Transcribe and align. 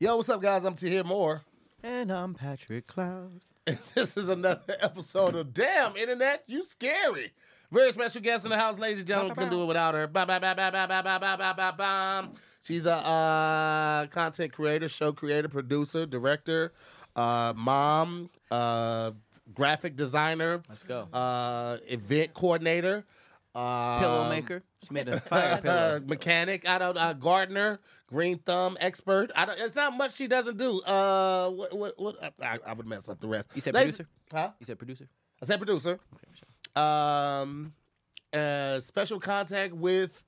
Yo, 0.00 0.16
what's 0.16 0.28
up, 0.28 0.40
guys? 0.40 0.64
I'm 0.64 0.74
Tahir 0.74 1.04
Moore. 1.04 1.42
And 1.82 2.12
I'm 2.12 2.34
Patrick 2.34 2.86
Cloud. 2.86 3.40
And 3.68 3.78
this 3.94 4.16
is 4.16 4.30
another 4.30 4.76
episode 4.80 5.34
of 5.34 5.52
Dam 5.52 5.94
Internet, 5.94 6.42
You 6.46 6.64
Scary. 6.64 7.34
Very 7.70 7.92
special 7.92 8.22
guest 8.22 8.44
in 8.46 8.50
the 8.50 8.56
house, 8.56 8.78
ladies 8.78 9.00
and 9.00 9.06
gentlemen. 9.06 9.34
Couldn't 9.34 9.50
do 9.50 9.62
it 9.62 9.66
without 9.66 9.92
her. 9.92 10.06
Ba, 10.06 10.24
ba, 10.24 10.40
ba, 10.40 10.54
ba, 10.56 10.70
ba, 10.72 10.86
ba, 10.88 11.02
ba, 11.02 11.18
ba, 11.20 11.36
ba, 11.36 11.54
ba, 11.54 11.74
bam. 11.76 12.30
She's 12.62 12.86
a 12.86 12.94
uh, 12.94 14.06
content 14.06 14.54
creator, 14.54 14.88
show 14.88 15.12
creator, 15.12 15.50
producer, 15.50 16.06
director, 16.06 16.72
uh, 17.14 17.52
mom, 17.54 18.30
uh, 18.50 19.10
graphic 19.54 19.96
designer, 19.96 20.62
Let's 20.66 20.82
go. 20.82 21.02
uh, 21.12 21.76
event 21.86 22.32
coordinator, 22.32 23.04
um, 23.54 23.98
pillow 24.00 24.28
maker. 24.30 24.62
She 24.86 24.94
made 24.94 25.08
a 25.08 25.20
fire 25.20 25.58
pillow. 25.62 26.00
mechanic. 26.06 26.66
I 26.66 26.78
don't. 26.78 26.96
Uh, 26.96 27.12
gardener, 27.12 27.80
green 28.08 28.38
thumb 28.38 28.76
expert. 28.80 29.30
I 29.36 29.44
don't. 29.44 29.58
It's 29.60 29.76
not 29.76 29.96
much 29.96 30.14
she 30.14 30.26
doesn't 30.26 30.56
do. 30.56 30.80
Uh, 30.82 31.50
what? 31.50 31.76
What? 31.76 31.98
what 31.98 32.32
I, 32.42 32.58
I 32.66 32.72
would 32.72 32.86
mess 32.86 33.08
up 33.08 33.20
the 33.20 33.28
rest. 33.28 33.48
You 33.54 33.60
said 33.60 33.74
Ladies- 33.74 33.96
producer? 33.96 34.10
Huh? 34.32 34.50
You 34.58 34.66
said 34.66 34.78
producer? 34.78 35.08
I 35.42 35.46
said 35.46 35.58
producer. 35.58 36.00
Okay, 36.14 36.26
sure. 36.34 36.82
Um, 36.82 37.72
uh, 38.32 38.80
special 38.80 39.20
contact 39.20 39.72
with 39.72 40.22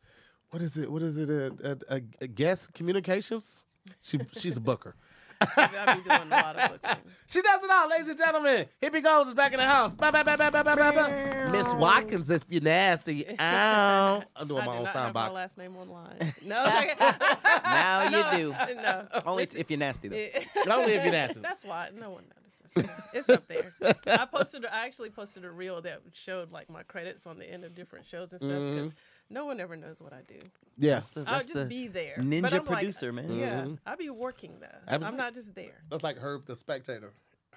what 0.51 0.63
is 0.63 0.77
it? 0.77 0.91
What 0.91 1.03
is 1.03 1.17
it? 1.17 1.29
A, 1.29 1.79
a, 1.91 1.97
a, 1.97 2.01
a 2.23 2.27
guest 2.27 2.73
communications. 2.73 3.65
She 4.01 4.21
she's 4.37 4.57
a 4.57 4.61
booker. 4.61 4.95
I 5.41 5.95
be 5.97 6.03
doing 6.09 6.21
a 6.23 6.25
lot 6.27 6.57
of 6.57 6.71
booking. 6.83 6.97
She 7.31 7.41
does 7.43 7.63
it 7.63 7.71
all, 7.71 7.89
ladies 7.89 8.09
and 8.09 8.19
gentlemen. 8.19 8.67
Hippie 8.83 9.05
Goals 9.05 9.29
is 9.29 9.35
back 9.35 9.53
in 9.53 9.61
the 9.61 9.65
house. 9.65 9.93
Ba, 9.93 10.11
ba, 10.11 10.25
ba, 10.25 10.37
ba, 10.37 10.51
ba, 10.51 10.65
ba, 10.65 10.75
ba, 10.77 10.93
ba. 10.93 11.49
Miss 11.53 11.73
Watkins, 11.75 12.29
if 12.29 12.43
you 12.49 12.59
nasty. 12.59 13.25
Ow. 13.39 14.23
I'm 14.35 14.49
doing 14.49 14.63
I 14.63 14.67
my 14.67 14.73
do 14.73 14.79
own 14.79 14.85
not 14.85 14.93
sound 14.93 15.07
have 15.07 15.15
my 15.15 15.27
box. 15.29 15.37
last 15.37 15.57
name 15.59 15.77
online. 15.77 16.35
No, 16.45 16.57
Now 16.57 18.05
you 18.35 18.39
do. 18.39 18.51
no. 18.83 19.07
Only 19.25 19.45
It's- 19.45 19.57
if 19.57 19.71
you're 19.71 19.79
nasty 19.79 20.09
though. 20.09 20.17
it- 20.17 20.47
Only 20.69 20.95
if 20.95 21.05
you're 21.05 21.13
nasty. 21.13 21.41
That's 21.41 21.65
why 21.65 21.91
no 21.99 22.11
one 22.11 22.25
notices. 22.75 22.91
It's 23.13 23.29
up 23.29 23.47
there. 23.49 23.75
I 24.07 24.25
posted. 24.27 24.65
I 24.67 24.85
actually 24.87 25.11
posted 25.11 25.45
a 25.45 25.51
reel 25.51 25.81
that 25.83 26.01
showed 26.13 26.51
like 26.53 26.69
my 26.71 26.83
credits 26.85 27.27
on 27.27 27.39
the 27.39 27.45
end 27.51 27.65
of 27.65 27.75
different 27.75 28.07
shows 28.07 28.33
and 28.33 28.41
stuff 28.41 28.51
Mm-hmm. 28.51 28.89
Because 29.31 29.35
no 29.35 29.47
one 29.47 29.61
ever 29.61 29.77
knows 29.77 30.01
what 30.01 30.13
I 30.13 30.23
do. 30.27 30.41
Yeah. 30.79 30.95
That's 30.95 31.11
the, 31.11 31.21
I'll 31.21 31.25
that's 31.35 31.47
just 31.47 31.55
the 31.59 31.65
be 31.67 31.89
there. 31.89 32.17
ninja 32.19 32.43
but 32.43 32.53
I'm 32.55 32.65
producer, 32.65 33.13
like, 33.13 33.27
man. 33.27 33.39
Yeah, 33.39 33.63
Mhm. 33.65 33.79
I 33.87 33.97
be 33.97 34.11
working 34.11 34.59
though. 34.61 34.67
Absolutely. 34.87 35.07
I'm 35.07 35.17
not 35.17 35.35
just 35.35 35.55
there. 35.55 35.83
That's 35.91 36.03
like 36.03 36.19
Herb 36.19 36.47
the 36.47 36.57
Spectator. 36.57 37.13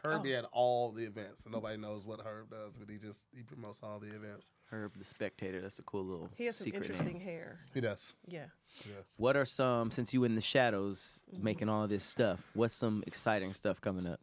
Herb 0.05 0.19
Oh. 0.19 0.23
be 0.23 0.35
at 0.35 0.43
all 0.51 0.91
the 0.91 1.05
events, 1.05 1.43
and 1.43 1.53
nobody 1.53 1.77
knows 1.77 2.05
what 2.05 2.19
Herb 2.19 2.49
does, 2.51 2.73
but 2.77 2.89
he 2.89 2.97
just 2.97 3.21
he 3.35 3.41
promotes 3.43 3.81
all 3.81 3.99
the 3.99 4.07
events. 4.13 4.45
Herb 4.69 4.97
the 4.97 5.03
Spectator. 5.05 5.61
That's 5.61 5.79
a 5.79 5.83
cool 5.83 6.03
little 6.03 6.29
He 6.35 6.45
has 6.45 6.57
some 6.57 6.65
secret 6.65 6.83
interesting 6.83 7.17
name. 7.19 7.21
hair. 7.21 7.59
He 7.73 7.79
does. 7.81 8.13
Yeah. 8.27 8.47
Yes. 8.85 9.13
What 9.17 9.37
are 9.37 9.45
some, 9.45 9.91
since 9.91 10.13
you 10.13 10.23
in 10.23 10.35
the 10.35 10.41
shadows 10.41 11.21
Mm-hmm. 11.31 11.43
making 11.43 11.69
all 11.69 11.87
this 11.87 12.03
stuff, 12.03 12.39
what's 12.53 12.75
some 12.75 13.03
exciting 13.07 13.53
stuff 13.53 13.79
coming 13.79 14.05
up? 14.07 14.19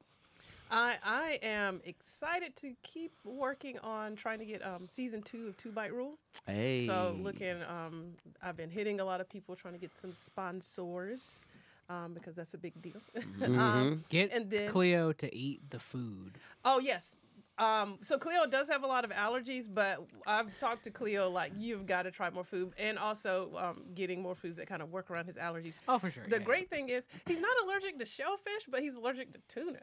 I 0.71 0.97
I 1.05 1.39
am 1.43 1.81
excited 1.85 2.55
to 2.57 2.75
keep 2.83 3.13
working 3.25 3.79
on 3.81 4.15
trying 4.17 4.39
to 4.39 4.45
get 4.45 4.65
um, 4.65 4.87
season 4.87 5.23
two 5.23 5.49
of 5.49 5.57
Two 5.57 5.73
Bite 5.73 5.93
Rule. 5.93 6.15
Hey. 6.47 6.87
So 6.87 7.17
looking, 7.21 7.57
um, 7.69 8.13
I've 8.43 8.57
been 8.57 8.71
hitting 8.71 9.01
a 9.01 9.05
lot 9.05 9.21
of 9.21 9.29
people 9.29 9.57
trying 9.57 9.75
to 9.75 9.81
get 9.81 9.91
some 10.01 10.13
sponsors 10.13 11.45
um, 11.89 12.15
because 12.15 12.35
that's 12.37 12.55
a 12.55 12.59
big 12.59 12.81
deal. 12.81 13.01
Mm-hmm. 13.41 13.59
um, 13.59 14.05
Get 14.09 14.31
And 14.33 14.51
then- 14.51 14.69
Cleo 14.69 15.13
to 15.15 15.35
eat 15.35 15.61
the 15.71 15.79
food. 15.79 16.39
oh 16.65 16.79
yes. 16.79 17.17
Um, 17.59 17.99
so 18.01 18.17
Cleo 18.17 18.47
does 18.47 18.71
have 18.71 18.85
a 18.85 18.87
lot 18.87 19.05
of 19.05 19.11
allergies, 19.11 19.67
but 19.73 20.03
I've 20.27 20.57
talked 20.57 20.85
to 20.85 20.91
Cleo 20.91 21.29
like 21.29 21.53
you've 21.59 21.85
got 21.85 22.05
to 22.05 22.11
try 22.11 22.31
more 22.31 22.45
food, 22.45 22.73
and 22.79 22.99
also 22.99 23.51
um, 23.59 23.83
getting 23.95 24.23
more 24.23 24.35
foods 24.35 24.57
that 24.57 24.67
kind 24.67 24.81
of 24.81 24.91
work 24.91 25.11
around 25.11 25.27
his 25.27 25.37
allergies. 25.37 25.75
Oh, 25.87 25.99
for 25.99 26.11
sure. 26.11 26.25
The 26.27 26.39
yeah. 26.39 26.43
great 26.43 26.71
thing 26.71 26.89
is 26.89 27.07
he's 27.27 27.41
not 27.43 27.51
allergic 27.65 27.99
to 27.99 28.07
shellfish, 28.07 28.63
but 28.71 28.81
he's 28.81 28.95
allergic 28.95 29.33
to 29.35 29.41
tuna, 29.49 29.81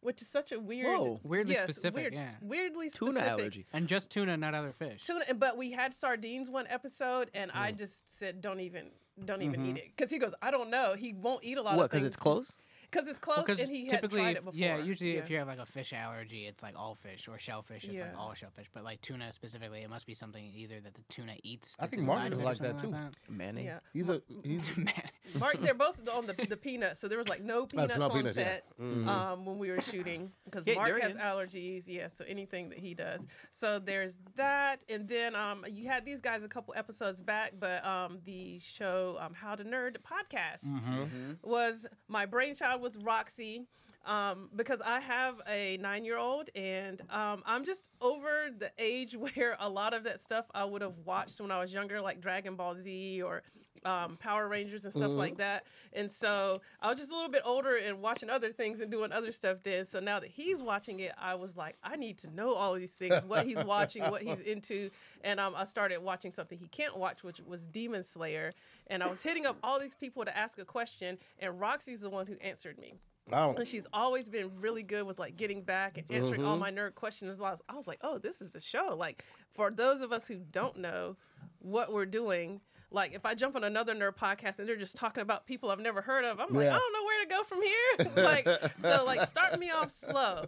which 0.00 0.22
is 0.22 0.28
such 0.28 0.52
a 0.52 0.60
weird, 0.60 0.86
Whoa. 0.98 1.20
Weirdly 1.22 1.54
yes, 1.54 1.64
specific, 1.64 1.94
weird, 1.94 2.14
yeah. 2.14 2.30
weirdly 2.40 2.88
Tuna 2.90 3.12
specific. 3.12 3.30
allergy. 3.40 3.66
And 3.72 3.88
just 3.88 4.10
tuna, 4.10 4.36
not 4.36 4.54
other 4.54 4.72
fish. 4.72 5.02
tuna 5.02 5.34
but 5.34 5.56
we 5.56 5.72
had 5.72 5.92
sardines 5.92 6.48
one 6.48 6.66
episode 6.68 7.30
and 7.34 7.50
i 7.52 7.72
Mm. 7.72 7.78
just 7.78 8.16
said 8.18 8.40
don't 8.40 8.60
even 8.60 8.90
don't 9.24 9.42
even 9.42 9.60
Mm-hmm. 9.60 9.70
eat 9.70 9.76
it 9.78 9.84
because 9.96 10.10
he 10.10 10.18
goes 10.18 10.32
i 10.40 10.50
don't 10.52 10.70
know 10.70 10.94
he 10.94 11.12
won't 11.12 11.42
eat 11.44 11.58
a 11.58 11.62
lot 11.62 11.76
What, 11.76 11.84
of 11.86 11.90
because 11.90 12.04
it's 12.04 12.16
close? 12.16 12.56
Because 12.90 13.06
it's 13.08 13.18
close 13.18 13.44
Because 13.46 13.60
and 13.60 13.70
he 13.70 13.82
had 13.86 13.90
typically, 13.96 14.20
tried 14.20 14.36
it 14.36 14.44
before 14.44 14.58
yeah, 14.58 14.78
usually 14.78 15.16
if 15.16 15.28
you 15.30 15.36
have 15.38 15.46
like 15.48 15.58
a 15.58 15.66
fish 15.66 15.92
allergy, 15.92 16.46
it's 16.46 16.62
like 16.62 16.74
all 16.76 16.94
fish, 16.94 17.28
or 17.28 17.38
shellfish, 17.38 17.84
it's 17.84 18.00
like 18.00 18.16
all 18.18 18.34
shellfish. 18.34 18.66
But 18.72 18.84
like 18.84 19.00
tuna 19.00 19.32
specifically, 19.32 19.82
it 19.82 19.90
must 19.90 20.06
be 20.06 20.14
something 20.14 20.52
either 20.56 20.80
that 20.80 20.94
the 20.94 21.02
tuna 21.08 21.34
eats. 21.42 21.76
I 21.78 21.86
think 21.86 22.02
Martin 22.04 22.32
inside 22.32 22.32
of 22.32 22.38
is 22.38 22.38
it 22.38 22.42
or 22.42 22.48
like 22.48 22.58
that, 22.58 22.80
something 22.80 23.14
Mayonnaise. 23.36 23.64
yeah 23.66 23.78
He's 23.92 24.08
a 24.08 24.22
he's 24.42 24.62
Man, 24.76 24.92
mark 25.38 25.60
they're 25.60 25.74
both 25.74 25.96
on 26.08 26.26
the, 26.26 26.32
the 26.48 26.56
peanuts 26.56 26.98
so 27.00 27.06
there 27.08 27.18
was 27.18 27.28
like 27.28 27.42
no 27.42 27.66
peanuts 27.66 27.98
no 27.98 28.04
on 28.06 28.10
peanuts, 28.10 28.36
yeah. 28.36 28.44
set 28.44 28.64
Mhm. 28.80 29.06
um, 29.06 29.44
when 29.44 29.58
we 29.58 29.70
were 29.70 29.80
shooting 29.82 30.32
because 30.46 30.66
Yeah, 30.66 30.74
mark 30.76 31.00
has 31.02 31.12
durian. 31.12 31.18
allergies 31.18 31.84
yeah 31.86 32.06
so 32.06 32.24
anything 32.26 32.70
that 32.70 32.78
he 32.78 32.94
does 32.94 33.26
so 33.50 33.78
there's 33.78 34.18
that 34.36 34.84
and 34.88 35.06
then 35.06 35.34
um, 35.36 35.64
you 35.68 35.86
had 35.86 36.06
these 36.06 36.20
guys 36.22 36.44
a 36.44 36.48
couple 36.48 36.72
episodes 36.76 37.20
back 37.20 37.52
but 37.60 37.84
um, 37.84 38.18
the 38.24 38.58
show 38.60 39.18
um, 39.20 39.34
how 39.34 39.54
to 39.54 39.64
nerd 39.64 39.96
podcast 40.00 40.64
Mm-hmm. 40.64 41.32
was 41.42 41.86
my 42.08 42.24
brainchild 42.26 42.77
with 42.80 43.02
Roxy. 43.02 43.66
Um, 44.06 44.48
because 44.56 44.80
I 44.80 45.00
have 45.00 45.34
a 45.46 45.76
nine 45.78 46.04
year 46.04 46.16
old 46.16 46.48
and 46.54 47.00
um, 47.10 47.42
I'm 47.44 47.64
just 47.64 47.90
over 48.00 48.48
the 48.56 48.70
age 48.78 49.14
where 49.34 49.56
a 49.60 49.68
lot 49.68 49.92
of 49.92 50.04
that 50.04 50.20
stuff 50.20 50.46
I 50.54 50.64
would 50.64 50.80
have 50.82 50.98
watched 51.04 51.40
when 51.40 51.50
I 51.50 51.60
was 51.60 51.72
younger, 51.72 52.00
like 52.00 52.20
Dragon 52.20 52.56
Ball 52.56 52.74
Z 52.74 53.20
or 53.22 53.42
um, 53.84 54.16
Power 54.16 54.48
Rangers 54.48 54.84
and 54.84 54.92
stuff 54.92 55.10
like 55.10 55.36
that. 55.38 55.64
And 55.92 56.10
so 56.10 56.60
I 56.80 56.88
was 56.88 56.98
just 56.98 57.10
a 57.10 57.14
little 57.14 57.30
bit 57.30 57.42
older 57.44 57.76
and 57.76 58.00
watching 58.00 58.30
other 58.30 58.50
things 58.50 58.80
and 58.80 58.90
doing 58.90 59.12
other 59.12 59.32
stuff 59.32 59.58
then. 59.62 59.84
So 59.86 60.00
now 60.00 60.20
that 60.20 60.30
he's 60.30 60.60
watching 60.60 61.00
it, 61.00 61.12
I 61.18 61.34
was 61.34 61.56
like, 61.56 61.76
I 61.82 61.96
need 61.96 62.18
to 62.18 62.30
know 62.34 62.54
all 62.54 62.74
these 62.74 62.92
things, 62.92 63.14
what 63.26 63.46
he's 63.46 63.62
watching, 63.64 64.02
what 64.04 64.22
he's 64.22 64.40
into. 64.46 64.90
And 65.24 65.40
um, 65.40 65.54
I 65.56 65.64
started 65.64 65.98
watching 66.02 66.30
something 66.30 66.58
he 66.58 66.68
can't 66.68 66.96
watch, 66.96 67.22
which 67.22 67.40
was 67.40 67.64
Demon 67.64 68.02
Slayer. 68.02 68.52
And 68.88 69.02
I 69.02 69.06
was 69.08 69.20
hitting 69.22 69.46
up 69.46 69.56
all 69.62 69.78
these 69.80 69.94
people 69.94 70.24
to 70.24 70.36
ask 70.36 70.58
a 70.58 70.64
question, 70.64 71.18
and 71.38 71.60
Roxy's 71.60 72.00
the 72.00 72.10
one 72.10 72.26
who 72.26 72.36
answered 72.40 72.78
me. 72.78 72.94
oh 73.32 73.54
And 73.54 73.66
she's 73.66 73.86
always 73.92 74.28
been 74.30 74.50
really 74.60 74.82
good 74.82 75.06
with 75.06 75.18
like 75.18 75.36
getting 75.36 75.62
back 75.62 75.98
and 75.98 76.06
answering 76.10 76.44
all 76.44 76.56
my 76.56 76.70
nerd 76.70 76.94
questions. 76.94 77.40
I 77.40 77.50
was, 77.50 77.62
I 77.68 77.74
was 77.74 77.86
like, 77.86 77.98
oh, 78.02 78.18
this 78.18 78.40
is 78.40 78.54
a 78.54 78.60
show. 78.60 78.94
Like 78.98 79.24
for 79.54 79.70
those 79.70 80.00
of 80.00 80.12
us 80.12 80.26
who 80.26 80.36
don't 80.36 80.78
know 80.78 81.16
what 81.58 81.92
we're 81.92 82.06
doing, 82.06 82.60
like 82.90 83.12
if 83.14 83.26
I 83.26 83.34
jump 83.34 83.54
on 83.56 83.64
another 83.64 83.94
nerd 83.94 84.16
podcast 84.16 84.58
and 84.58 84.68
they're 84.68 84.76
just 84.76 84.96
talking 84.96 85.20
about 85.22 85.46
people 85.46 85.70
I've 85.70 85.80
never 85.80 86.00
heard 86.00 86.24
of, 86.24 86.40
I'm 86.40 86.52
like, 86.54 86.64
Yeah. 86.64 86.76
I 86.76 86.78
don't 86.78 86.92
know 86.92 87.04
where 87.04 87.24
to 87.24 87.28
go 87.28 87.44
from 87.44 87.62
here. 87.62 88.24
like 88.24 88.72
so, 88.78 89.04
like 89.04 89.28
start 89.28 89.58
me 89.58 89.70
off 89.70 89.90
slow. 89.90 90.46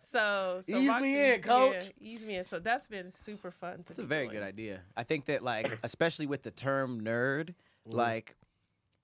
So, 0.00 0.62
so 0.68 0.76
Ease 0.76 1.00
me 1.00 1.32
in, 1.34 1.42
coach. 1.42 1.74
Yeah, 1.74 2.08
ease 2.08 2.24
me 2.26 2.36
in. 2.36 2.44
So 2.44 2.58
that's 2.58 2.86
been 2.86 3.10
super 3.10 3.50
fun. 3.50 3.84
It's 3.88 3.98
a 3.98 4.04
very 4.04 4.28
good 4.28 4.42
idea. 4.42 4.80
I 4.96 5.02
think 5.04 5.26
that 5.26 5.42
like 5.42 5.78
especially 5.82 6.26
with 6.26 6.42
the 6.42 6.50
term 6.50 7.00
nerd, 7.02 7.54
Mm-hmm. 7.88 7.98
like 7.98 8.34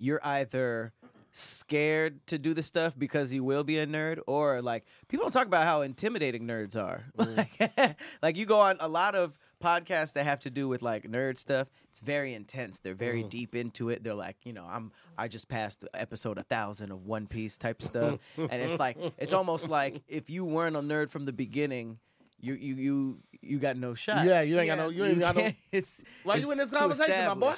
you're 0.00 0.18
either 0.24 0.92
scared 1.30 2.26
to 2.26 2.38
do 2.38 2.52
the 2.52 2.62
stuff 2.62 2.94
because 2.98 3.32
you 3.32 3.44
will 3.44 3.64
be 3.64 3.78
a 3.78 3.86
nerd 3.86 4.18
or 4.26 4.60
like 4.60 4.84
people 5.08 5.24
don't 5.24 5.32
talk 5.32 5.46
about 5.46 5.66
how 5.66 5.82
intimidating 5.82 6.46
nerds 6.46 6.76
are. 6.76 7.04
Mm-hmm. 7.16 7.42
Like, 7.78 7.96
like 8.22 8.36
you 8.36 8.44
go 8.46 8.58
on 8.60 8.76
a 8.80 8.88
lot 8.88 9.14
of 9.14 9.38
podcasts 9.62 10.12
that 10.14 10.24
have 10.24 10.40
to 10.40 10.50
do 10.50 10.68
with 10.68 10.82
like 10.82 11.04
nerd 11.04 11.38
stuff. 11.38 11.68
It's 11.90 12.00
very 12.00 12.34
intense. 12.34 12.78
They're 12.78 12.94
very 12.94 13.20
Mm-hmm. 13.20 13.28
deep 13.28 13.54
into 13.54 13.88
it. 13.90 14.02
They're 14.02 14.14
like, 14.14 14.36
you 14.44 14.52
know, 14.52 14.66
I'm 14.68 14.92
I 15.16 15.28
just 15.28 15.48
passed 15.48 15.84
episode 15.94 16.38
a 16.38 16.42
thousand 16.42 16.90
of 16.92 17.06
One 17.06 17.26
Piece 17.26 17.56
type 17.56 17.80
stuff. 17.82 18.18
and 18.36 18.52
it's 18.62 18.78
like 18.78 18.96
it's 19.18 19.32
almost 19.32 19.68
like 19.68 20.02
if 20.08 20.28
you 20.30 20.44
weren't 20.44 20.76
a 20.76 20.80
nerd 20.80 21.10
from 21.10 21.24
the 21.24 21.32
beginning, 21.32 21.98
you 22.40 22.54
you 22.54 22.74
you 22.74 23.18
you 23.40 23.58
got 23.58 23.76
no 23.76 23.94
shot. 23.94 24.26
yeah, 24.26 24.40
you 24.42 24.58
ain't 24.58 24.68
got 24.68 24.78
no 24.78 24.88
you 24.88 25.04
ain't 25.04 25.20
got 25.20 25.36
no 25.36 25.52
it's 25.72 26.02
Why 26.24 26.36
you 26.36 26.50
in 26.50 26.58
this 26.58 26.70
conversation, 26.70 27.26
my 27.26 27.34
boy? 27.34 27.54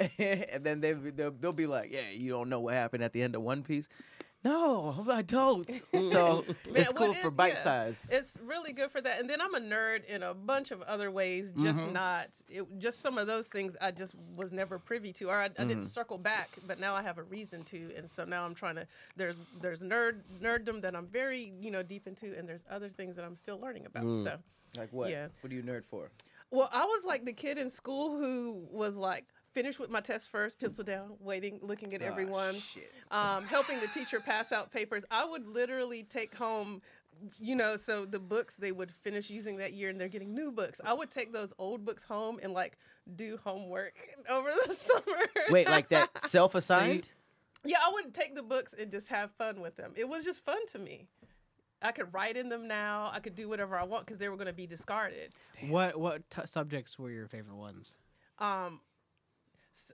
and 0.18 0.62
then 0.64 0.80
they 0.80 0.92
they'll, 0.92 1.32
they'll 1.32 1.52
be 1.52 1.66
like, 1.66 1.90
"Yeah, 1.92 2.08
you 2.12 2.30
don't 2.30 2.48
know 2.48 2.60
what 2.60 2.74
happened 2.74 3.02
at 3.02 3.12
the 3.12 3.22
end 3.22 3.34
of 3.34 3.42
One 3.42 3.62
Piece." 3.62 3.88
No, 4.44 5.04
I 5.10 5.22
don't. 5.22 5.68
so 5.92 6.44
it's 6.66 6.92
cool 6.92 7.10
is- 7.10 7.18
for 7.18 7.30
bite 7.30 7.54
yeah. 7.54 7.62
size. 7.62 8.08
It's 8.10 8.38
really 8.44 8.72
good 8.72 8.90
for 8.90 9.00
that. 9.00 9.18
And 9.20 9.28
then 9.28 9.40
I'm 9.40 9.54
a 9.54 9.60
nerd 9.60 10.04
in 10.04 10.22
a 10.22 10.32
bunch 10.32 10.70
of 10.70 10.80
other 10.82 11.10
ways, 11.10 11.52
just 11.52 11.80
mm-hmm. 11.80 11.92
not 11.92 12.28
it, 12.48 12.64
just 12.78 13.00
some 13.00 13.18
of 13.18 13.26
those 13.26 13.48
things 13.48 13.76
I 13.80 13.90
just 13.90 14.14
was 14.36 14.52
never 14.52 14.78
privy 14.78 15.12
to, 15.14 15.30
or 15.30 15.36
I, 15.36 15.44
I 15.44 15.48
didn't 15.48 15.70
mm-hmm. 15.70 15.82
circle 15.82 16.18
back. 16.18 16.50
But 16.66 16.78
now 16.78 16.94
I 16.94 17.02
have 17.02 17.18
a 17.18 17.24
reason 17.24 17.62
to, 17.64 17.92
and 17.96 18.08
so 18.08 18.24
now 18.24 18.44
I'm 18.44 18.54
trying 18.54 18.76
to. 18.76 18.86
There's 19.16 19.36
there's 19.60 19.82
nerd 19.82 20.20
nerddom 20.40 20.80
that 20.82 20.94
I'm 20.94 21.06
very 21.06 21.52
you 21.60 21.70
know 21.70 21.82
deep 21.82 22.06
into, 22.06 22.38
and 22.38 22.48
there's 22.48 22.64
other 22.70 22.88
things 22.88 23.16
that 23.16 23.24
I'm 23.24 23.36
still 23.36 23.58
learning 23.58 23.86
about. 23.86 24.04
Mm. 24.04 24.24
So. 24.24 24.38
Like 24.76 24.92
what? 24.92 25.10
Yeah. 25.10 25.28
What 25.40 25.52
are 25.52 25.56
you 25.56 25.62
nerd 25.62 25.84
for? 25.90 26.10
Well, 26.50 26.68
I 26.72 26.84
was 26.84 27.04
like 27.04 27.24
the 27.24 27.32
kid 27.32 27.58
in 27.58 27.68
school 27.68 28.16
who 28.16 28.66
was 28.70 28.96
like 28.96 29.24
finished 29.54 29.78
with 29.78 29.90
my 29.90 30.00
test 30.00 30.30
first, 30.30 30.58
pencil 30.60 30.84
down, 30.84 31.12
waiting, 31.20 31.58
looking 31.62 31.92
at 31.94 32.02
everyone, 32.02 32.54
shit. 32.54 32.90
um, 33.10 33.44
helping 33.44 33.80
the 33.80 33.86
teacher 33.88 34.20
pass 34.20 34.52
out 34.52 34.70
papers. 34.72 35.04
I 35.10 35.24
would 35.24 35.46
literally 35.46 36.02
take 36.04 36.34
home. 36.34 36.82
You 37.40 37.56
know, 37.56 37.76
so 37.76 38.04
the 38.04 38.20
books 38.20 38.54
they 38.54 38.70
would 38.70 38.92
finish 39.02 39.28
using 39.28 39.56
that 39.56 39.72
year 39.72 39.90
and 39.90 40.00
they're 40.00 40.06
getting 40.06 40.34
new 40.34 40.52
books. 40.52 40.80
I 40.84 40.92
would 40.92 41.10
take 41.10 41.32
those 41.32 41.52
old 41.58 41.84
books 41.84 42.04
home 42.04 42.38
and 42.40 42.52
like 42.52 42.78
do 43.16 43.36
homework 43.42 43.94
over 44.30 44.50
the 44.66 44.72
summer. 44.74 45.02
Wait, 45.50 45.66
like 45.68 45.88
that 45.88 46.10
self-assigned? 46.28 47.10
Yeah, 47.64 47.78
I 47.84 47.90
would 47.92 48.14
take 48.14 48.36
the 48.36 48.42
books 48.44 48.72
and 48.72 48.92
just 48.92 49.08
have 49.08 49.32
fun 49.32 49.60
with 49.60 49.74
them. 49.74 49.94
It 49.96 50.08
was 50.08 50.22
just 50.24 50.44
fun 50.44 50.64
to 50.68 50.78
me. 50.78 51.08
I 51.82 51.90
could 51.90 52.14
write 52.14 52.36
in 52.36 52.48
them 52.50 52.68
now. 52.68 53.10
I 53.12 53.18
could 53.18 53.34
do 53.34 53.48
whatever 53.48 53.76
I 53.76 53.82
want 53.82 54.06
because 54.06 54.20
they 54.20 54.28
were 54.28 54.36
going 54.36 54.46
to 54.46 54.52
be 54.52 54.68
discarded. 54.68 55.32
What 55.68 55.98
what 55.98 56.28
t- 56.30 56.42
subjects 56.44 57.00
were 57.00 57.10
your 57.10 57.26
favorite 57.26 57.56
ones? 57.56 57.96
Um, 58.38 58.80
s- 58.84 58.87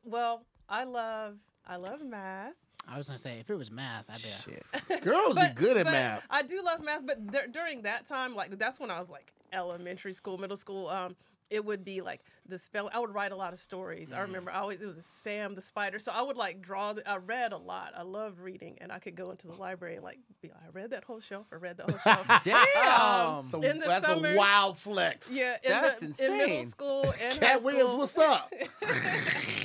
well, 0.04 0.44
I 0.69 0.84
love 0.84 1.36
I 1.66 1.76
love 1.76 2.04
math. 2.04 2.54
I 2.86 2.98
was 2.98 3.06
gonna 3.06 3.19
say 3.19 3.38
if 3.40 3.48
it 3.48 3.54
was 3.56 3.70
math, 3.70 4.04
I'd 4.10 4.22
be. 4.22 4.28
A, 4.28 4.92
Shit. 4.92 5.02
Girls 5.04 5.34
But- 5.34 5.54
be 5.56 5.62
good 5.62 5.76
at 5.78 5.86
math. 5.86 6.22
I 6.31 6.42
do 6.42 6.62
love 6.62 6.82
math, 6.82 7.06
but 7.06 7.26
dur- 7.28 7.46
during 7.50 7.82
that 7.82 8.06
time, 8.06 8.34
like 8.34 8.58
that's 8.58 8.78
when 8.78 8.90
I 8.90 8.98
was 8.98 9.08
like 9.08 9.32
elementary 9.52 10.12
school, 10.12 10.36
middle 10.38 10.56
school. 10.56 10.88
Um, 10.88 11.16
it 11.50 11.62
would 11.64 11.84
be 11.84 12.00
like 12.00 12.22
the 12.48 12.56
spell. 12.58 12.90
I 12.92 12.98
would 12.98 13.14
write 13.14 13.31
a 13.31 13.36
lot 13.36 13.52
of 13.52 13.58
stories. 13.58 14.10
Mm. 14.10 14.16
I 14.16 14.20
remember 14.22 14.50
I 14.50 14.58
always 14.60 14.81
it 14.81 14.86
was 14.86 15.04
Sam 15.04 15.54
the 15.54 15.60
spider. 15.62 15.98
So 15.98 16.10
I 16.12 16.20
would 16.22 16.36
like 16.36 16.60
draw. 16.62 16.94
The, 16.94 17.08
I 17.08 17.16
read 17.16 17.52
a 17.52 17.56
lot. 17.56 17.92
I 17.96 18.02
loved 18.02 18.38
reading, 18.40 18.76
and 18.81 18.90
I 18.90 18.98
could 18.98 19.14
go 19.14 19.31
into 19.31 19.46
the 19.46 19.52
library 19.54 19.94
and 19.96 20.04
like 20.04 20.19
be. 20.42 20.50
I 20.50 20.69
read 20.72 20.90
that 20.90 21.04
whole 21.04 21.20
shelf. 21.20 21.46
I 21.52 21.56
read 21.56 21.76
the 21.76 21.84
whole 21.84 21.98
shelf. 21.98 22.26
Damn. 22.44 23.48
So 23.50 23.62
in 23.62 23.78
the 23.78 23.86
that's 23.86 24.04
summer- 24.06 24.32
a 24.32 24.36
wild 24.36 24.78
flex. 24.78 25.31
Yeah, 25.31 25.56
in, 25.62 25.70
That's 25.70 26.00
the, 26.00 26.06
in 26.06 26.12
middle 26.19 26.34
insane. 26.56 26.66
school 26.66 27.14
and 27.22 27.32
high 27.34 27.38
Cat 27.38 27.60
school. 27.60 27.72
Williams, 27.72 27.94
what's 27.94 28.19
up? 28.19 28.52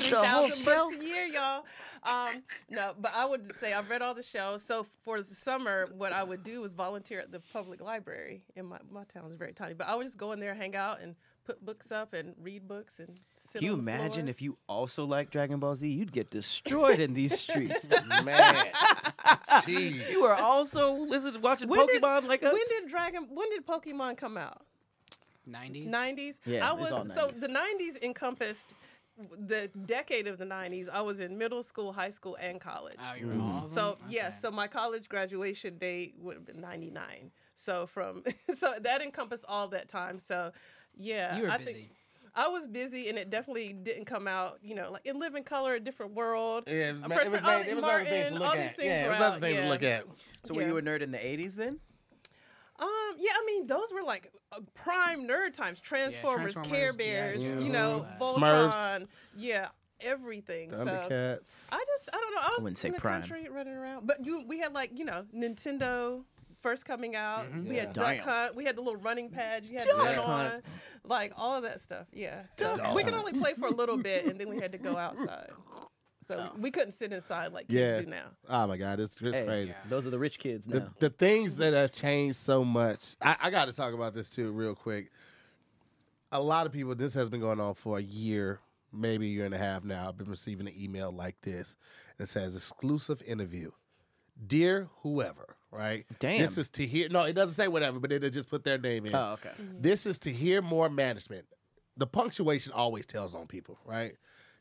Three 0.00 0.10
The 0.10 0.22
thousand 0.22 0.62
shelf? 0.64 0.92
bucks 0.92 1.02
a 1.02 1.06
year, 1.06 1.24
y'all. 1.26 1.64
Um, 2.02 2.42
no, 2.70 2.94
but 2.98 3.12
I 3.14 3.24
would 3.26 3.54
say 3.54 3.72
I've 3.74 3.90
read 3.90 4.00
all 4.02 4.14
the 4.14 4.22
shows. 4.22 4.62
So 4.62 4.86
for 5.04 5.18
the 5.20 5.34
summer, 5.34 5.86
what 5.96 6.12
I 6.12 6.22
would 6.24 6.42
do 6.42 6.62
was 6.62 6.72
volunteer 6.72 7.20
at 7.20 7.30
the 7.30 7.40
public 7.52 7.80
library. 7.82 8.42
In 8.56 8.66
my 8.66 8.78
my 8.90 9.04
town 9.04 9.30
is 9.30 9.36
very 9.36 9.52
tiny, 9.52 9.74
but 9.74 9.86
I 9.88 9.94
would 9.94 10.06
just 10.06 10.16
go 10.18 10.32
in 10.32 10.40
there, 10.40 10.54
hang 10.54 10.74
out, 10.76 11.00
and 11.02 11.14
put 11.44 11.64
books 11.64 11.90
up 11.92 12.14
and 12.14 12.34
read 12.40 12.66
books 12.68 13.00
and 13.00 13.18
sit. 13.36 13.58
Can 13.58 13.66
you 13.66 13.72
on 13.72 13.78
the 13.78 13.82
imagine 13.92 14.22
floor. 14.24 14.30
if 14.30 14.40
you 14.42 14.56
also 14.66 15.04
like 15.04 15.30
Dragon 15.30 15.58
Ball 15.60 15.74
Z? 15.76 15.88
You'd 15.88 16.12
get 16.12 16.30
destroyed 16.30 17.00
in 17.00 17.12
these 17.12 17.38
streets. 17.38 17.88
Man. 18.24 18.66
Jeez. 19.62 20.10
you 20.10 20.22
are 20.24 20.40
also 20.40 20.92
listening, 20.94 21.42
watching 21.42 21.68
When 21.68 21.86
did- 21.86 22.00
Pokemon 22.02 22.26
like 22.28 22.42
us. 22.42 22.52
when 22.52 22.62
did 22.68 22.88
Dragon? 22.90 23.26
When 23.30 23.50
did 23.50 23.66
Pokemon 23.66 24.16
come 24.16 24.36
out? 24.36 24.62
90s. 25.48 25.86
Nineties. 25.86 26.40
Yeah, 26.44 26.70
I 26.70 26.80
it's 26.80 26.92
all 26.92 27.02
was 27.02 27.14
so 27.14 27.26
the 27.28 27.48
nineties 27.48 27.96
encompassed 28.02 28.74
the 29.46 29.68
decade 29.86 30.26
of 30.26 30.38
the 30.38 30.44
nineties. 30.44 30.88
I 30.88 31.00
was 31.00 31.20
in 31.20 31.36
middle 31.38 31.62
school, 31.62 31.92
high 31.92 32.10
school, 32.10 32.36
and 32.40 32.60
college. 32.60 32.96
Oh, 33.00 33.14
you 33.14 33.26
were 33.28 33.34
all 33.42 33.64
of 33.64 33.68
So 33.68 33.96
them? 34.00 34.08
yes, 34.10 34.32
Okay. 34.34 34.36
so 34.42 34.50
my 34.50 34.66
college 34.66 35.08
graduation 35.08 35.78
date 35.78 36.14
would 36.18 36.34
have 36.36 36.44
been 36.46 36.60
ninety 36.60 36.90
nine. 36.90 37.30
So 37.56 37.86
from 37.86 38.22
so 38.54 38.74
that 38.80 39.02
encompassed 39.02 39.44
all 39.48 39.68
that 39.68 39.88
time. 39.88 40.18
So 40.18 40.52
yeah, 40.96 41.36
you 41.36 41.42
were 41.44 41.50
I 41.50 41.58
busy. 41.58 41.72
think 41.72 41.90
I 42.34 42.46
was 42.48 42.66
busy, 42.66 43.08
and 43.08 43.18
it 43.18 43.28
definitely 43.28 43.72
didn't 43.72 44.04
come 44.04 44.28
out. 44.28 44.58
You 44.62 44.74
know, 44.76 44.92
like 44.92 45.04
in 45.04 45.18
Living 45.18 45.42
Color, 45.44 45.74
a 45.74 45.80
different 45.80 46.14
world. 46.14 46.64
Yeah, 46.66 46.90
it 46.90 46.92
was, 46.92 47.02
A 47.02 47.08
ma- 47.08 47.14
it 47.14 47.16
freshman- 47.16 47.42
was, 47.44 47.50
all 47.52 47.60
it 47.62 47.74
was 47.74 47.84
other 47.84 48.04
things 48.04 48.28
to 48.28 48.38
look 48.38 48.52
these 48.54 48.62
at. 48.62 48.76
things 48.76 48.88
Yeah, 48.88 49.04
it 49.04 49.08
was 49.08 49.16
other 49.20 49.34
out, 49.36 49.40
things 49.40 49.58
to 49.60 49.68
look 49.68 49.82
at. 49.82 50.04
So 50.44 50.54
were 50.54 50.62
you 50.66 50.76
a 50.78 50.82
nerd 50.82 51.02
in 51.02 51.10
the 51.10 51.18
'80s 51.18 51.54
then? 51.56 51.80
Um, 52.80 52.88
yeah, 53.18 53.32
I 53.34 53.44
mean, 53.46 53.66
those 53.66 53.92
were 53.92 54.02
like 54.02 54.32
uh, 54.52 54.60
prime 54.74 55.26
nerd 55.28 55.52
times. 55.54 55.78
Transformers, 55.80 56.54
Care 56.54 56.92
Transformers, 56.92 56.96
Bears, 56.96 57.42
G.I. 57.42 57.58
you 57.58 57.68
know, 57.72 58.06
Voltron. 58.20 58.38
Smurfs. 58.72 59.06
Yeah, 59.36 59.68
everything. 60.00 60.72
So 60.72 60.84
Thundercats. 60.84 61.66
I 61.70 61.84
just, 61.86 62.08
I 62.12 62.16
don't 62.18 62.34
know. 62.34 62.40
I 62.42 62.50
was 62.56 62.62
wouldn't 62.64 62.78
say 62.78 62.88
in 62.88 62.94
the 62.94 63.00
prime. 63.00 63.20
country 63.22 63.48
running 63.50 63.74
around, 63.74 64.06
but 64.06 64.24
you, 64.24 64.44
we 64.46 64.58
had 64.58 64.72
like, 64.72 64.98
you 64.98 65.04
know, 65.04 65.24
Nintendo 65.36 66.22
first 66.60 66.84
coming 66.84 67.16
out. 67.16 67.46
We 67.54 67.76
Yeah. 67.76 67.80
had 67.82 67.92
Duck 67.92 68.06
Damn. 68.16 68.18
Hunt. 68.24 68.54
We 68.56 68.64
had 68.64 68.76
the 68.76 68.82
little 68.82 69.00
running 69.00 69.30
pads 69.30 69.66
you 69.66 69.74
had 69.78 69.86
Duck 69.86 69.96
to 69.96 70.02
run 70.04 70.14
Hunt. 70.14 70.54
on, 70.54 70.62
like 71.04 71.32
all 71.36 71.56
of 71.56 71.62
that 71.64 71.80
stuff. 71.80 72.06
Yeah, 72.12 72.42
so 72.52 72.76
Duck 72.76 72.94
we 72.94 73.02
could 73.04 73.14
only 73.14 73.32
play 73.32 73.54
for 73.58 73.66
a 73.66 73.70
little 73.74 73.96
bit, 73.96 74.26
and 74.26 74.38
then 74.38 74.48
we 74.48 74.58
had 74.58 74.72
to 74.72 74.78
go 74.78 74.96
outside. 74.96 75.50
So 76.30 76.52
we 76.58 76.70
couldn't 76.70 76.92
sit 76.92 77.12
inside 77.12 77.52
like 77.52 77.68
kids 77.68 78.04
do 78.04 78.10
now. 78.10 78.26
Oh 78.48 78.66
my 78.66 78.76
God, 78.76 79.00
it's, 79.00 79.20
it's 79.20 79.36
Hey, 79.36 79.44
crazy. 79.44 79.74
Those 79.88 80.06
are 80.06 80.10
the 80.10 80.18
rich 80.18 80.38
kids 80.38 80.66
now. 80.68 80.78
The, 80.78 81.08
the 81.08 81.10
things 81.10 81.56
that 81.56 81.72
have 81.74 81.92
changed 81.92 82.36
so 82.36 82.64
much. 82.64 83.16
I, 83.22 83.36
I 83.42 83.50
got 83.50 83.66
to 83.66 83.72
talk 83.72 83.94
about 83.94 84.14
this 84.14 84.30
too, 84.30 84.52
real 84.52 84.74
quick. 84.74 85.10
A 86.32 86.40
lot 86.40 86.66
of 86.66 86.72
people, 86.72 86.94
this 86.94 87.14
has 87.14 87.28
been 87.28 87.40
going 87.40 87.60
on 87.60 87.74
for 87.74 87.98
a 87.98 88.02
year, 88.02 88.60
maybe 88.92 89.26
a 89.26 89.30
year 89.30 89.44
and 89.44 89.54
a 89.54 89.58
half 89.58 89.82
now. 89.84 90.08
I've 90.08 90.16
been 90.16 90.30
receiving 90.30 90.68
an 90.68 90.74
email 90.80 91.10
like 91.10 91.40
this. 91.42 91.76
And 92.18 92.26
it 92.26 92.30
says 92.30 92.54
exclusive 92.54 93.22
interview. 93.26 93.72
Dear 94.46 94.88
whoever, 95.02 95.56
right? 95.72 96.06
Damn. 96.20 96.40
This 96.40 96.56
is 96.56 96.68
Tahir. 96.70 97.08
No, 97.10 97.24
it 97.24 97.32
doesn't 97.34 97.54
say 97.54 97.68
whatever, 97.68 97.98
but 97.98 98.12
it'll 98.12 98.30
just 98.30 98.48
put 98.48 98.64
their 98.64 98.78
name 98.78 99.06
in. 99.06 99.14
oh, 99.14 99.32
okay. 99.32 99.50
Mm-hmm. 99.60 99.82
This 99.82 100.06
is 100.06 100.18
Tahir 100.18 100.62
Moore 100.62 100.88
management. 100.88 101.44
The 101.96 102.06
punctuation 102.06 102.72
always 102.72 103.04
tells 103.04 103.34
on 103.34 103.46
people, 103.46 103.78
right? 103.84 104.14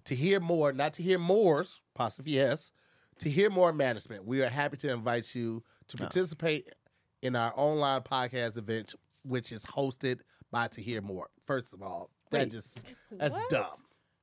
Tahir 0.10 0.40
Moore, 0.40 0.74
not 0.74 0.94
Tahir 0.96 1.20
Moore's, 1.20 1.82
possibly 1.94 2.32
yes, 2.34 2.72
Tahir 3.20 3.50
Moore 3.52 3.72
management. 3.72 4.26
We 4.26 4.42
are 4.42 4.50
happy 4.50 4.78
to 4.78 4.92
invite 4.92 5.36
you 5.36 5.64
to 5.90 5.98
participate 5.98 6.74
in 7.22 7.36
our 7.36 7.54
online 7.56 8.02
podcast 8.02 8.58
event, 8.58 8.96
which 9.26 9.52
is 9.52 9.64
hosted 9.66 10.22
by 10.52 10.68
Tahir 10.68 11.02
Moore. 11.04 11.30
First 11.46 11.74
of 11.76 11.84
all, 11.84 12.10
that 12.32 12.40
Wait. 12.40 12.52
just 12.52 12.92
that's 13.12 13.36
What? 13.36 13.50
dumb. 13.50 13.66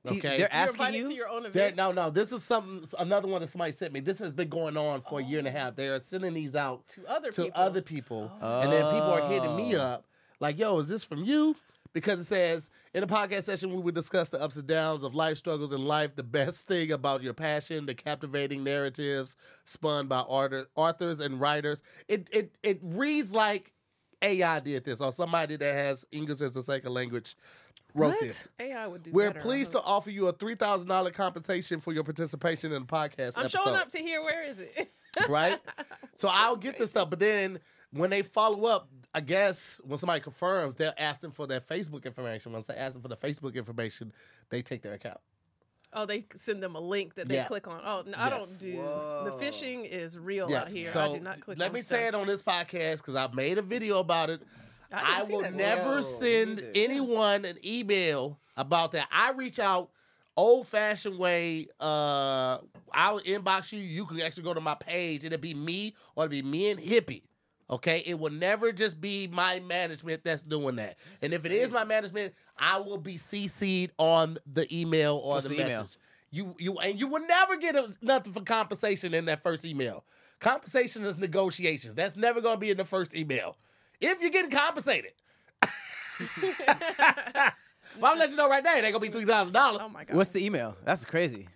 He- 0.03 0.17
Okay. 0.17 0.19
they're 0.29 0.39
You're 0.39 0.47
asking 0.51 0.93
you. 0.93 1.07
to 1.09 1.13
your 1.13 1.27
own 1.29 1.43
That- 1.43 1.49
event. 1.49 1.75
no, 1.77 1.91
no. 1.91 2.09
This 2.09 2.31
is 2.31 2.43
something. 2.43 2.87
Another 2.99 3.27
one 3.27 3.41
that 3.41 3.47
somebody 3.47 3.71
sent 3.73 3.93
me. 3.93 3.99
This 4.01 4.19
has 4.19 4.33
been 4.33 4.47
going 4.49 4.75
on 4.77 5.01
for 5.01 5.19
a 5.19 5.23
year 5.23 5.39
and 5.39 5.47
a 5.47 5.51
oh. 5.51 5.53
half. 5.53 5.75
They 5.75 5.87
are 5.89 5.99
sending 5.99 6.33
these 6.33 6.55
out 6.55 6.85
To 6.89 7.05
other 7.07 7.31
to 7.31 7.43
people. 7.45 7.61
other 7.61 7.81
people, 7.81 8.31
and 8.41 8.71
then 8.71 8.83
people 8.83 9.01
are 9.13 9.27
hitting 9.29 9.55
me 9.55 9.75
Oh. 9.77 9.81
up 9.81 10.05
like, 10.39 10.57
"Yo, 10.57 10.77
is 10.79 10.87
this 10.89 11.03
from 11.05 11.23
you?" 11.25 11.55
Because 11.93 12.19
it 12.19 12.25
says 12.25 12.69
in 12.93 13.03
a 13.03 13.07
podcast 13.07 13.43
session 13.43 13.69
we 13.71 13.77
would 13.77 13.95
discuss 13.95 14.29
the 14.29 14.41
ups 14.41 14.55
and 14.57 14.67
downs 14.67 15.03
of 15.03 15.15
life 15.15 15.37
struggles 15.37 15.73
in 15.73 15.85
life. 15.85 16.15
The 16.15 16.23
best 16.23 16.67
thing 16.67 16.91
about 16.91 17.23
your 17.23 17.33
passion, 17.33 17.85
the 17.85 17.95
captivating 17.95 18.63
narratives 18.63 19.35
spun 19.65 20.07
by 20.07 20.19
author, 20.19 20.67
authors 20.75 21.19
and 21.19 21.39
writers. 21.39 21.81
It 22.07 22.29
it 22.31 22.55
it 22.63 22.79
reads 22.83 23.31
like 23.33 23.71
AI 24.21 24.59
did 24.59 24.83
this, 24.85 24.99
or 25.01 25.11
somebody 25.13 25.55
that 25.57 25.73
has 25.73 26.05
English 26.11 26.41
as 26.41 26.55
a 26.55 26.63
second 26.63 26.93
language 26.93 27.35
wrote 27.93 28.09
What? 28.09 28.19
this. 28.19 28.47
AI 28.59 28.85
would 28.87 29.03
do 29.03 29.11
We're 29.11 29.29
better, 29.31 29.41
pleased 29.41 29.71
to 29.73 29.81
offer 29.81 30.09
you 30.11 30.27
a 30.27 30.33
three 30.33 30.55
thousand 30.55 30.87
dollar 30.89 31.11
compensation 31.11 31.79
for 31.79 31.93
your 31.93 32.03
participation 32.03 32.71
in 32.73 32.81
the 32.81 32.87
podcast 32.87 33.33
I'm 33.35 33.45
episode. 33.45 33.63
showing 33.63 33.75
up 33.75 33.89
to 33.91 33.99
hear 33.99 34.21
where 34.23 34.43
is 34.43 34.59
it? 34.59 34.91
right? 35.29 35.59
So 36.15 36.29
I'll 36.31 36.55
get 36.55 36.79
this 36.79 36.89
stuff, 36.89 37.11
but 37.11 37.19
then 37.19 37.59
when 37.97 38.09
they 38.09 38.21
follow 38.21 38.65
up, 38.65 38.89
I 39.13 39.21
guess 39.21 39.81
when 39.85 39.97
somebody 39.97 40.21
confirms, 40.21 40.75
they'll 40.75 40.93
ask 40.97 41.21
them 41.21 41.31
for 41.31 41.47
their 41.47 41.59
Facebook 41.59 42.05
information. 42.05 42.51
Once 42.53 42.67
they 42.67 42.75
ask 42.75 42.93
them 42.93 43.01
for 43.01 43.07
the 43.07 43.17
Facebook 43.17 43.55
information, 43.55 44.11
they 44.49 44.61
take 44.61 44.81
their 44.81 44.93
account. 44.93 45.19
Oh, 45.93 46.05
they 46.05 46.25
send 46.35 46.61
them 46.61 46.75
a 46.75 46.79
link 46.79 47.15
that 47.15 47.27
they 47.27 47.35
Yeah. 47.35 47.47
click 47.47 47.67
on. 47.67 47.81
Oh, 47.83 48.03
no, 48.05 48.13
I 48.17 48.29
don't 48.29 48.59
do 48.59 48.73
the 48.73 49.31
phishing 49.39 49.89
is 49.89 50.17
real 50.17 50.53
out 50.53 50.67
here. 50.67 50.87
So 50.87 50.99
I 50.99 51.17
do 51.17 51.19
not 51.23 51.39
click 51.39 51.57
let 51.57 51.69
on 51.69 51.73
me 51.73 51.81
stuff. 51.81 51.97
say 51.97 52.07
it 52.07 52.13
on 52.15 52.27
this 52.27 52.41
podcast 52.41 52.97
because 52.97 53.15
I 53.15 53.27
made 53.33 53.57
a 53.57 53.61
video 53.61 53.99
about 53.99 54.29
it. 54.29 54.41
I 54.91 55.21
I, 55.21 55.23
will 55.31 55.49
never 55.51 55.95
Whoa, 55.95 56.01
send 56.01 56.65
anyone 56.75 57.45
an 57.45 57.57
email 57.65 58.37
about 58.55 58.91
that. 58.93 59.07
I 59.11 59.31
reach 59.31 59.59
out 59.59 59.89
old 60.35 60.67
fashioned 60.67 61.17
way. 61.17 61.67
Uh, 61.79 62.59
I'll 62.93 63.19
inbox 63.21 63.71
you. 63.71 63.79
You 63.79 64.05
can 64.05 64.21
actually 64.21 64.43
go 64.43 64.53
to 64.53 64.61
my 64.61 64.75
page. 64.75 65.25
It'll 65.25 65.39
be 65.39 65.53
me 65.53 65.95
or 66.15 66.25
it'll 66.25 66.31
be 66.31 66.41
me 66.41 66.69
and 66.69 66.79
Hippie. 66.79 67.23
Okay, 67.69 68.01
it 68.05 68.17
will 68.17 68.31
never 68.31 68.71
just 68.71 69.01
be 69.01 69.27
my 69.27 69.59
management 69.59 70.23
that's 70.23 70.41
doing 70.41 70.77
that. 70.77 70.97
and 71.21 71.33
if 71.33 71.45
it 71.45 71.51
is 71.51 71.71
my 71.71 71.83
management, 71.83 72.33
I 72.57 72.79
will 72.79 72.97
be 72.97 73.15
CC'd 73.15 73.91
on 73.97 74.37
the 74.53 74.73
email 74.73 75.17
or 75.17 75.33
What's 75.33 75.47
the, 75.47 75.55
the 75.55 75.61
email? 75.61 75.81
message. 75.81 75.97
You 76.31 76.55
you 76.59 76.77
and 76.79 76.99
you 76.99 77.07
will 77.07 77.25
never 77.25 77.57
get 77.57 77.75
a, 77.75 77.89
nothing 78.01 78.33
for 78.33 78.41
compensation 78.41 79.13
in 79.13 79.25
that 79.25 79.43
first 79.43 79.65
email. 79.65 80.03
Compensation 80.39 81.03
is 81.05 81.19
negotiations. 81.19 81.95
That's 81.95 82.15
never 82.15 82.41
going 82.41 82.55
to 82.55 82.59
be 82.59 82.69
in 82.69 82.77
the 82.77 82.85
first 82.85 83.15
email. 83.15 83.57
If 83.99 84.21
you're 84.21 84.29
getting 84.29 84.51
compensated. 84.51 85.13
well, 86.39 86.81
I'm 87.95 88.01
gonna 88.01 88.19
let 88.19 88.29
you 88.29 88.35
know 88.35 88.49
right 88.49 88.63
now, 88.63 88.73
it 88.75 88.83
ain't 88.83 88.93
gonna 88.93 88.99
be 88.99 89.09
three 89.09 89.25
thousand 89.25 89.53
dollars. 89.53 89.81
Oh 89.83 89.89
my 89.89 90.03
god. 90.03 90.15
What's 90.15 90.31
the 90.31 90.43
email? 90.45 90.75
That's 90.83 91.05
crazy. 91.05 91.47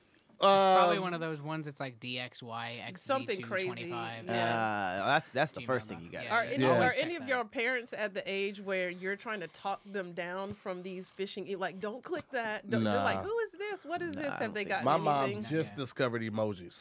It's 0.43 0.47
probably 0.47 0.97
Um, 0.97 1.03
one 1.03 1.13
of 1.13 1.19
those 1.19 1.39
ones 1.41 1.65
that's 1.67 1.79
like 1.79 1.99
DXY 1.99 2.97
Something 2.97 3.41
crazy. 3.41 3.67
XZ225. 3.91 3.91
Uh, 4.29 4.31
Yeah. 4.31 5.03
that's 5.05 5.29
that's 5.29 5.51
the 5.51 5.61
Gmail 5.61 5.65
first 5.67 5.87
thing 5.87 6.01
you 6.01 6.09
got. 6.09 6.23
yeah, 6.23 6.35
Are 6.35 6.45
Yeah. 6.45 6.51
any, 6.51 6.63
Yeah. 6.63 6.87
are 6.87 6.93
any 6.93 7.15
of 7.15 7.21
that. 7.23 7.29
your 7.29 7.45
parents 7.45 7.93
at 7.93 8.13
the 8.15 8.23
age 8.25 8.59
where 8.59 8.89
you're 8.89 9.15
trying 9.15 9.39
to 9.41 9.47
talk 9.49 9.81
them 9.85 10.13
down 10.13 10.53
from 10.55 10.81
these 10.81 11.11
phishing? 11.17 11.55
Like, 11.59 11.79
don't 11.79 12.03
click 12.03 12.25
that. 12.31 12.67
Don't, 12.69 12.83
They're 12.83 12.95
like, 12.95 13.23
who 13.23 13.37
is 13.39 13.51
this? 13.51 13.85
What 13.85 14.01
is 14.01 14.13
Nah, 14.15 14.21
this? 14.21 14.33
Have 14.35 14.53
they 14.55 14.65
got 14.65 14.79
so. 14.79 14.85
my 14.85 14.97
mom 14.97 15.43
just 15.43 15.75
discovered 15.75 16.21
emojis. 16.23 16.77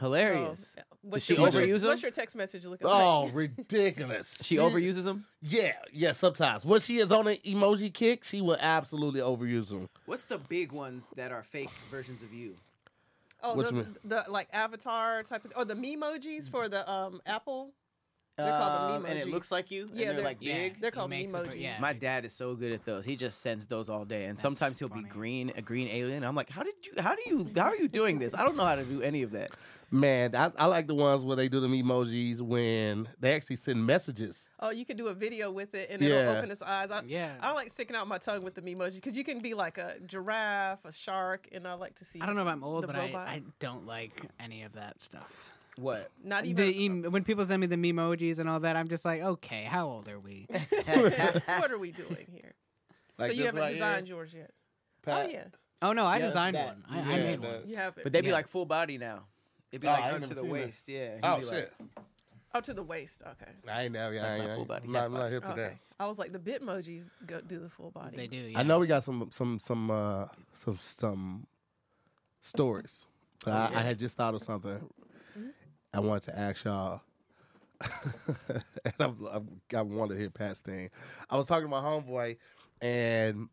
Hilarious. 0.00 0.74
Oh, 0.78 0.82
what's 1.02 1.24
she 1.24 1.34
your, 1.34 1.48
overuse 1.48 1.80
them? 1.80 1.88
What's 1.88 2.02
your 2.02 2.10
text 2.10 2.36
message 2.36 2.64
looking 2.66 2.86
Oh, 2.86 2.90
like? 2.90 3.02
Oh, 3.02 3.28
ridiculous! 3.34 4.42
She 4.44 4.56
overuses 4.56 5.04
them. 5.04 5.24
Yeah, 5.40 5.72
yeah. 5.92 6.12
Sometimes 6.12 6.64
when 6.66 6.80
she 6.80 6.98
is 6.98 7.10
on 7.10 7.26
an 7.26 7.38
emoji 7.46 7.92
kick, 7.92 8.22
she 8.24 8.40
will 8.42 8.58
absolutely 8.60 9.20
overuse 9.20 9.68
them. 9.68 9.88
What's 10.04 10.24
the 10.24 10.38
big 10.38 10.72
ones 10.72 11.06
that 11.16 11.32
are 11.32 11.42
fake 11.42 11.70
versions 11.90 12.22
of 12.22 12.32
you? 12.34 12.54
Oh, 13.42 13.54
What's 13.54 13.70
those, 13.70 13.78
me- 13.86 13.92
the 14.04 14.24
like 14.28 14.48
avatar 14.52 15.22
type 15.22 15.44
of, 15.44 15.52
or 15.56 15.64
the 15.64 15.74
memojis 15.74 16.50
for 16.50 16.68
the 16.68 16.88
um 16.90 17.20
Apple. 17.26 17.72
They're 18.36 18.46
called 18.46 18.90
the 18.92 18.94
Um, 18.98 19.04
and 19.06 19.18
it 19.18 19.28
looks 19.28 19.50
like 19.50 19.68
you. 19.72 19.86
Yeah, 19.92 20.10
and 20.10 20.10
they're, 20.10 20.14
they're- 20.16 20.24
like 20.24 20.36
Yeah. 20.40 20.54
big. 20.58 20.80
They're 20.80 20.90
called 20.92 21.10
make 21.10 21.30
the- 21.32 21.38
emojis. 21.38 21.60
yeah. 21.60 21.76
My 21.80 21.92
dad 21.92 22.24
is 22.24 22.32
so 22.32 22.54
good 22.54 22.70
at 22.72 22.84
those. 22.84 23.04
He 23.04 23.16
just 23.16 23.40
sends 23.40 23.66
those 23.66 23.88
all 23.88 24.04
day, 24.04 24.26
and 24.26 24.36
That's 24.36 24.42
sometimes 24.42 24.78
he'll 24.78 24.88
be 24.88 24.94
funny. 25.00 25.08
green, 25.08 25.52
a 25.56 25.62
green 25.62 25.88
alien. 25.88 26.22
I'm 26.22 26.36
like, 26.36 26.48
how 26.50 26.62
did 26.62 26.74
you? 26.84 26.92
How 27.02 27.16
do 27.16 27.22
you? 27.26 27.48
How 27.56 27.64
are 27.64 27.76
you 27.76 27.88
doing 27.88 28.20
this? 28.20 28.34
I 28.34 28.44
don't 28.44 28.56
know 28.56 28.64
how 28.64 28.76
to 28.76 28.84
do 28.84 29.02
any 29.02 29.22
of 29.22 29.32
that. 29.32 29.50
Man, 29.90 30.34
I, 30.34 30.52
I 30.58 30.66
like 30.66 30.86
the 30.86 30.94
ones 30.94 31.24
where 31.24 31.34
they 31.36 31.48
do 31.48 31.60
them 31.60 31.72
emojis 31.72 32.40
when 32.42 33.08
they 33.18 33.32
actually 33.34 33.56
send 33.56 33.86
messages. 33.86 34.50
Oh, 34.60 34.68
you 34.68 34.84
can 34.84 34.98
do 34.98 35.08
a 35.08 35.14
video 35.14 35.50
with 35.50 35.74
it 35.74 35.88
and 35.90 36.02
Yeah. 36.02 36.08
it'll 36.08 36.36
open 36.36 36.50
its 36.50 36.60
eyes. 36.60 36.90
I, 36.90 37.02
Yeah. 37.06 37.34
I 37.40 37.46
don't 37.46 37.54
like 37.54 37.70
sticking 37.70 37.96
out 37.96 38.06
my 38.06 38.18
tongue 38.18 38.42
with 38.42 38.54
the 38.54 38.60
emoji 38.60 38.96
because 38.96 39.16
you 39.16 39.24
can 39.24 39.40
be 39.40 39.54
like 39.54 39.78
a 39.78 39.94
giraffe, 40.06 40.84
a 40.84 40.92
shark, 40.92 41.48
and 41.52 41.66
I 41.66 41.72
like 41.72 41.94
to 41.96 42.04
see. 42.04 42.20
I 42.20 42.26
don't 42.26 42.36
know 42.36 42.42
if 42.42 42.48
I'm 42.48 42.62
old, 42.62 42.86
but 42.86 42.96
I. 42.96 43.04
I 43.14 43.42
don't 43.60 43.86
like 43.86 44.20
any 44.38 44.62
of 44.64 44.74
that 44.74 45.00
stuff. 45.00 45.32
What? 45.76 46.10
Not 46.22 46.44
even. 46.44 46.66
The 46.66 46.84
em- 46.84 47.02
when 47.12 47.24
people 47.24 47.46
send 47.46 47.60
me 47.60 47.66
the 47.66 47.76
memojis 47.76 48.40
and 48.40 48.48
all 48.48 48.60
that, 48.60 48.76
I'm 48.76 48.88
just 48.88 49.04
like, 49.06 49.22
okay, 49.22 49.64
how 49.64 49.86
old 49.88 50.08
are 50.08 50.18
we? 50.20 50.46
what 50.84 51.70
are 51.70 51.78
we 51.78 51.92
doing 51.92 52.26
here? 52.30 52.52
Like 53.16 53.28
so 53.28 53.32
you 53.32 53.44
haven't 53.46 53.60
right 53.60 53.72
designed 53.72 54.06
here, 54.06 54.16
yours 54.16 54.34
yet? 54.34 54.50
Oh, 54.50 55.10
Pat? 55.10 55.26
Oh 55.26 55.30
yeah, 55.30 55.44
Oh 55.80 55.92
no, 55.92 56.04
I 56.04 56.18
Yeah, 56.18 56.26
designed 56.26 56.56
that. 56.56 56.66
one. 56.66 56.84
I, 56.90 56.98
I 57.00 57.04
made 57.18 57.42
that- 57.42 57.60
one. 57.60 57.68
you 57.70 57.76
have 57.76 57.96
it. 57.96 58.02
But 58.04 58.12
they'd 58.12 58.20
be 58.20 58.26
Yeah. 58.28 58.34
like 58.34 58.48
full 58.48 58.66
body 58.66 58.98
now. 58.98 59.22
It'd 59.72 59.82
be 59.82 59.88
Oh, 59.88 59.90
like 59.92 60.02
I 60.02 60.06
ain't 60.06 60.14
up 60.14 60.20
never 60.20 60.26
to 60.28 60.34
the 60.34 60.40
seen 60.42 60.48
that. 60.50 60.52
waist. 60.52 60.88
Yeah. 60.88 61.14
He'd 61.16 61.20
Oh 61.24 61.36
be 61.38 61.46
shit! 61.46 61.72
Like, 61.80 62.04
oh 62.54 62.60
to 62.60 62.74
the 62.74 62.82
waist. 62.82 63.22
Okay. 63.26 63.52
I 63.70 63.82
ain't 63.84 63.92
never. 63.92 64.14
That's 64.14 64.34
I 64.34 64.38
not 64.38 64.46
ain't, 64.46 64.54
full 64.56 64.64
body. 64.64 64.84
I'm 64.86 64.92
That's 64.92 65.00
not, 65.02 65.06
I'm 65.06 65.12
not 65.12 65.18
body. 65.20 65.32
hip 65.34 65.42
to 65.44 65.48
that. 65.48 65.58
Okay. 65.58 65.78
I 66.00 66.06
was 66.06 66.18
like 66.18 66.32
the 66.32 66.38
Bitmojis 66.38 67.10
go 67.26 67.40
do 67.40 67.58
the 67.58 67.68
full 67.68 67.90
body. 67.90 68.16
They 68.16 68.26
do. 68.28 68.36
Yeah. 68.36 68.60
I 68.60 68.62
know 68.62 68.78
we 68.78 68.86
got 68.86 69.04
some 69.04 69.30
some 69.32 69.58
some 69.60 69.90
uh 69.90 70.26
some 70.54 70.78
some 70.82 71.46
stories. 72.40 73.04
But 73.44 73.54
I, 73.54 73.78
I 73.78 73.82
had 73.82 73.98
just 73.98 74.16
thought 74.16 74.34
of 74.34 74.42
something. 74.42 74.78
I 75.94 76.00
wanted 76.00 76.32
to 76.32 76.38
ask 76.38 76.64
y'all. 76.64 77.00
and 78.48 78.94
I'm, 78.98 79.16
I'm, 79.30 79.60
I 79.76 79.82
want 79.82 80.10
to 80.10 80.16
hear 80.16 80.30
Pat's 80.30 80.60
thing. 80.60 80.90
I 81.30 81.36
was 81.36 81.46
talking 81.46 81.64
to 81.66 81.68
my 81.70 81.80
homeboy, 81.80 82.36
and 82.82 83.48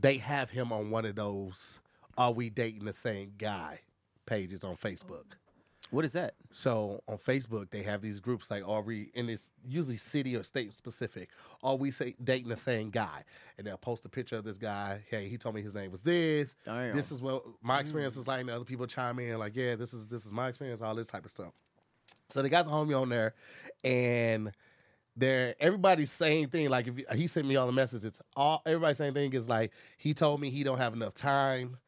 they 0.00 0.16
have 0.16 0.50
him 0.50 0.72
on 0.72 0.90
one 0.90 1.04
of 1.04 1.14
those 1.14 1.80
"Are 2.16 2.32
we 2.32 2.48
dating 2.50 2.84
the 2.86 2.92
same 2.94 3.32
guy?" 3.36 3.80
pages 4.24 4.64
on 4.64 4.76
Facebook. 4.76 5.24
What 5.90 6.04
is 6.04 6.12
that? 6.12 6.34
So 6.50 7.02
on 7.08 7.18
Facebook, 7.18 7.70
they 7.70 7.82
have 7.82 8.02
these 8.02 8.20
groups 8.20 8.50
like, 8.50 8.66
"Are 8.66 8.82
we?" 8.82 9.10
And 9.14 9.30
it's 9.30 9.50
usually 9.64 9.96
city 9.96 10.36
or 10.36 10.42
state 10.42 10.74
specific. 10.74 11.30
Are 11.62 11.76
we 11.76 11.90
say 11.90 12.14
dating 12.22 12.48
the 12.48 12.56
same 12.56 12.90
guy? 12.90 13.24
And 13.58 13.66
they'll 13.66 13.76
post 13.76 14.04
a 14.04 14.08
picture 14.08 14.36
of 14.36 14.44
this 14.44 14.58
guy. 14.58 15.02
Hey, 15.08 15.28
he 15.28 15.38
told 15.38 15.54
me 15.54 15.62
his 15.62 15.74
name 15.74 15.90
was 15.90 16.02
this. 16.02 16.56
Damn. 16.64 16.94
This 16.94 17.12
is 17.12 17.22
what 17.22 17.44
my 17.62 17.80
experience 17.80 18.14
mm. 18.14 18.18
was 18.18 18.28
like. 18.28 18.40
And 18.40 18.50
other 18.50 18.64
people 18.64 18.86
chime 18.86 19.18
in 19.18 19.38
like, 19.38 19.54
"Yeah, 19.54 19.76
this 19.76 19.94
is 19.94 20.08
this 20.08 20.26
is 20.26 20.32
my 20.32 20.48
experience." 20.48 20.82
All 20.82 20.94
this 20.94 21.08
type 21.08 21.24
of 21.24 21.30
stuff. 21.30 21.52
So 22.28 22.42
they 22.42 22.48
got 22.48 22.66
the 22.66 22.72
homie 22.72 23.00
on 23.00 23.08
there, 23.08 23.34
and 23.84 24.52
they're 25.16 25.54
everybody's 25.60 26.10
same 26.10 26.48
thing. 26.48 26.68
Like 26.68 26.88
if 26.88 27.16
he 27.16 27.26
sent 27.26 27.46
me 27.46 27.56
all 27.56 27.66
the 27.66 27.72
messages, 27.72 28.20
all 28.34 28.62
everybody's 28.66 28.98
same 28.98 29.14
thing 29.14 29.32
is 29.32 29.48
like 29.48 29.72
he 29.96 30.14
told 30.14 30.40
me 30.40 30.50
he 30.50 30.62
don't 30.62 30.78
have 30.78 30.94
enough 30.94 31.14
time. 31.14 31.78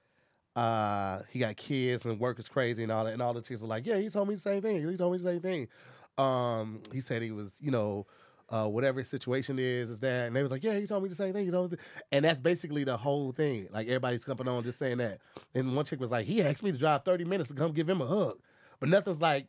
Uh, 0.58 1.22
he 1.30 1.38
got 1.38 1.56
kids 1.56 2.04
and 2.04 2.18
work 2.18 2.36
is 2.40 2.48
crazy 2.48 2.82
and 2.82 2.90
all 2.90 3.04
that. 3.04 3.12
And 3.12 3.22
all 3.22 3.32
the 3.32 3.40
chicks 3.40 3.60
were 3.60 3.68
like, 3.68 3.86
yeah, 3.86 3.96
he 3.98 4.08
told 4.08 4.28
me 4.28 4.34
the 4.34 4.40
same 4.40 4.60
thing. 4.60 4.84
He 4.88 4.96
told 4.96 5.12
me 5.12 5.18
the 5.18 5.24
same 5.24 5.40
thing. 5.40 5.68
Um, 6.16 6.82
he 6.92 7.00
said 7.00 7.22
he 7.22 7.30
was, 7.30 7.52
you 7.60 7.70
know, 7.70 8.06
uh, 8.48 8.66
whatever 8.66 8.98
his 8.98 9.08
situation 9.08 9.60
is, 9.60 9.88
is 9.88 10.00
that. 10.00 10.26
And 10.26 10.34
they 10.34 10.42
was 10.42 10.50
like, 10.50 10.64
yeah, 10.64 10.76
he 10.76 10.84
told 10.84 11.04
me 11.04 11.10
the 11.10 11.14
same 11.14 11.32
thing. 11.32 11.44
He 11.44 11.52
told 11.52 11.70
me 11.70 11.76
the-" 11.76 12.06
And 12.10 12.24
that's 12.24 12.40
basically 12.40 12.82
the 12.82 12.96
whole 12.96 13.30
thing. 13.30 13.68
Like 13.70 13.86
everybody's 13.86 14.24
coming 14.24 14.48
on 14.48 14.64
just 14.64 14.80
saying 14.80 14.98
that. 14.98 15.20
And 15.54 15.76
one 15.76 15.84
chick 15.84 16.00
was 16.00 16.10
like, 16.10 16.26
he 16.26 16.42
asked 16.42 16.64
me 16.64 16.72
to 16.72 16.78
drive 16.78 17.04
30 17.04 17.24
minutes 17.24 17.50
to 17.50 17.54
come 17.54 17.70
give 17.70 17.88
him 17.88 18.00
a 18.00 18.06
hug. 18.06 18.40
But 18.80 18.88
nothing's 18.88 19.20
like, 19.20 19.46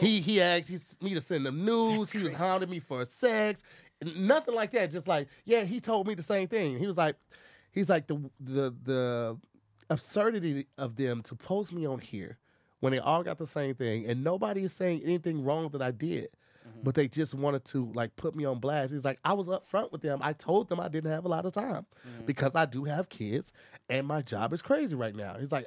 he 0.00 0.20
he 0.20 0.42
asked 0.42 0.68
he, 0.68 0.78
me 1.00 1.14
to 1.14 1.20
send 1.20 1.46
him 1.46 1.64
news. 1.64 2.10
he 2.10 2.18
was 2.18 2.34
hounding 2.34 2.68
me 2.68 2.80
for 2.80 3.04
sex. 3.04 3.62
Nothing 4.16 4.56
like 4.56 4.72
that. 4.72 4.90
Just 4.90 5.06
like, 5.06 5.28
yeah, 5.44 5.62
he 5.62 5.78
told 5.78 6.08
me 6.08 6.14
the 6.14 6.22
same 6.22 6.48
thing. 6.48 6.78
He 6.78 6.86
was 6.86 6.96
like, 6.96 7.14
he's 7.70 7.88
like 7.88 8.08
the 8.08 8.18
the 8.40 8.74
the 8.82 9.38
absurdity 9.90 10.66
of 10.76 10.96
them 10.96 11.22
to 11.22 11.34
post 11.34 11.72
me 11.72 11.86
on 11.86 11.98
here 11.98 12.38
when 12.80 12.92
they 12.92 12.98
all 12.98 13.22
got 13.22 13.38
the 13.38 13.46
same 13.46 13.74
thing 13.74 14.06
and 14.06 14.22
nobody 14.22 14.64
is 14.64 14.72
saying 14.72 15.02
anything 15.04 15.44
wrong 15.44 15.68
that 15.70 15.82
I 15.82 15.90
did. 15.90 16.28
Mm-hmm. 16.68 16.80
But 16.82 16.94
they 16.94 17.08
just 17.08 17.34
wanted 17.34 17.64
to 17.66 17.90
like 17.94 18.14
put 18.16 18.36
me 18.36 18.44
on 18.44 18.60
blast. 18.60 18.92
He's 18.92 19.04
like, 19.04 19.18
I 19.24 19.32
was 19.32 19.48
upfront 19.48 19.90
with 19.90 20.02
them. 20.02 20.20
I 20.22 20.32
told 20.34 20.68
them 20.68 20.78
I 20.80 20.88
didn't 20.88 21.10
have 21.10 21.24
a 21.24 21.28
lot 21.28 21.44
of 21.46 21.52
time 21.52 21.86
mm-hmm. 22.06 22.26
because 22.26 22.54
I 22.54 22.66
do 22.66 22.84
have 22.84 23.08
kids 23.08 23.52
and 23.88 24.06
my 24.06 24.22
job 24.22 24.52
is 24.52 24.62
crazy 24.62 24.94
right 24.94 25.14
now. 25.14 25.36
He's 25.38 25.52
like, 25.52 25.66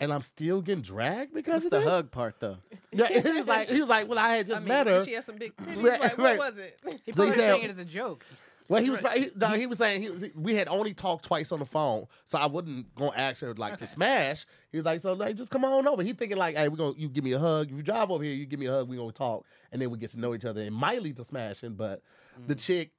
and 0.00 0.12
I'm 0.12 0.22
still 0.22 0.60
getting 0.60 0.82
dragged 0.82 1.32
because 1.32 1.64
What's 1.64 1.66
of 1.66 1.70
the 1.70 1.78
this? 1.80 1.88
hug 1.88 2.10
part 2.10 2.40
though? 2.40 2.58
Yeah, 2.94 3.06
he 3.08 3.30
was 3.30 3.46
like, 3.46 3.70
he 3.70 3.80
was 3.80 3.88
like, 3.88 4.06
well, 4.08 4.18
I 4.18 4.36
had 4.36 4.46
just 4.46 4.56
I 4.56 4.60
mean, 4.60 4.68
met 4.68 4.86
her. 4.86 5.02
She 5.04 5.12
has 5.14 5.24
some 5.24 5.36
big 5.36 5.56
titties. 5.56 5.82
Right, 5.82 6.00
like, 6.00 6.18
right. 6.18 6.38
what 6.38 6.54
was 6.54 6.58
it? 6.58 6.78
He 6.84 6.90
So 6.90 6.98
he 7.06 7.12
probably 7.12 7.30
said- 7.36 7.38
saying 7.52 7.62
it 7.62 7.70
as 7.70 7.78
a 7.78 7.84
joke. 7.86 8.26
Well, 8.68 8.82
he 8.82 8.90
was 8.90 9.00
he, 9.14 9.30
no, 9.36 9.48
he 9.48 9.66
was 9.66 9.78
saying 9.78 10.02
he 10.02 10.10
was 10.10 10.24
we 10.34 10.54
had 10.54 10.68
only 10.68 10.94
talked 10.94 11.24
twice 11.24 11.52
on 11.52 11.58
the 11.58 11.66
phone, 11.66 12.06
so 12.24 12.38
I 12.38 12.46
wasn't 12.46 12.94
gonna 12.94 13.12
ask 13.16 13.42
her 13.42 13.54
like 13.54 13.76
to 13.78 13.86
smash. 13.86 14.46
He 14.70 14.78
was 14.78 14.86
like, 14.86 15.00
so 15.00 15.12
like 15.12 15.36
just 15.36 15.50
come 15.50 15.64
on 15.64 15.86
over. 15.86 16.02
He 16.02 16.12
thinking 16.12 16.38
like, 16.38 16.56
hey, 16.56 16.68
we're 16.68 16.76
gonna 16.76 16.94
you 16.96 17.08
give 17.08 17.24
me 17.24 17.32
a 17.32 17.38
hug. 17.38 17.70
If 17.70 17.76
you 17.76 17.82
drive 17.82 18.10
over 18.10 18.24
here, 18.24 18.34
you 18.34 18.46
give 18.46 18.60
me 18.60 18.66
a 18.66 18.72
hug. 18.72 18.88
We 18.88 18.96
gonna 18.96 19.12
talk, 19.12 19.44
and 19.70 19.82
then 19.82 19.90
we 19.90 19.98
get 19.98 20.10
to 20.10 20.20
know 20.20 20.34
each 20.34 20.44
other. 20.44 20.62
It 20.62 20.72
might 20.72 21.02
lead 21.02 21.16
to 21.16 21.24
smashing, 21.24 21.74
but 21.74 22.02
the 22.46 22.54
mm. 22.54 22.64
chick. 22.64 22.90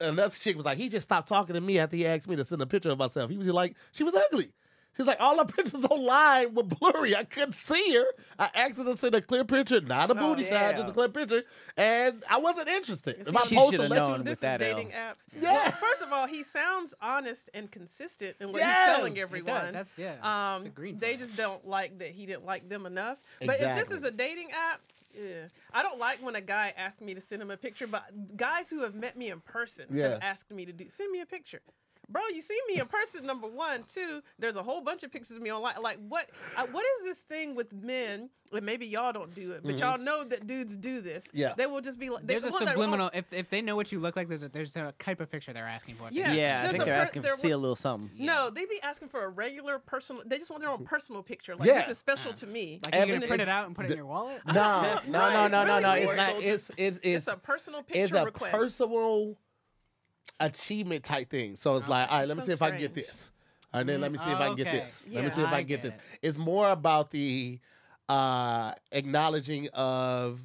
Another 0.00 0.34
chick 0.34 0.56
was 0.56 0.66
like, 0.66 0.76
he 0.76 0.88
just 0.88 1.04
stopped 1.04 1.28
talking 1.28 1.54
to 1.54 1.60
me 1.60 1.78
after 1.78 1.96
he 1.96 2.04
asked 2.04 2.28
me 2.28 2.34
to 2.34 2.44
send 2.44 2.60
a 2.60 2.66
picture 2.66 2.90
of 2.90 2.98
myself. 2.98 3.30
He 3.30 3.38
was 3.38 3.46
just 3.46 3.54
like, 3.54 3.76
she 3.92 4.02
was 4.02 4.12
ugly. 4.12 4.50
She's 4.96 5.06
like, 5.06 5.20
all 5.20 5.36
the 5.36 5.44
pictures 5.52 5.84
online 5.84 6.54
were 6.54 6.62
blurry. 6.62 7.16
I 7.16 7.24
couldn't 7.24 7.54
see 7.54 7.94
her. 7.94 8.04
I 8.38 8.50
asked 8.54 8.76
her 8.76 8.84
to 8.84 8.96
send 8.96 9.14
a 9.14 9.20
clear 9.20 9.44
picture, 9.44 9.80
not 9.80 10.10
a 10.10 10.14
Oh, 10.14 10.34
booty 10.34 10.44
shot, 10.48 10.76
just 10.76 10.88
a 10.88 10.92
clear 10.92 11.08
picture, 11.08 11.42
and 11.76 12.22
I 12.30 12.38
wasn't 12.38 12.68
interested. 12.68 13.16
If 13.26 13.34
I 13.36 13.42
She 13.42 13.56
post 13.56 13.70
shoulda 13.72 13.76
to 13.78 13.88
let 13.88 14.02
you- 14.04 14.08
known. 14.10 14.24
this 14.24 14.30
with 14.32 14.40
that 14.40 14.62
is 14.62 14.68
L. 14.68 14.76
dating 14.76 14.92
apps. 14.92 15.24
Yeah. 15.40 15.52
Well, 15.52 15.72
first 15.72 16.02
of 16.02 16.12
all, 16.12 16.26
he 16.26 16.42
sounds 16.42 16.94
honest 17.02 17.50
and 17.54 17.70
consistent 17.70 18.36
in 18.40 18.52
what 18.52 18.58
Yes, 18.58 18.88
he's 18.88 18.96
telling 18.96 19.14
he 19.16 19.20
everyone. 19.20 19.54
does. 19.64 19.72
That's 19.72 19.98
yeah. 19.98 20.54
Um, 20.54 20.62
it's 20.62 20.72
a 20.72 20.74
green 20.76 20.98
they 20.98 21.16
just 21.16 21.36
don't 21.36 21.66
like 21.66 21.98
that 21.98 22.08
he 22.10 22.26
didn't 22.26 22.44
like 22.46 22.68
them 22.68 22.86
enough. 22.86 23.18
Exactly. 23.40 23.66
But 23.66 23.78
if 23.80 23.88
this 23.88 23.96
is 23.96 24.04
a 24.04 24.10
dating 24.10 24.50
app, 24.52 24.80
yeah, 25.14 25.46
I 25.72 25.82
don't 25.82 25.98
like 25.98 26.22
when 26.22 26.34
a 26.36 26.40
guy 26.40 26.72
asks 26.76 27.00
me 27.00 27.14
to 27.14 27.20
send 27.20 27.40
him 27.42 27.50
a 27.50 27.56
picture. 27.56 27.86
But 27.86 28.36
guys 28.36 28.68
who 28.70 28.82
have 28.82 28.94
met 28.94 29.16
me 29.16 29.30
in 29.30 29.40
person 29.40 29.86
Yeah. 29.92 30.10
have 30.10 30.18
asked 30.22 30.50
me 30.50 30.64
to 30.66 30.72
do 30.72 30.86
send 30.88 31.10
me 31.12 31.20
a 31.20 31.26
picture. 31.26 31.60
Bro, 32.14 32.22
you 32.32 32.42
see 32.42 32.56
me 32.68 32.78
in 32.78 32.86
person. 32.86 33.26
Number 33.26 33.48
one, 33.48 33.82
two. 33.92 34.22
There's 34.38 34.54
a 34.54 34.62
whole 34.62 34.80
bunch 34.80 35.02
of 35.02 35.10
pictures 35.10 35.36
of 35.36 35.42
me 35.42 35.50
online. 35.50 35.74
Like, 35.82 35.98
what? 36.08 36.30
Uh, 36.56 36.64
what 36.70 36.84
is 37.00 37.06
this 37.06 37.22
thing 37.22 37.56
with 37.56 37.72
men? 37.72 38.30
And 38.52 38.64
maybe 38.64 38.86
y'all 38.86 39.12
don't 39.12 39.34
do 39.34 39.50
it, 39.50 39.62
but 39.64 39.80
y'all 39.80 39.98
know 39.98 40.22
that 40.22 40.46
dudes 40.46 40.76
do 40.76 41.00
this. 41.00 41.24
Mm-hmm. 41.24 41.38
Yeah. 41.38 41.54
they 41.56 41.66
will 41.66 41.80
just 41.80 41.98
be 41.98 42.08
like, 42.10 42.24
they 42.24 42.34
There's 42.38 42.44
a 42.44 42.52
subliminal. 42.52 43.10
If, 43.12 43.32
if 43.32 43.50
they 43.50 43.60
know 43.60 43.74
what 43.74 43.90
you 43.90 43.98
look 43.98 44.14
like, 44.14 44.28
there's 44.28 44.44
a 44.44 44.48
there's 44.48 44.76
a 44.76 44.94
type 45.00 45.18
of 45.18 45.28
picture 45.28 45.52
they're 45.52 45.66
asking 45.66 45.96
for. 45.96 46.06
Yeah. 46.12 46.30
Yes, 46.32 46.38
yeah, 46.40 46.60
I 46.60 46.70
think 46.70 46.84
they're 46.84 46.94
per- 46.94 47.02
asking 47.02 47.22
there 47.22 47.32
to 47.32 47.38
see 47.38 47.50
a 47.50 47.58
little 47.58 47.74
something. 47.74 48.10
No, 48.16 48.50
they 48.50 48.64
be 48.66 48.78
asking 48.84 49.08
for 49.08 49.24
a 49.24 49.28
regular 49.28 49.80
personal. 49.80 50.22
They 50.24 50.38
just 50.38 50.50
want 50.50 50.62
their 50.62 50.70
own 50.70 50.84
personal 50.84 51.20
picture. 51.24 51.56
Like 51.56 51.66
Yeah. 51.66 51.80
this 51.80 51.88
is 51.88 51.98
special 51.98 52.32
to 52.34 52.46
me. 52.46 52.78
Like 52.84 52.94
you're 52.94 53.06
gonna 53.06 53.26
print 53.26 53.42
it 53.42 53.48
out 53.48 53.66
and 53.66 53.74
put 53.74 53.86
it 53.86 53.90
in 53.90 53.96
your 53.96 54.06
wallet. 54.06 54.40
No, 54.46 54.52
no, 54.54 55.00
no, 55.08 55.08
no, 55.08 55.30
no, 55.32 55.44
it's 55.46 55.52
no, 55.52 55.64
no, 55.64 55.74
really 55.74 55.82
no. 55.82 56.10
It's 56.12 56.16
not. 56.16 56.30
It's 56.36 56.44
it's 56.44 56.70
It's 56.76 57.00
it's 57.02 57.26
a 57.26 57.36
personal 57.36 57.82
picture. 57.82 58.02
Request. 58.02 58.14
It's 58.14 58.22
a 58.22 58.24
request. 58.26 58.52
personal 58.52 59.36
achievement 60.40 61.04
type 61.04 61.30
thing. 61.30 61.56
So 61.56 61.76
it's 61.76 61.88
like, 61.88 62.10
all 62.10 62.18
right, 62.20 62.28
let 62.28 62.36
me 62.36 62.42
So 62.42 62.46
see 62.46 62.52
if 62.52 62.62
I 62.62 62.70
can 62.70 62.80
get 62.80 62.94
this. 62.94 63.30
And 63.72 63.88
then 63.88 64.00
let 64.00 64.12
me 64.12 64.18
see 64.18 64.30
if 64.30 64.40
I 64.40 64.46
can 64.48 64.56
get 64.56 64.68
okay. 64.68 64.78
this. 64.80 65.06
Let 65.10 65.24
me 65.24 65.30
see 65.30 65.42
if 65.42 65.52
I 65.52 65.56
I 65.56 65.58
can 65.58 65.66
get 65.66 65.82
get 65.82 65.82
this. 65.82 65.94
it. 65.94 66.00
It's 66.22 66.38
more 66.38 66.70
about 66.70 67.10
the 67.10 67.60
uh 68.08 68.72
acknowledging 68.92 69.68
of 69.72 70.40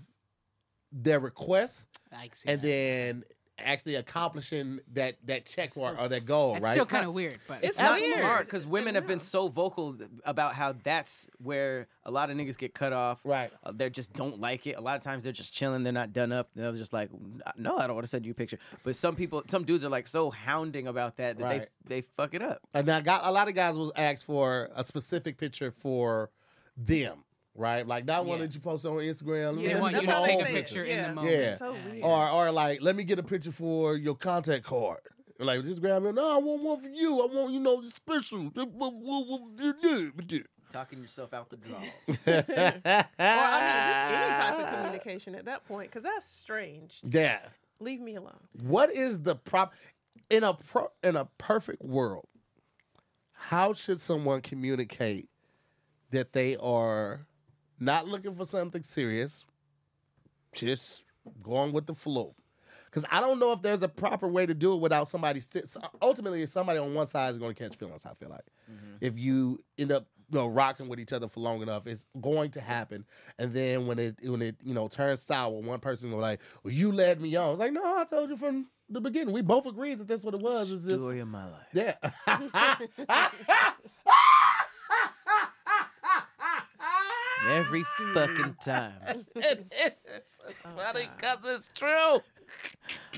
their 0.91 1.19
requests 1.19 1.87
I 2.11 2.29
see 2.33 2.49
and 2.49 2.61
that. 2.61 2.67
then 2.67 3.23
actually 3.63 3.95
accomplishing 3.95 4.79
that 4.93 5.15
that 5.25 5.45
check 5.45 5.71
So 5.73 5.81
mark 5.81 5.99
or 6.01 6.07
that 6.07 6.25
goal, 6.25 6.53
That's 6.53 6.63
right? 6.63 6.71
still 6.73 6.83
It's 6.83 6.91
kind 6.91 7.05
of 7.07 7.13
weird, 7.13 7.37
but 7.47 7.57
it's 7.63 7.69
It's 7.69 7.79
not 7.79 7.99
weird. 7.99 8.19
smart 8.19 8.45
because 8.45 8.65
women 8.67 8.95
have 8.95 9.07
been 9.07 9.19
so 9.19 9.47
vocal 9.47 9.95
about 10.25 10.55
how 10.55 10.73
that's 10.83 11.29
where 11.41 11.87
a 12.05 12.11
lot 12.11 12.29
of 12.29 12.37
niggas 12.37 12.57
get 12.57 12.73
cut 12.73 12.93
off. 12.93 13.21
Right. 13.23 13.51
Uh, 13.63 13.71
they 13.75 13.89
just 13.89 14.13
don't 14.13 14.39
like 14.39 14.67
it. 14.67 14.73
A 14.73 14.81
lot 14.81 14.95
of 14.95 15.01
times 15.03 15.23
they're 15.23 15.33
just 15.33 15.53
chilling. 15.53 15.83
They're 15.83 15.93
not 15.93 16.13
done 16.13 16.31
up. 16.31 16.49
They're 16.55 16.71
just 16.73 16.93
like, 16.93 17.09
no, 17.57 17.77
I 17.77 17.87
don't 17.87 17.95
want 17.95 18.03
to 18.05 18.09
send 18.09 18.25
you 18.25 18.31
a 18.31 18.35
picture. 18.35 18.59
But 18.83 18.95
some 18.95 19.15
people, 19.15 19.43
some 19.47 19.63
dudes 19.63 19.83
are 19.85 19.89
like 19.89 20.07
so 20.07 20.29
hounding 20.31 20.87
about 20.87 21.17
that 21.17 21.37
that 21.37 21.43
Right. 21.43 21.67
they 21.85 21.97
they 21.97 22.01
fuck 22.01 22.33
it 22.33 22.41
up. 22.41 22.61
And 22.73 22.89
I 22.89 23.01
got 23.01 23.25
a 23.25 23.31
lot 23.31 23.47
of 23.47 23.55
guys 23.55 23.75
was 23.77 23.91
asked 23.95 24.25
for 24.25 24.69
a 24.75 24.83
specific 24.83 25.37
picture 25.37 25.71
for 25.71 26.29
them, 26.77 27.23
right? 27.55 27.85
Like 27.87 28.05
not 28.05 28.25
one 28.25 28.39
that 28.39 28.53
you 28.53 28.59
post 28.61 28.85
on 28.85 28.93
Instagram. 28.93 29.47
Let 29.47 29.55
me- 29.55 29.63
Yeah, 29.67 29.73
let 29.73 29.81
want 29.81 29.93
that's 29.93 30.03
you 30.03 30.07
get 30.07 30.15
how 30.15 30.21
to 30.25 30.27
my 30.27 30.27
they 30.27 30.37
take 30.37 30.43
a 30.43 30.45
say 30.45 30.51
it. 30.51 30.55
picture 30.63 30.83
in 30.83 30.97
Yeah. 30.97 31.07
the 31.07 31.13
moment. 31.15 31.35
Yeah. 31.37 31.55
So 31.55 31.71
weird. 31.73 32.03
Or 32.03 32.29
or 32.29 32.51
like, 32.51 32.81
let 32.81 32.95
me 32.95 33.03
get 33.03 33.17
a 33.19 33.23
picture 33.23 33.51
for 33.51 33.95
your 33.95 34.15
contact 34.15 34.63
card. 34.65 34.99
Like 35.39 35.63
just 35.63 35.81
grab 35.81 36.03
it. 36.05 36.13
No, 36.15 36.35
I 36.35 36.37
want 36.37 36.63
one 36.63 36.81
for 36.81 36.89
you. 36.89 37.21
I 37.21 37.25
want 37.33 37.53
you 37.53 37.59
know 37.61 37.81
the 37.81 37.89
special. 37.89 38.51
Talking 40.71 41.01
yourself 41.01 41.33
out 41.33 41.49
the 41.49 41.57
draws. 41.57 41.81
Or 42.07 42.07
I 42.07 42.07
mean, 42.07 42.07
just 42.17 42.27
any 42.27 44.37
type 44.37 44.59
of 44.59 44.73
communication 44.75 45.33
at 45.35 45.45
that 45.45 45.65
point, 45.67 45.89
because 45.89 46.03
that's 46.03 46.27
strange. 46.29 46.99
yeah. 47.09 47.39
Leave 47.81 48.01
me 48.01 48.15
alone. 48.15 48.35
What 48.61 48.93
is 48.93 49.21
the 49.21 49.35
prop 49.35 49.73
in 50.29 50.43
a 50.43 50.53
pro, 50.53 50.89
in 51.01 51.15
a 51.15 51.25
perfect 51.37 51.81
world? 51.81 52.27
How 53.31 53.71
should 53.73 54.01
someone 54.01 54.41
communicate 54.41 55.29
that 56.11 56.33
they 56.33 56.57
are 56.57 57.25
not 57.79 58.07
looking 58.07 58.35
for 58.35 58.45
something 58.45 58.83
serious, 58.83 59.45
just 60.53 61.03
going 61.43 61.71
with 61.71 61.87
the 61.87 61.95
flow. 61.95 62.35
Because 62.85 63.07
I 63.11 63.19
don't 63.19 63.39
know 63.39 63.51
if 63.51 63.61
there's 63.61 63.83
a 63.83 63.87
proper 63.87 64.27
way 64.27 64.45
to 64.45 64.53
do 64.53 64.73
it 64.73 64.77
without 64.77 65.07
somebody 65.07 65.41
sit. 65.41 65.75
Ultimately, 66.01 66.45
somebody 66.47 66.79
on 66.79 66.93
one 66.93 67.07
side 67.07 67.33
is 67.33 67.39
going 67.39 67.53
to 67.53 67.63
catch 67.63 67.77
feelings. 67.77 68.05
I 68.05 68.13
feel 68.15 68.29
like 68.29 68.45
mm-hmm. 68.71 68.95
if 68.99 69.17
you 69.17 69.63
end 69.77 69.91
up 69.91 70.07
you 70.31 70.39
know 70.39 70.47
rocking 70.47 70.87
with 70.87 70.99
each 70.99 71.13
other 71.13 71.27
for 71.27 71.39
long 71.39 71.61
enough, 71.61 71.85
it's 71.85 72.05
going 72.19 72.51
to 72.51 72.61
happen. 72.61 73.05
And 73.37 73.53
then 73.53 73.85
when 73.85 73.99
it 73.99 74.15
when 74.23 74.41
it 74.41 74.55
you 74.63 74.73
know 74.73 74.87
turns 74.87 75.21
sour, 75.21 75.61
one 75.61 75.79
person 75.79 76.11
will 76.11 76.19
like, 76.19 76.39
"Well, 76.63 76.73
you 76.73 76.91
led 76.91 77.21
me 77.21 77.35
on." 77.35 77.51
It's 77.51 77.59
like, 77.59 77.73
no, 77.73 77.83
I 77.83 78.05
told 78.05 78.31
you 78.31 78.37
from 78.37 78.67
the 78.89 79.01
beginning. 79.01 79.33
We 79.33 79.41
both 79.41 79.67
agreed 79.67 79.99
that 79.99 80.07
that's 80.07 80.23
what 80.23 80.33
it 80.33 80.41
was. 80.41 80.71
It's 80.71 80.83
just 80.83 80.97
Story 80.97 81.19
of 81.19 81.27
my 81.27 81.45
life. 81.45 81.67
yeah. 81.73 81.95
Every 87.47 87.83
fucking 88.13 88.55
time. 88.63 89.25
it's 89.35 89.95
oh, 90.47 90.69
funny 90.75 91.09
because 91.17 91.37
it's 91.43 91.69
true. 91.73 92.19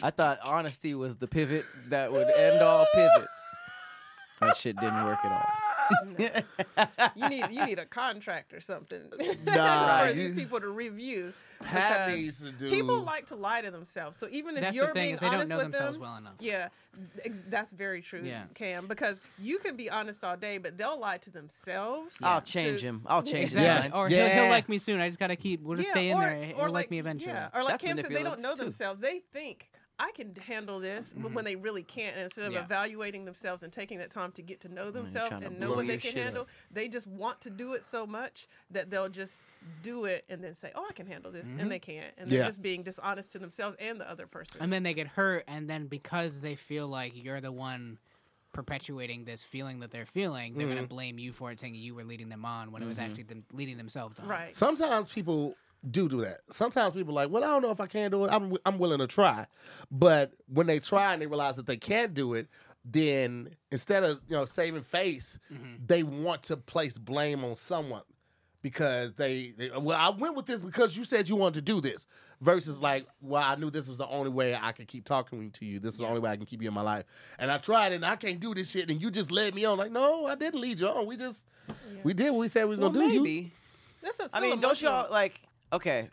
I 0.04 0.12
thought 0.12 0.40
honesty 0.44 0.94
was 0.94 1.16
the 1.16 1.28
pivot 1.28 1.66
that 1.90 2.12
would 2.12 2.30
end 2.30 2.62
all 2.62 2.86
pivots. 2.94 3.56
That 4.42 4.58
shit 4.58 4.76
didn't 4.78 5.04
work 5.06 5.20
at 5.24 5.32
all. 5.32 5.61
you 7.16 7.30
need 7.30 7.46
you 7.52 7.66
need 7.66 7.80
a 7.80 7.86
contract 7.86 8.54
or 8.54 8.62
something 8.62 9.02
Nah, 9.46 10.02
for 10.04 10.08
you- 10.10 10.14
these 10.28 10.36
people 10.36 10.60
to 10.60 10.70
review. 10.70 11.34
Pat 11.64 12.10
needs 12.16 12.40
to 12.42 12.52
do. 12.52 12.72
People 12.72 13.04
like 13.04 13.28
to 13.28 13.36
lie 13.36 13.62
to 13.62 13.70
themselves. 13.70 14.18
So 14.18 14.28
even 14.32 14.56
if 14.56 14.62
That's 14.64 14.76
you're 14.76 14.88
the 14.88 14.94
thing 14.94 15.02
being 15.04 15.14
is 15.14 15.20
they 15.20 15.28
don't 15.28 15.36
honest 15.36 15.52
know 15.52 15.58
with 15.58 15.66
themselves 15.66 15.94
them, 15.94 16.02
well 16.02 16.18
enough. 16.18 16.34
yeah, 16.40 16.70
ex- 17.24 17.44
that's 17.50 17.72
very 17.72 18.02
true, 18.02 18.22
Yeah. 18.24 18.46
Cam. 18.56 18.88
Because 18.88 19.22
you 19.38 19.60
can 19.60 19.76
be 19.76 19.88
honest 19.88 20.24
all 20.24 20.36
day, 20.36 20.58
but 20.58 20.76
they'll 20.76 21.00
lie 21.00 21.20
to 21.20 21.30
themselves. 21.30 22.18
I'll 22.24 22.42
change 22.42 22.80
to- 22.82 22.88
him. 22.88 23.02
I'll 23.06 23.22
change 23.22 23.52
Exactly. 23.54 23.70
his 23.70 23.80
mind. 23.82 23.94
Or 23.94 24.10
he'll, 24.10 24.18
Yeah. 24.18 24.42
he'll 24.42 24.50
like 24.50 24.70
me 24.70 24.80
soon. 24.80 25.00
I 25.00 25.08
just 25.08 25.20
gotta 25.20 25.36
keep. 25.36 25.62
We'll 25.62 25.78
just 25.78 25.90
Yeah, 25.90 25.94
stay 25.94 26.10
in 26.10 26.18
or- 26.18 26.22
there. 26.22 26.44
He'll 26.46 26.58
or 26.62 26.70
like, 26.72 26.90
me 26.90 26.98
eventually. 26.98 27.32
Yeah, 27.32 27.50
or 27.54 27.62
like 27.64 27.74
That's 27.74 27.84
Cam 27.84 27.98
said, 27.98 28.06
they 28.10 28.24
don't 28.24 28.40
know 28.40 28.56
too. 28.56 28.64
themselves. 28.64 29.00
They 29.00 29.20
think 29.32 29.70
I 30.04 30.12
can 30.14 30.34
handle 30.36 30.80
this, 30.80 31.14
but 31.16 31.26
when 31.26 31.34
mm-hmm. 31.34 31.46
they 31.46 31.56
really 31.56 31.84
can't, 31.84 32.16
and 32.16 32.24
instead 32.24 32.46
of 32.46 32.54
Yeah. 32.54 32.64
evaluating 32.64 33.24
themselves 33.26 33.62
and 33.62 33.72
taking 33.72 34.00
that 34.00 34.10
time 34.10 34.32
to 34.32 34.42
get 34.42 34.60
to 34.62 34.70
know 34.70 34.90
themselves 34.90 35.30
trying 35.30 35.42
to 35.42 35.48
and 35.48 35.60
know 35.60 35.68
blow 35.68 35.76
what 35.78 35.88
they 35.88 35.98
can 35.98 36.12
shit 36.12 36.18
up. 36.20 36.24
handle, 36.24 36.48
they 36.72 36.88
just 36.88 37.06
want 37.06 37.40
to 37.42 37.52
do 37.52 37.74
it 37.74 37.86
so 37.86 38.08
much 38.08 38.48
that 38.72 38.90
they'll 38.90 39.10
just 39.10 39.42
do 39.84 40.06
it 40.06 40.26
and 40.28 40.44
then 40.44 40.56
say, 40.56 40.72
"Oh, 40.74 40.88
I 40.90 40.94
can 40.94 41.06
handle 41.06 41.32
this," 41.32 41.50
and 41.50 41.60
mm-hmm. 41.60 41.70
they 41.70 41.80
can't, 41.80 42.14
and 42.18 42.28
they're 42.28 42.40
Yeah. 42.40 42.48
just 42.48 42.62
being 42.64 42.82
dishonest 42.82 43.32
to 43.34 43.40
themselves 43.40 43.78
and 43.80 44.00
the 44.00 44.10
other 44.10 44.26
person. 44.26 44.60
And 44.60 44.74
then 44.74 44.82
they 44.82 44.94
get 44.94 45.08
hurt, 45.08 45.44
and 45.48 45.70
then 45.70 45.86
because 45.86 46.40
they 46.40 46.56
feel 46.56 46.88
like 46.88 47.14
you're 47.16 47.40
the 47.42 47.52
one 47.52 48.00
perpetuating 48.54 49.24
this 49.24 49.44
feeling 49.44 49.80
that 49.80 49.92
they're 49.92 50.06
feeling, 50.06 50.56
they're 50.56 50.68
Mm-hmm. 50.68 50.76
gonna 50.76 50.88
blame 50.88 51.20
you 51.20 51.32
for 51.32 51.52
it, 51.52 51.60
saying 51.60 51.76
you 51.76 51.96
were 51.96 52.04
leading 52.04 52.30
them 52.30 52.44
on 52.44 52.72
when 52.72 52.82
it 52.82 52.88
was 52.88 52.98
mm-hmm. 52.98 53.06
actually 53.10 53.24
them 53.24 53.46
leading 53.54 53.78
themselves 53.78 54.20
on. 54.20 54.28
right. 54.28 54.56
Sometimes 54.56 55.08
people 55.08 55.56
do 55.90 56.08
do 56.08 56.22
that. 56.22 56.42
Sometimes 56.50 56.94
people 56.94 57.14
are 57.18 57.24
like, 57.24 57.32
well, 57.32 57.44
I 57.44 57.48
don't 57.48 57.62
know 57.62 57.72
if 57.72 57.80
I 57.80 57.88
can 57.88 58.12
do 58.12 58.26
it. 58.26 58.32
I'm 58.32 58.56
I'm 58.66 58.78
willing 58.78 59.00
to 59.00 59.08
try, 59.08 59.48
but 59.90 60.34
when 60.48 60.68
they 60.68 60.80
try 60.80 61.14
and 61.14 61.22
they 61.22 61.28
realize 61.28 61.56
that 61.56 61.66
they 61.66 61.78
can't 61.78 62.14
do 62.14 62.34
it, 62.34 62.48
then 62.86 63.56
instead 63.72 64.04
of 64.04 64.22
you 64.28 64.36
know 64.36 64.46
saving 64.46 64.84
face, 64.84 65.40
mm-hmm. 65.52 65.84
they 65.86 66.04
want 66.04 66.44
to 66.44 66.58
place 66.58 66.98
blame 66.98 67.44
on 67.44 67.56
someone 67.56 68.04
because 68.62 69.14
they, 69.14 69.54
they 69.58 69.72
well 69.72 69.98
I 69.98 70.10
went 70.10 70.36
with 70.36 70.46
this 70.46 70.62
because 70.62 70.96
you 70.96 71.04
said 71.04 71.28
you 71.28 71.36
wanted 71.36 71.56
to 71.56 71.62
do 71.62 71.82
this 71.82 72.06
versus 72.42 72.80
like 72.80 73.08
well 73.20 73.42
I 73.44 73.56
knew 73.56 73.72
this 73.72 73.88
was 73.88 73.98
the 73.98 74.08
only 74.08 74.30
way 74.30 74.56
I 74.56 74.72
could 74.72 74.88
keep 74.88 75.04
talking 75.04 75.50
to 75.50 75.66
you 75.66 75.80
this 75.80 75.94
is 75.94 76.00
the 76.00 76.06
only 76.06 76.20
way 76.20 76.30
I 76.30 76.38
can 76.38 76.46
keep 76.46 76.62
you 76.62 76.68
in 76.68 76.74
my 76.74 76.82
life 76.82 77.06
and 77.40 77.52
I 77.52 77.58
tried 77.58 77.92
and 77.92 78.06
I 78.06 78.16
can't 78.16 78.40
do 78.40 78.54
this 78.54 78.70
shit 78.70 78.92
and 78.92 79.02
you 79.02 79.10
just 79.10 79.32
led 79.32 79.56
me 79.56 79.66
on 79.66 79.80
like 79.80 79.92
no 79.92 80.28
I 80.28 80.36
didn't 80.36 80.62
lead 80.62 80.80
you 80.80 80.88
on 80.88 81.08
we 81.08 81.18
just 81.18 81.48
we 82.04 82.14
did 82.14 82.30
what 82.30 82.40
we 82.40 82.48
said 82.50 82.66
we 82.66 82.70
was 82.70 82.80
Well, 82.80 82.92
gonna 82.92 83.08
do 83.08 83.14
you 83.14 83.24
maybe. 83.24 83.54
That's 84.02 84.34
I 84.34 84.42
mean, 84.42 84.60
don't 84.60 84.82
y'all 84.82 85.12
like? 85.12 85.42
Okay, 85.74 86.10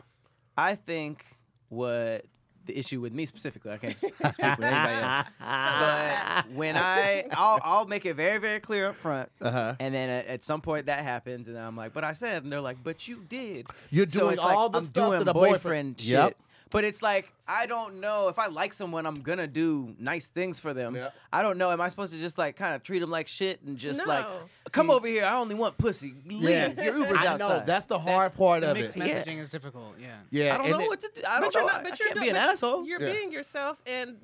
I 0.57 0.75
think 0.75 1.25
what 1.67 2.25
the 2.65 2.77
issue 2.77 3.01
with 3.01 3.13
me 3.13 3.25
specifically, 3.25 3.71
I 3.71 3.77
can't 3.77 3.95
speak 3.97 4.17
with 4.19 4.37
anybody 4.47 4.95
else. 5.01 5.27
But 5.39 6.45
when 6.53 6.77
I, 6.77 7.25
I'll, 7.31 7.59
I'll 7.63 7.85
make 7.85 8.05
it 8.05 8.15
very, 8.15 8.37
very 8.37 8.59
clear 8.59 8.87
up 8.87 8.95
front, 8.95 9.29
Uh-huh. 9.41 9.75
and 9.79 9.93
then 9.93 10.09
at, 10.09 10.25
at 10.27 10.43
some 10.43 10.61
point 10.61 10.85
that 10.87 11.03
happens, 11.03 11.47
and 11.47 11.55
then 11.55 11.63
I'm 11.63 11.75
like, 11.75 11.93
"But 11.93 12.03
I 12.03 12.13
said," 12.13 12.43
and 12.43 12.51
they're 12.51 12.61
like, 12.61 12.83
"But 12.83 13.07
you 13.07 13.23
did." 13.27 13.67
You're 13.89 14.07
So 14.07 14.21
doing 14.21 14.33
it's 14.33 14.43
like, 14.43 14.55
all 14.57 14.69
the 14.69 14.79
I'm 14.79 14.85
stuff 14.85 15.07
doing 15.09 15.19
that 15.19 15.27
a 15.29 15.33
boyfriend, 15.33 15.53
boyfriend- 15.97 15.99
shit. 16.01 16.09
Yep. 16.09 16.37
But 16.71 16.83
it's 16.83 17.01
like 17.01 17.31
I 17.47 17.65
don't 17.65 17.99
know 17.99 18.27
if 18.27 18.37
I 18.37 18.45
like 18.47 18.73
someone, 18.73 19.05
I'm 19.07 19.21
gonna 19.21 19.47
do 19.47 19.95
nice 19.97 20.27
things 20.27 20.59
for 20.59 20.73
them. 20.73 20.93
Yep. 20.95 21.13
I 21.33 21.41
don't 21.41 21.57
know. 21.57 21.71
Am 21.71 21.81
I 21.81 21.87
supposed 21.87 22.13
to 22.13 22.19
just 22.19 22.37
like 22.37 22.57
kind 22.57 22.75
of 22.75 22.83
treat 22.83 22.99
them 22.99 23.09
like 23.09 23.27
shit 23.27 23.61
and 23.63 23.75
just 23.77 24.05
like, 24.05 24.25
No. 24.25 24.41
come 24.71 24.91
over 24.91 25.07
here? 25.07 25.25
I 25.25 25.37
only 25.39 25.55
want 25.55 25.77
pussy. 25.79 26.13
Leave. 26.27 26.77
Your 26.77 26.97
Uber's 26.99 27.21
I 27.21 27.27
outside. 27.27 27.39
know 27.39 27.63
that's 27.65 27.85
the 27.87 27.97
That's- 27.97 28.13
hard 28.13 28.35
part 28.35 28.61
the 28.61 28.71
of 28.71 28.77
mixed 28.77 28.95
it. 28.97 29.07
Yeah. 29.07 29.23
messaging 29.23 29.39
is 29.39 29.49
difficult. 29.49 29.95
Yeah. 29.99 30.07
Yeah, 30.29 30.53
I 30.53 30.57
don't 30.57 30.67
and 30.67 30.75
know 30.77 30.83
it- 30.83 30.87
what 30.89 30.99
to 30.99 31.09
do. 31.15 31.21
I 31.27 31.39
don't 31.39 31.47
but 31.47 31.53
you're 31.55 31.63
know. 31.63 31.67
not. 31.73 31.83
But 31.83 31.93
I 31.93 31.95
you're 31.97 32.07
can't 32.07 32.13
do- 32.15 32.21
be 32.21 32.29
an 32.29 32.35
but 32.35 32.41
asshole. 32.51 32.85
You're 32.85 33.01
Yeah. 33.01 33.11
being 33.13 33.31
yourself, 33.31 33.81
and 33.85 34.17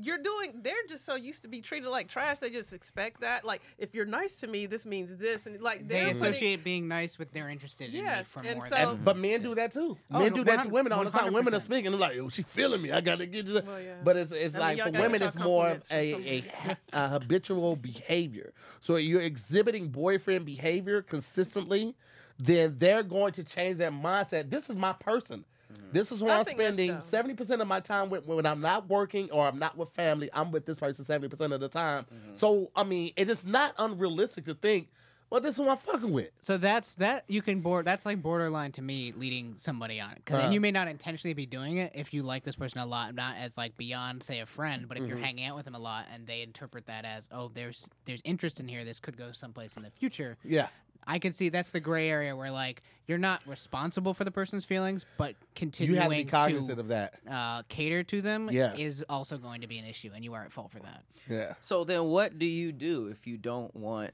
you're 0.00 0.18
doing. 0.18 0.54
They're 0.62 0.74
just 0.88 1.04
so 1.04 1.14
used 1.14 1.42
to 1.42 1.48
be 1.48 1.60
treated 1.60 1.88
like 1.88 2.08
trash. 2.08 2.40
They 2.40 2.50
just 2.50 2.72
expect 2.72 3.20
that. 3.20 3.44
Like, 3.44 3.62
if 3.78 3.94
you're 3.94 4.06
nice 4.06 4.40
to 4.40 4.48
me, 4.48 4.66
this 4.66 4.84
means 4.84 5.16
this, 5.16 5.46
and 5.46 5.60
like 5.62 5.86
They 5.86 5.94
they're 5.94 6.06
putting- 6.14 6.22
associate 6.22 6.64
being 6.64 6.88
nice 6.88 7.16
with 7.16 7.30
they're 7.32 7.48
interested 7.48 7.90
in 7.90 7.94
you. 7.94 8.02
Yes, 8.02 8.34
me 8.36 8.42
for 8.42 8.48
and 8.48 8.58
more 8.58 8.66
so- 8.68 8.74
than 8.74 8.88
And- 8.88 9.04
but 9.04 9.16
men 9.16 9.40
do 9.42 9.54
that 9.54 9.72
too. 9.72 9.96
Oh, 10.10 10.18
men 10.18 10.32
do 10.32 10.42
that 10.44 10.62
to 10.64 10.68
women 10.68 10.90
all 10.90 11.04
the 11.04 11.10
time. 11.12 11.32
Women 11.32 11.54
are 11.54 11.60
speaking. 11.60 11.92
They're 11.92 12.00
like, 12.00 12.18
"Oh, 12.18 12.28
she 12.28 12.42
feeling 12.42 12.82
me. 12.82 12.90
I 12.90 13.00
gotta 13.00 13.24
get 13.26 13.46
you." 13.46 13.62
Well, 13.64 13.80
yeah. 13.80 13.94
But 14.02 14.16
it's 14.16 14.32
it's 14.32 14.56
I 14.56 14.74
mean, 14.74 14.78
like 14.84 14.94
for 14.94 15.00
women, 15.00 15.22
it's 15.22 15.36
more 15.36 15.78
compliments 15.78 15.88
a, 15.92 16.42
a, 16.64 16.76
a 16.92 17.08
habitual 17.10 17.76
behavior. 17.76 18.52
So 18.80 18.96
you're 18.96 19.20
exhibiting 19.20 19.90
boyfriend 19.90 20.44
behavior 20.44 21.02
consistently, 21.02 21.94
then 22.38 22.76
they're 22.78 23.04
going 23.04 23.32
to 23.34 23.44
change 23.44 23.76
their 23.78 23.90
mindset. 23.92 24.50
This 24.50 24.68
is 24.70 24.74
my 24.76 24.92
person. 24.92 25.44
This 25.92 26.12
is 26.12 26.20
who 26.20 26.28
I 26.28 26.38
I'm 26.38 26.44
think 26.44 26.58
that's 26.58 26.74
spending 26.74 26.92
dumb. 26.94 27.00
seventy 27.02 27.34
percent 27.34 27.62
of 27.62 27.68
my 27.68 27.80
time 27.80 28.10
with 28.10 28.26
when 28.26 28.46
I'm 28.46 28.60
not 28.60 28.88
working 28.88 29.30
or 29.30 29.46
I'm 29.46 29.58
not 29.58 29.76
with 29.76 29.90
family. 29.90 30.28
I'm 30.32 30.50
with 30.50 30.66
this 30.66 30.78
person 30.78 31.04
seventy 31.04 31.28
percent 31.28 31.52
of 31.52 31.60
the 31.60 31.68
time. 31.68 32.06
So 32.34 32.70
I 32.76 32.84
mean, 32.84 33.12
it 33.16 33.28
is 33.30 33.44
not 33.44 33.74
unrealistic 33.78 34.44
to 34.46 34.54
think, 34.54 34.88
well, 35.30 35.40
this 35.42 35.52
is 35.52 35.56
who 35.58 35.68
I'm 35.68 35.76
fucking 35.78 36.10
with. 36.12 36.30
So 36.40 36.56
that's 36.56 36.94
that 36.94 37.24
you 37.28 37.42
can 37.42 37.60
board. 37.60 37.84
That's 37.84 38.06
like 38.06 38.22
borderline 38.22 38.72
to 38.72 38.82
me, 38.82 39.12
leading 39.16 39.54
somebody 39.58 40.00
on. 40.00 40.14
Because 40.16 40.44
Uh. 40.48 40.50
you 40.52 40.60
may 40.60 40.70
not 40.70 40.88
intentionally 40.88 41.34
be 41.34 41.44
doing 41.46 41.76
it 41.78 41.92
if 41.94 42.14
you 42.14 42.22
like 42.22 42.44
this 42.44 42.56
person 42.56 42.80
a 42.80 42.86
lot, 42.86 43.14
not 43.14 43.36
as 43.36 43.58
like 43.58 43.76
beyond 43.76 44.22
say 44.22 44.40
a 44.40 44.46
friend. 44.46 44.86
But 44.88 44.96
if 44.96 45.02
Mm-hmm. 45.02 45.10
you're 45.10 45.18
hanging 45.18 45.44
out 45.46 45.56
with 45.56 45.66
them 45.66 45.74
a 45.74 45.78
lot 45.78 46.06
and 46.12 46.26
they 46.26 46.40
interpret 46.42 46.86
that 46.86 47.04
as 47.04 47.28
oh, 47.32 47.50
there's 47.52 47.86
there's 48.06 48.20
interest 48.24 48.58
in 48.60 48.68
here. 48.68 48.84
This 48.84 48.98
could 49.00 49.16
go 49.18 49.32
someplace 49.32 49.76
in 49.76 49.82
the 49.82 49.90
future. 49.90 50.38
Yeah. 50.44 50.68
I 51.06 51.18
could 51.18 51.34
see 51.34 51.48
that's 51.48 51.70
the 51.70 51.80
gray 51.80 52.10
area 52.10 52.36
where 52.36 52.50
like 52.50 52.82
you're 53.06 53.16
not 53.18 53.40
responsible 53.46 54.12
for 54.12 54.24
the 54.24 54.30
person's 54.30 54.64
feelings, 54.66 55.06
but 55.16 55.30
You 55.30 55.34
continuing 55.54 56.00
have 56.00 56.10
to 56.10 56.16
be 56.16 56.24
cognizant 56.24 56.76
to 56.76 56.80
of 56.80 56.88
that. 56.88 57.14
uh, 57.30 57.62
cater 57.68 58.02
to 58.04 58.20
them 58.20 58.50
Yeah. 58.52 58.74
is 58.76 59.02
also 59.08 59.38
going 59.38 59.62
to 59.62 59.66
be 59.66 59.78
an 59.78 59.86
issue, 59.86 60.10
and 60.14 60.22
you 60.22 60.34
are 60.34 60.42
at 60.44 60.52
fault 60.52 60.70
for 60.72 60.80
that. 60.80 61.04
Yeah. 61.28 61.54
So 61.60 61.84
then, 61.84 62.04
what 62.04 62.38
do 62.38 62.44
you 62.46 62.72
do 62.72 63.06
if 63.06 63.26
you 63.26 63.38
don't 63.38 63.74
want, 63.74 64.10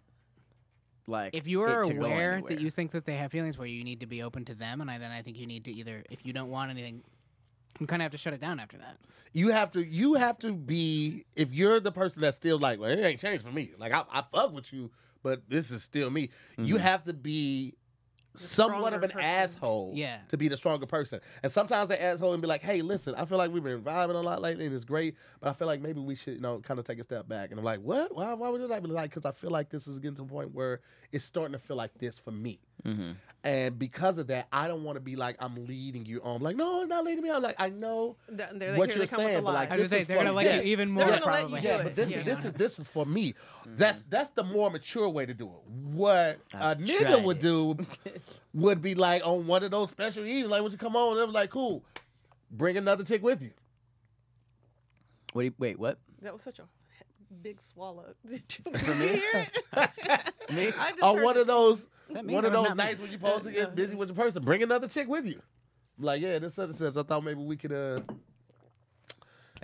like, 1.08 1.34
if 1.34 1.46
you 1.48 1.62
are 1.62 1.82
it 1.82 1.86
to 1.88 1.94
go 1.94 2.06
aware 2.06 2.40
that 2.48 2.60
you 2.60 2.70
think 2.70 2.92
that 2.92 3.04
they 3.04 3.16
have 3.16 3.30
feelings 3.32 3.56
for 3.56 3.66
you, 3.66 3.76
you 3.76 3.84
need 3.84 4.00
to 4.00 4.06
be 4.06 4.22
open 4.22 4.44
to 4.46 4.54
them, 4.54 4.80
and 4.80 4.90
I, 4.90 4.98
then 4.98 5.10
I 5.10 5.22
think 5.22 5.36
you 5.38 5.46
need 5.46 5.64
to 5.64 5.72
either, 5.72 6.04
if 6.10 6.24
you 6.24 6.32
don't 6.32 6.50
want 6.50 6.70
anything, 6.70 7.02
you 7.80 7.86
kind 7.86 8.00
of 8.00 8.04
have 8.04 8.12
to 8.12 8.18
shut 8.18 8.32
it 8.32 8.40
down 8.40 8.60
after 8.60 8.76
that. 8.78 8.98
you 9.32 9.48
have 9.48 9.72
to 9.72 9.84
you 9.84 10.14
have 10.14 10.38
to 10.38 10.52
be 10.52 11.24
if 11.34 11.52
you're 11.52 11.80
the 11.80 11.90
person 11.90 12.22
that's 12.22 12.36
still 12.36 12.56
like 12.56 12.78
well 12.78 12.88
it 12.88 13.00
ain't 13.00 13.18
changed 13.18 13.42
for 13.44 13.50
me 13.50 13.72
like 13.78 13.90
i, 13.92 14.04
I 14.12 14.22
fuck 14.30 14.52
with 14.52 14.72
you 14.72 14.92
but 15.24 15.42
this 15.48 15.72
is 15.72 15.82
still 15.82 16.08
me 16.10 16.30
you 16.58 16.76
have 16.76 17.02
to 17.02 17.12
be 17.12 17.74
somewhat 18.36 18.92
of 18.92 19.04
an 19.04 19.10
person. 19.10 19.24
asshole 19.28 19.92
Yeah. 19.94 20.18
to 20.28 20.36
be 20.36 20.48
the 20.48 20.56
stronger 20.56 20.86
person 20.86 21.20
and 21.44 21.52
sometimes 21.52 21.88
the 21.88 22.02
asshole 22.02 22.32
and 22.32 22.42
be 22.42 22.48
like 22.48 22.62
hey 22.62 22.82
listen 22.82 23.14
i 23.14 23.24
feel 23.24 23.38
like 23.38 23.52
we've 23.52 23.62
been 23.62 23.80
vibing 23.80 24.16
a 24.16 24.18
lot 24.18 24.42
lately 24.42 24.66
and 24.66 24.74
it's 24.74 24.84
great 24.84 25.14
but 25.40 25.48
i 25.48 25.52
feel 25.52 25.68
like 25.68 25.80
maybe 25.80 26.00
we 26.00 26.16
should 26.16 26.34
you 26.34 26.40
know 26.40 26.58
kind 26.58 26.80
of 26.80 26.84
take 26.86 26.98
a 26.98 27.04
step 27.04 27.28
back 27.28 27.50
and 27.50 27.58
i'm 27.60 27.64
like 27.64 27.78
what 27.80 28.12
why, 28.14 28.32
why 28.34 28.48
would 28.48 28.60
you 28.60 28.66
like 28.66 28.82
be 28.82 28.88
like 28.88 29.10
because 29.10 29.24
i 29.24 29.30
feel 29.30 29.50
like 29.50 29.70
this 29.70 29.86
is 29.86 30.00
getting 30.00 30.16
to 30.16 30.22
a 30.22 30.26
point 30.26 30.52
where 30.52 30.80
it's 31.12 31.24
starting 31.24 31.52
to 31.52 31.58
feel 31.60 31.76
like 31.76 31.94
this 31.98 32.18
for 32.18 32.32
me 32.32 32.58
Mm-hmm. 32.84 33.12
And 33.44 33.78
because 33.78 34.16
of 34.18 34.26
that 34.28 34.48
i 34.52 34.66
don't 34.66 34.82
want 34.82 34.96
to 34.96 35.00
be 35.00 35.16
like 35.16 35.36
i'm 35.38 35.66
leading 35.66 36.04
you 36.06 36.20
on 36.22 36.40
like 36.40 36.56
no 36.56 36.82
i'm 36.82 36.88
not 36.88 37.04
leading 37.04 37.22
me 37.22 37.28
on 37.30 37.42
like 37.42 37.54
i 37.58 37.68
know 37.68 38.16
Th- 38.28 38.48
they're, 38.54 38.74
what 38.76 38.88
here 38.88 38.96
you're 38.98 39.06
they 39.06 39.10
come 39.10 39.18
with 39.24 39.32
saying, 39.32 39.36
the 39.36 39.42
but, 39.42 39.54
like. 39.54 39.70
I 39.70 39.76
was 39.76 39.82
This 39.82 39.90
gonna 39.90 39.98
say 39.98 40.00
is 40.00 40.06
they're 40.06 40.16
gonna 40.16 40.28
for- 40.30 40.34
like 40.34 40.46
yeah. 40.46 40.56
you 40.56 40.62
even 40.62 40.94
They're 40.94 41.06
more. 41.06 41.18
gonna 41.18 41.26
let 41.32 41.42
you 41.42 41.48
Probably. 41.48 41.60
do 41.60 41.68
yeah, 41.68 41.76
it. 41.78 41.82
but 41.84 41.96
this 41.96 42.10
Yeah. 42.10 42.18
is 42.20 42.24
this 42.24 42.44
is 42.46 42.52
this 42.54 42.78
is 42.78 42.88
for 42.88 43.04
me. 43.06 43.32
Mm-hmm. 43.32 43.76
That's 43.76 44.02
that's 44.08 44.30
the 44.30 44.44
more 44.44 44.70
mature 44.70 45.08
way 45.08 45.26
to 45.26 45.34
do 45.34 45.46
it. 45.46 45.70
What 45.92 46.38
a 46.54 46.64
I've 46.64 46.78
nigga 46.78 47.00
tried 47.00 47.24
would 47.24 47.36
it. 47.36 47.42
do 47.42 47.76
would 48.54 48.80
be 48.82 48.94
like 48.94 49.26
on 49.26 49.46
one 49.46 49.62
of 49.62 49.70
those 49.70 49.90
special 49.90 50.24
evenings, 50.24 50.48
like 50.50 50.62
when 50.62 50.72
you 50.72 50.78
come 50.78 50.96
on, 50.96 51.16
they're 51.16 51.26
like, 51.26 51.50
cool, 51.50 51.84
bring 52.50 52.76
another 52.78 53.04
chick 53.04 53.22
with 53.22 53.42
you. 53.42 53.50
What 55.32 55.42
do 55.42 55.46
you, 55.46 55.54
wait, 55.58 55.78
what? 55.78 55.98
That 56.22 56.32
was 56.32 56.42
such 56.42 56.58
a 56.60 56.64
big 57.42 57.60
swallow. 57.60 58.14
Did 58.28 58.42
you 58.64 58.72
For 58.78 58.94
me? 58.94 59.08
hear 59.08 59.48
it? 59.74 60.52
Me? 60.52 60.68
I 60.78 60.90
just 60.92 61.02
Or 61.02 61.16
heard 61.16 61.24
one 61.24 61.36
it. 61.36 61.40
of 61.40 61.46
those 61.46 61.82
that 61.82 61.86
me? 61.86 61.90
One 62.08 62.44
of 62.44 62.52
those 62.52 62.74
nights 62.74 63.00
when 63.00 63.10
you're 63.10 63.20
supposed 63.20 63.44
to 63.44 63.52
get 63.52 63.74
busy 63.74 63.96
with 63.96 64.10
your 64.10 64.16
person, 64.16 64.42
bring 64.42 64.62
another 64.62 64.88
chick 64.88 65.08
with 65.08 65.26
you. 65.26 65.40
Like, 65.98 66.20
yeah, 66.20 66.38
this 66.38 66.54
such 66.54 66.70
and 66.70 66.74
such. 66.74 66.96
I 66.96 67.02
thought 67.02 67.24
maybe 67.24 67.40
we 67.40 67.56
could 67.56 67.72
uh 67.72 68.00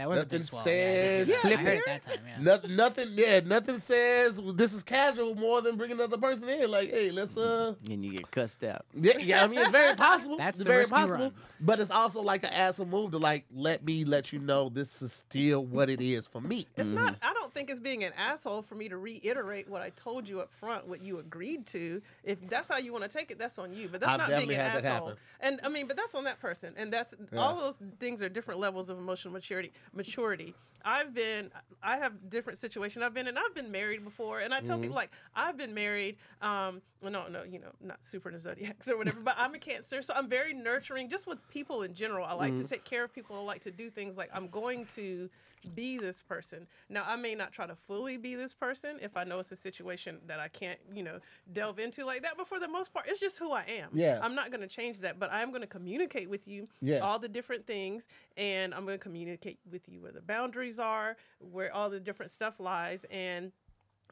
That 0.00 0.08
was 0.08 0.18
a 0.18 0.22
nothing 0.22 0.38
big 0.38 0.46
swallow. 0.46 0.64
says 0.64 1.28
Yeah, 1.28 1.36
Yeah, 1.44 1.58
I 1.58 1.62
heard 1.62 1.78
it 1.78 1.84
that 1.84 2.02
time. 2.02 2.18
Yeah. 2.26 2.36
Nothing, 2.42 2.74
nothing, 2.76 3.08
yeah, 3.12 3.40
nothing 3.40 3.78
says 3.78 4.40
this 4.54 4.72
is 4.72 4.82
casual 4.82 5.34
more 5.34 5.60
than 5.60 5.76
bringing 5.76 5.98
another 5.98 6.16
person 6.16 6.48
in. 6.48 6.70
Like, 6.70 6.88
hey, 6.90 7.10
let's 7.10 7.36
uh, 7.36 7.74
And 7.90 8.02
you 8.02 8.12
get 8.12 8.30
cussed 8.30 8.64
out. 8.64 8.86
yeah, 8.94 9.18
yeah. 9.18 9.44
I 9.44 9.46
mean, 9.46 9.58
it's 9.58 9.70
very 9.70 9.94
possible. 9.96 10.38
That's 10.38 10.58
it's 10.58 10.58
the 10.60 10.64
very 10.64 10.78
risk 10.84 10.90
you 10.92 10.96
possible. 10.96 11.18
run. 11.18 11.34
But 11.60 11.80
it's 11.80 11.90
also 11.90 12.22
like 12.22 12.44
an 12.44 12.52
asshole 12.54 12.86
move 12.86 13.10
to 13.10 13.18
like 13.18 13.44
let 13.54 13.84
me 13.84 14.06
let 14.06 14.32
you 14.32 14.38
know 14.38 14.70
this 14.70 15.02
is 15.02 15.12
still 15.12 15.66
what 15.66 15.90
it 15.90 16.00
is 16.00 16.26
for 16.26 16.40
me. 16.40 16.66
It's 16.78 16.88
not. 16.88 17.16
I 17.20 17.34
don't 17.34 17.52
think 17.52 17.68
it's 17.68 17.80
being 17.80 18.02
an 18.02 18.14
asshole 18.16 18.62
for 18.62 18.76
me 18.76 18.88
to 18.88 18.96
reiterate 18.96 19.68
what 19.68 19.82
I 19.82 19.90
told 19.90 20.26
you 20.26 20.40
up 20.40 20.50
front, 20.50 20.88
what 20.88 21.02
you 21.02 21.18
agreed 21.18 21.66
to. 21.66 22.00
If 22.24 22.38
that's 22.48 22.70
how 22.70 22.78
you 22.78 22.92
want 22.92 23.04
to 23.04 23.10
take 23.10 23.30
it, 23.30 23.38
that's 23.38 23.58
on 23.58 23.74
you. 23.74 23.88
But 23.88 24.00
that's 24.00 24.12
I've 24.12 24.30
not 24.30 24.38
being 24.38 24.50
an 24.50 24.56
had 24.56 24.82
that 24.82 24.84
asshole. 24.86 25.08
happen. 25.08 25.20
And 25.40 25.60
I 25.62 25.68
mean, 25.68 25.86
but 25.86 25.96
that's 25.98 26.14
on 26.14 26.24
that 26.24 26.40
person. 26.40 26.72
And 26.78 26.90
that's 26.90 27.14
all 27.36 27.56
those 27.58 27.76
things 27.98 28.22
are 28.22 28.30
different 28.30 28.60
levels 28.60 28.88
of 28.88 28.98
emotional 28.98 29.34
maturity. 29.34 29.72
Maturity. 29.92 30.54
I've 30.82 31.12
been. 31.12 31.50
I 31.82 31.98
have 31.98 32.30
different 32.30 32.58
situations. 32.58 33.04
I've 33.04 33.12
been, 33.12 33.26
and 33.28 33.38
I've 33.38 33.54
been 33.54 33.70
married 33.70 34.02
before. 34.02 34.40
And 34.40 34.54
I 34.54 34.60
tell 34.60 34.76
Mm-hmm. 34.76 34.82
people 34.84 34.96
like 34.96 35.10
I've 35.34 35.58
been 35.58 35.74
married. 35.74 36.16
Um, 36.40 36.80
well, 37.02 37.12
no, 37.12 37.28
no, 37.28 37.42
you 37.42 37.58
know, 37.58 37.68
not 37.82 38.02
super 38.02 38.30
in 38.30 38.34
the 38.34 38.40
zodiacs 38.40 38.88
or 38.88 38.96
whatever. 38.96 39.20
but 39.20 39.34
I'm 39.36 39.54
a 39.54 39.58
Cancer, 39.58 40.00
so 40.00 40.14
I'm 40.16 40.28
very 40.28 40.54
nurturing. 40.54 41.10
Just 41.10 41.26
with 41.26 41.38
people 41.50 41.82
in 41.82 41.94
general, 41.94 42.24
I 42.24 42.32
like 42.32 42.54
Mm-hmm. 42.54 42.62
to 42.62 42.68
take 42.68 42.84
care 42.84 43.04
of 43.04 43.12
people. 43.14 43.36
I 43.36 43.40
like 43.42 43.60
to 43.62 43.70
do 43.70 43.90
things 43.90 44.16
like 44.16 44.30
I'm 44.32 44.48
going 44.48 44.86
to 44.96 45.28
be 45.74 45.98
this 45.98 46.22
person. 46.22 46.66
Now, 46.88 47.04
I 47.06 47.16
may 47.16 47.34
not 47.34 47.52
try 47.52 47.66
to 47.66 47.74
fully 47.74 48.16
be 48.16 48.34
this 48.34 48.54
person 48.54 48.98
if 49.02 49.16
I 49.16 49.24
know 49.24 49.38
it's 49.38 49.52
a 49.52 49.56
situation 49.56 50.18
that 50.26 50.40
I 50.40 50.48
can't, 50.48 50.78
you 50.94 51.02
know, 51.02 51.18
delve 51.52 51.78
into 51.78 52.04
like 52.04 52.22
that. 52.22 52.34
But 52.36 52.48
for 52.48 52.58
the 52.58 52.68
most 52.68 52.92
part, 52.92 53.06
it's 53.08 53.20
just 53.20 53.38
who 53.38 53.52
I 53.52 53.64
am. 53.68 53.90
Yeah. 53.92 54.20
I'm 54.22 54.34
not 54.34 54.50
going 54.50 54.60
to 54.62 54.66
change 54.66 55.00
that, 55.00 55.18
but 55.18 55.30
I 55.32 55.42
am 55.42 55.50
going 55.50 55.60
to 55.60 55.66
communicate 55.66 56.30
with 56.30 56.48
you 56.48 56.68
Yeah. 56.80 56.98
all 57.00 57.18
the 57.18 57.28
different 57.28 57.66
things, 57.66 58.06
and 58.36 58.74
I'm 58.74 58.84
going 58.86 58.98
to 58.98 59.02
communicate 59.02 59.58
with 59.70 59.88
you 59.88 60.00
where 60.00 60.12
the 60.12 60.22
boundaries 60.22 60.78
are, 60.78 61.16
where 61.38 61.72
all 61.74 61.90
the 61.90 62.00
different 62.00 62.30
stuff 62.32 62.58
lies, 62.60 63.04
and 63.10 63.52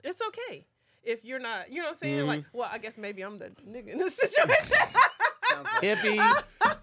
it's 0.05 0.21
okay. 0.29 0.67
If 1.03 1.25
you're 1.25 1.39
not, 1.39 1.71
you 1.71 1.79
know 1.79 1.85
what 1.85 1.89
I'm 1.91 1.95
saying? 1.97 2.27
Like, 2.27 2.41
Mm-hmm. 2.41 2.59
well, 2.59 2.69
I 2.71 2.79
guess 2.79 2.99
maybe 2.99 3.23
I'm 3.23 3.39
the 3.39 3.51
nigga 3.69 3.89
in 3.89 3.99
this 3.99 4.15
situation. 4.19 4.77
hippie, 5.81 6.19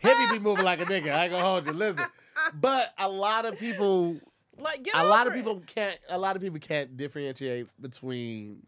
hippie 0.02 0.32
be 0.32 0.40
moving 0.40 0.66
like 0.66 0.82
a 0.82 0.86
nigga. 0.86 1.12
I 1.12 1.26
ain't 1.26 1.34
gonna 1.34 1.44
hold 1.44 1.66
you. 1.68 1.74
Listen, 1.74 2.06
but 2.54 2.94
a 2.98 3.08
lot 3.08 3.46
of 3.46 3.58
people, 3.58 4.18
like, 4.60 4.84
get 4.84 4.96
a 4.96 5.04
lot 5.04 5.28
of 5.28 5.34
it. 5.34 5.38
people 5.38 5.62
can't. 5.66 6.00
A 6.10 6.18
lot 6.18 6.36
of 6.36 6.42
people 6.42 6.60
can't 6.60 6.96
differentiate 6.98 7.68
between 7.82 8.64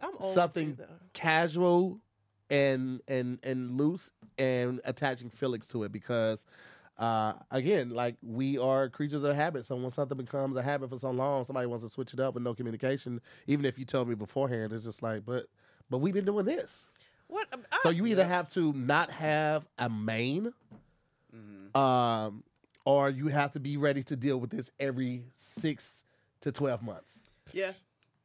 I'm 0.00 0.12
something 0.20 0.76
too, 0.76 0.84
casual 1.12 1.98
and 2.50 3.00
and 3.08 3.38
and 3.42 3.76
loose 3.76 4.10
and 4.38 4.80
attaching 4.84 5.30
feelings 5.30 5.66
to 5.68 5.82
it 5.84 5.90
because 5.90 6.46
uh 6.98 7.32
again 7.50 7.90
like 7.90 8.14
we 8.22 8.56
are 8.56 8.88
creatures 8.88 9.24
of 9.24 9.34
habit 9.34 9.66
so 9.66 9.74
when 9.74 9.90
something 9.90 10.16
becomes 10.16 10.56
a 10.56 10.62
habit 10.62 10.88
for 10.88 10.98
so 10.98 11.10
long 11.10 11.44
somebody 11.44 11.66
wants 11.66 11.84
to 11.84 11.90
switch 11.90 12.14
it 12.14 12.20
up 12.20 12.34
with 12.34 12.42
no 12.42 12.54
communication 12.54 13.20
even 13.48 13.64
if 13.64 13.78
you 13.78 13.84
told 13.84 14.08
me 14.08 14.14
beforehand 14.14 14.72
it's 14.72 14.84
just 14.84 15.02
like 15.02 15.26
but 15.26 15.46
but 15.90 15.98
we've 15.98 16.14
been 16.14 16.24
doing 16.24 16.44
this 16.44 16.90
What? 17.26 17.48
so 17.82 17.90
you 17.90 18.06
either 18.06 18.24
have 18.24 18.48
to 18.54 18.72
not 18.74 19.10
have 19.10 19.66
a 19.78 19.88
main 19.90 20.52
um 21.74 22.44
or 22.86 23.10
you 23.10 23.28
have 23.28 23.52
to 23.52 23.60
be 23.60 23.76
ready 23.76 24.02
to 24.04 24.16
deal 24.16 24.40
with 24.40 24.48
this 24.48 24.70
every 24.80 25.24
six 25.60 26.04
to 26.40 26.50
12 26.52 26.82
months 26.82 27.18
Yeah. 27.52 27.72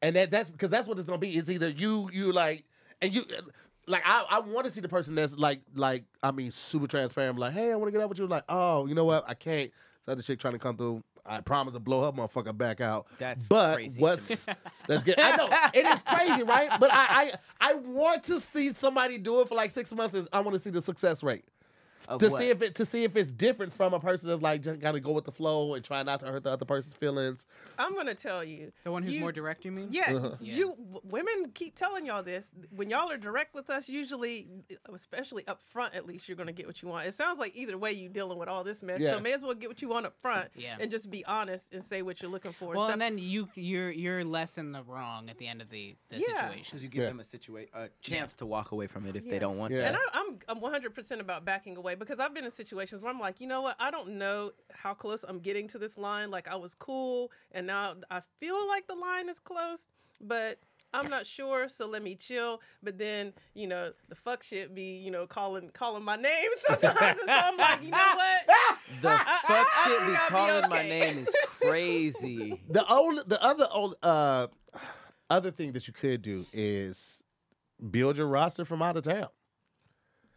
and 0.02 0.16
that 0.16 0.32
that's 0.32 0.50
because 0.52 0.70
that's 0.70 0.88
what 0.88 0.98
it's 0.98 1.08
gonna 1.08 1.18
be. 1.18 1.36
It's 1.36 1.50
either 1.50 1.68
you 1.70 2.10
you 2.14 2.32
like 2.32 2.64
and 3.02 3.14
you 3.14 3.24
like 3.88 4.04
I, 4.06 4.24
I 4.30 4.40
want 4.40 4.66
to 4.66 4.72
see 4.72 4.80
the 4.82 4.88
person 4.90 5.16
that's 5.16 5.38
like 5.38 5.60
like 5.76 6.04
I 6.24 6.32
mean 6.32 6.52
super 6.52 6.88
transparent, 6.88 7.38
like 7.38 7.54
hey 7.54 7.72
I 7.72 7.76
want 7.76 7.88
to 7.88 7.92
get 7.92 8.02
out 8.02 8.08
with 8.10 8.20
you, 8.20 8.28
like 8.28 8.44
oh 8.48 8.86
you 8.86 8.96
know 8.96 9.06
what 9.06 9.26
I 9.28 9.34
can't. 9.34 9.72
So 10.06 10.12
other 10.14 10.22
chick 10.22 10.40
trying 10.40 10.54
to 10.54 10.60
come 10.60 10.78
through. 10.78 11.04
I 11.24 11.40
promise 11.40 11.76
to 11.76 11.80
blow 11.80 12.04
her 12.06 12.12
motherfucker 12.12 12.58
back 12.58 12.82
out. 12.82 13.06
That's 13.20 13.48
but 13.48 13.76
crazy 13.76 14.02
what's 14.02 14.48
let's 14.88 15.04
get. 15.04 15.20
I 15.20 15.36
know 15.36 15.50
it 15.74 15.86
is 15.86 16.02
crazy, 16.02 16.42
right? 16.44 16.70
But 16.80 16.92
I, 16.92 17.06
I 17.06 17.32
I 17.62 17.74
want 17.76 18.24
to 18.24 18.40
see 18.40 18.74
somebody 18.74 19.20
do 19.20 19.42
it 19.42 19.48
for 19.48 19.54
like 19.56 19.70
six 19.70 19.94
months. 19.94 20.16
Is 20.16 20.28
I 20.34 20.40
want 20.40 20.56
to 20.58 20.62
see 20.62 20.72
the 20.72 20.82
success 20.82 21.22
rate 21.22 21.46
to 22.20 22.30
what? 22.30 22.40
see 22.42 22.50
if 22.50 22.62
it 22.62 22.76
to 22.76 22.86
see 22.86 23.04
if 23.04 23.16
it's 23.16 23.32
different 23.32 23.72
from 23.74 23.94
a 23.94 24.00
person 24.00 24.30
that's 24.30 24.42
like 24.42 24.62
just 24.62 24.80
got 24.80 24.94
to 24.94 25.00
go 25.00 25.12
with 25.12 25.26
the 25.26 25.32
flow 25.32 25.74
and 25.76 25.84
try 25.84 26.02
not 26.04 26.20
to 26.22 26.26
hurt 26.28 26.44
the 26.44 26.52
other 26.52 26.66
person's 26.66 26.96
feelings. 26.96 27.46
I'm 27.78 27.96
gonna 27.96 28.16
tell 28.16 28.44
you. 28.44 28.72
The 28.84 28.92
one 28.92 29.04
who's 29.04 29.14
you- 29.16 29.22
more 29.22 29.32
direct, 29.32 29.66
you 29.66 29.72
mean? 29.72 29.88
Yeah, 29.92 30.14
Uh-huh. 30.14 30.36
Yeah. 30.40 30.56
you 30.56 30.68
w- 30.78 31.02
women 31.04 31.52
keep 31.54 31.76
telling 31.76 32.06
y'all 32.06 32.24
this. 32.24 32.52
When 32.72 32.90
y'all 32.90 33.10
are 33.12 33.18
direct 33.18 33.54
with 33.56 33.70
us, 33.70 33.88
usually, 33.90 34.48
especially 34.94 35.48
up 35.48 35.62
front, 35.62 35.94
at 35.96 36.06
least 36.06 36.28
you're 36.28 36.36
gonna 36.38 36.52
get 36.52 36.68
what 36.68 36.82
you 36.82 36.88
want. 36.88 37.08
It 37.08 37.14
sounds 37.14 37.40
like 37.40 37.56
either 37.56 37.78
way 37.78 37.92
you 37.92 38.10
dealing 38.10 38.38
with 38.38 38.50
all 38.50 38.64
this 38.64 38.84
mess. 38.84 39.02
Yeah. 39.02 39.12
So 39.12 39.20
may 39.20 39.34
as 39.34 39.44
well 39.44 39.54
get 39.54 39.70
what 39.70 39.82
you 39.82 39.90
want 39.90 40.06
up 40.06 40.16
front 40.22 40.50
Yeah. 40.56 40.78
and 40.80 40.90
just 40.92 41.10
be 41.10 41.26
honest 41.26 41.74
and 41.74 41.84
say 41.84 42.02
what 42.02 42.22
you're 42.22 42.32
looking 42.32 42.54
for. 42.54 42.74
Well, 42.76 42.86
Stop- 42.86 42.94
and 42.94 43.02
then 43.02 43.18
you 43.18 43.50
you're 43.56 43.92
you're 43.92 44.24
less 44.24 44.58
in 44.58 44.72
the 44.72 44.84
wrong 44.84 45.30
at 45.30 45.38
the 45.38 45.48
end 45.48 45.62
of 45.62 45.70
the, 45.70 45.96
the 46.10 46.18
Yeah. 46.18 46.26
situation. 46.26 46.64
Because 46.72 46.84
you 46.84 46.90
give 46.90 47.02
Yeah. 47.04 47.08
them 47.10 47.20
a 47.20 47.24
situa- 47.24 47.68
a 47.74 47.90
chance 48.02 48.34
to 48.36 48.46
walk 48.46 48.72
away 48.72 48.88
from 48.88 49.06
it 49.06 49.16
if 49.16 49.26
Yeah. 49.26 49.32
they 49.32 49.40
don't 49.40 49.58
want 49.58 49.74
Yeah. 49.74 49.82
that. 49.82 49.88
And 49.90 49.98
I, 49.98 50.20
I'm 50.20 50.40
I'm 50.48 50.60
100% 50.62 51.20
about 51.20 51.46
backing 51.46 51.78
away 51.78 51.91
because 52.00 52.20
I've 52.20 52.34
been 52.34 52.46
in 52.46 52.52
situations 52.52 53.02
where 53.02 53.12
I'm 53.12 53.20
like, 53.20 53.40
you 53.40 53.48
know 53.48 53.62
what? 53.62 53.76
I 53.80 53.92
don't 53.92 54.18
know 54.18 54.52
how 54.74 54.94
close 54.94 55.24
I'm 55.28 55.40
getting 55.40 55.68
to 55.70 55.78
this 55.78 55.98
line. 55.98 56.32
Like 56.32 56.48
I 56.48 56.56
was 56.56 56.74
cool, 56.74 57.32
and 57.52 57.68
now 57.68 57.96
I 58.10 58.22
feel 58.40 58.68
like 58.68 58.88
the 58.88 58.96
line 58.96 59.30
is 59.30 59.40
close, 59.40 59.88
but 60.20 60.60
I'm 60.94 61.10
not 61.10 61.26
sure. 61.26 61.70
So 61.70 61.88
let 61.88 62.04
me 62.04 62.16
chill. 62.16 62.62
But 62.84 62.98
then 62.98 63.34
you 63.54 63.68
know 63.68 63.94
the 64.10 64.16
fuck 64.16 64.44
shit 64.44 64.76
be 64.76 64.98
you 64.98 65.12
know 65.12 65.26
calling 65.28 65.70
calling 65.74 66.04
my 66.04 66.16
name 66.16 66.50
sometimes, 66.58 67.20
and 67.20 67.28
so 67.28 67.34
I'm 67.34 67.58
like, 67.58 67.84
you 67.84 67.92
know 67.92 67.98
what? 68.16 68.78
The 69.02 69.10
fuck 69.10 69.26
I 69.48 69.84
shit 69.86 70.00
think 70.00 70.12
be 70.12 70.18
I'll 70.18 70.28
be 70.28 70.32
calling 70.32 70.70
my 70.70 70.84
name 70.84 71.18
is 71.20 71.36
crazy. 71.62 72.62
The 72.70 72.88
only, 72.88 73.24
the 73.28 73.42
other, 73.44 73.68
old, 73.72 73.96
uh, 74.02 74.48
other 75.30 75.52
thing 75.52 75.74
that 75.74 75.88
you 75.88 75.94
could 75.94 76.22
do 76.22 76.46
is 76.54 77.22
build 77.90 78.18
your 78.18 78.28
roster 78.28 78.64
from 78.66 78.82
out 78.82 78.98
of 78.98 79.04
town. 79.04 79.28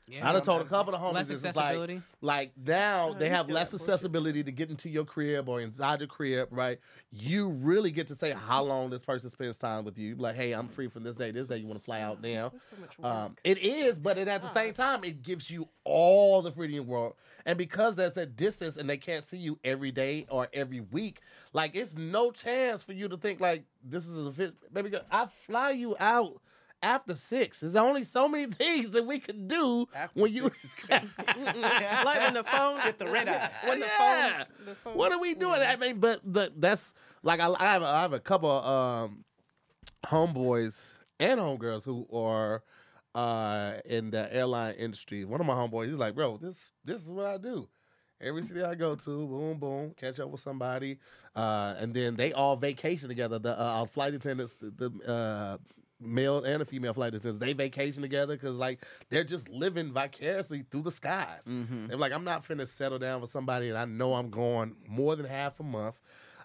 Yeah. 0.06 0.28
I 0.28 0.32
done 0.32 0.42
told 0.42 0.60
a 0.60 0.64
couple 0.66 0.94
of 0.94 1.00
homies 1.00 1.28
this 1.28 1.44
is 1.44 1.56
like, 1.56 2.00
like 2.20 2.52
now 2.62 3.10
Oh, 3.10 3.14
they 3.14 3.30
have 3.30 3.48
less 3.48 3.70
bullshit. 3.70 3.88
accessibility 3.88 4.42
to 4.44 4.52
get 4.52 4.68
into 4.68 4.90
your 4.90 5.04
crib 5.06 5.48
or 5.48 5.62
inside 5.62 6.00
your 6.00 6.08
crib, 6.08 6.48
right? 6.50 6.78
You 7.10 7.48
really 7.48 7.90
get 7.90 8.08
to 8.08 8.14
say 8.14 8.32
how 8.32 8.62
long 8.64 8.90
this 8.90 9.00
person 9.00 9.30
spends 9.30 9.56
time 9.56 9.84
with 9.84 9.98
you. 9.98 10.14
Like, 10.16 10.36
hey, 10.36 10.52
I'm 10.52 10.68
free 10.68 10.88
from 10.88 11.04
this 11.04 11.16
day, 11.16 11.30
this 11.30 11.46
day. 11.46 11.56
You 11.56 11.66
want 11.66 11.78
to 11.78 11.84
fly 11.84 12.00
out 12.00 12.20
now? 12.22 12.52
So. 12.58 12.76
Um, 13.02 13.36
it 13.44 13.58
is, 13.58 13.98
but 13.98 14.18
it, 14.18 14.28
at 14.28 14.42
the 14.42 14.50
same 14.50 14.74
time, 14.74 15.04
it 15.04 15.22
gives 15.22 15.50
you 15.50 15.68
all 15.84 16.42
the 16.42 16.52
freedom 16.52 16.76
in 16.76 16.84
the 16.84 16.90
world. 16.90 17.14
And 17.46 17.56
because 17.56 17.96
there's 17.96 18.14
that 18.14 18.36
distance 18.36 18.76
and 18.76 18.88
they 18.88 18.96
can't 18.98 19.24
see 19.24 19.38
you 19.38 19.58
every 19.64 19.90
day 19.90 20.26
or 20.30 20.48
every 20.52 20.80
week, 20.80 21.20
like 21.54 21.74
it's 21.76 21.96
no 21.96 22.30
chance 22.30 22.82
for 22.84 22.92
you 22.92 23.08
to 23.08 23.16
think 23.16 23.40
like 23.40 23.64
this 23.82 24.06
is 24.06 24.18
a 24.26 24.32
fit. 24.32 24.54
Baby 24.72 24.90
girl, 24.90 25.02
I 25.10 25.28
fly 25.46 25.70
you 25.70 25.96
out 25.98 26.40
after 26.84 27.16
six. 27.16 27.60
There's 27.60 27.74
only 27.74 28.04
so 28.04 28.28
many 28.28 28.46
things 28.62 28.90
that 28.92 29.04
we 29.06 29.18
can 29.18 29.48
do 29.48 29.86
After 29.94 30.20
when 30.20 30.32
you. 30.32 30.44
six 30.44 30.64
is 30.64 30.74
crazy. 30.74 31.08
like 32.04 32.20
when 32.22 32.34
the 32.34 32.44
phone 32.44 32.78
Get 32.84 32.98
the 32.98 33.06
red 33.06 33.28
eye. 33.28 33.50
When 33.66 33.80
the 33.80 33.86
Yeah. 33.86 34.44
phone, 34.44 34.46
the 34.66 34.74
phone 34.76 34.96
What 34.96 35.12
are 35.12 35.18
we 35.18 35.34
doing? 35.34 35.60
I 35.62 35.76
mean, 35.76 35.98
but 35.98 36.20
but 36.24 36.60
that's 36.60 36.94
like 37.22 37.40
I, 37.40 37.48
I 37.58 37.64
have 37.72 37.82
a, 37.82 37.86
I 37.86 38.02
have 38.02 38.12
a 38.12 38.20
couple 38.20 38.50
of 38.50 38.64
um, 39.10 39.24
homeboys 40.06 40.94
and 41.18 41.40
homegirls 41.40 41.84
who 41.84 42.06
are 42.12 42.62
uh, 43.14 43.74
in 43.84 44.10
the 44.10 44.32
airline 44.34 44.74
industry. 44.74 45.24
One 45.24 45.40
of 45.40 45.46
my 45.46 45.54
homeboys, 45.54 45.88
he's 45.88 45.98
like, 45.98 46.14
bro, 46.14 46.36
this 46.36 46.72
this 46.84 47.00
is 47.02 47.08
what 47.08 47.26
I 47.26 47.38
do. 47.38 47.68
Every 48.20 48.42
city 48.42 48.62
I 48.62 48.74
go 48.74 48.94
to, 48.94 49.26
boom, 49.26 49.58
boom, 49.58 49.92
catch 49.98 50.20
up 50.20 50.30
with 50.30 50.40
somebody, 50.40 50.98
uh, 51.34 51.74
and 51.78 51.92
then 51.92 52.14
they 52.16 52.32
all 52.32 52.56
vacation 52.56 53.08
together. 53.08 53.38
The 53.38 53.58
uh, 53.60 53.64
our 53.64 53.86
flight 53.86 54.14
attendants, 54.14 54.54
the, 54.54 54.70
the 54.70 55.10
uh, 55.12 55.56
male 56.00 56.44
and 56.44 56.62
a 56.62 56.64
female 56.64 56.94
flight 56.94 57.14
attendants, 57.14 57.40
they 57.40 57.52
vacation 57.52 58.02
together 58.02 58.34
because 58.34 58.56
like 58.56 58.84
they're 59.10 59.24
just 59.24 59.48
living 59.48 59.92
vicariously 59.92 60.64
through 60.70 60.82
the 60.82 60.90
skies. 60.90 61.44
Mm-hmm. 61.48 61.88
They're 61.88 61.96
like, 61.96 62.12
I'm 62.12 62.24
not 62.24 62.46
finna 62.46 62.68
settle 62.68 62.98
down 62.98 63.20
with 63.20 63.30
somebody, 63.30 63.68
and 63.68 63.78
I 63.78 63.84
know 63.84 64.14
I'm 64.14 64.30
going 64.30 64.76
more 64.88 65.16
than 65.16 65.26
half 65.26 65.60
a 65.60 65.64
month. 65.64 66.00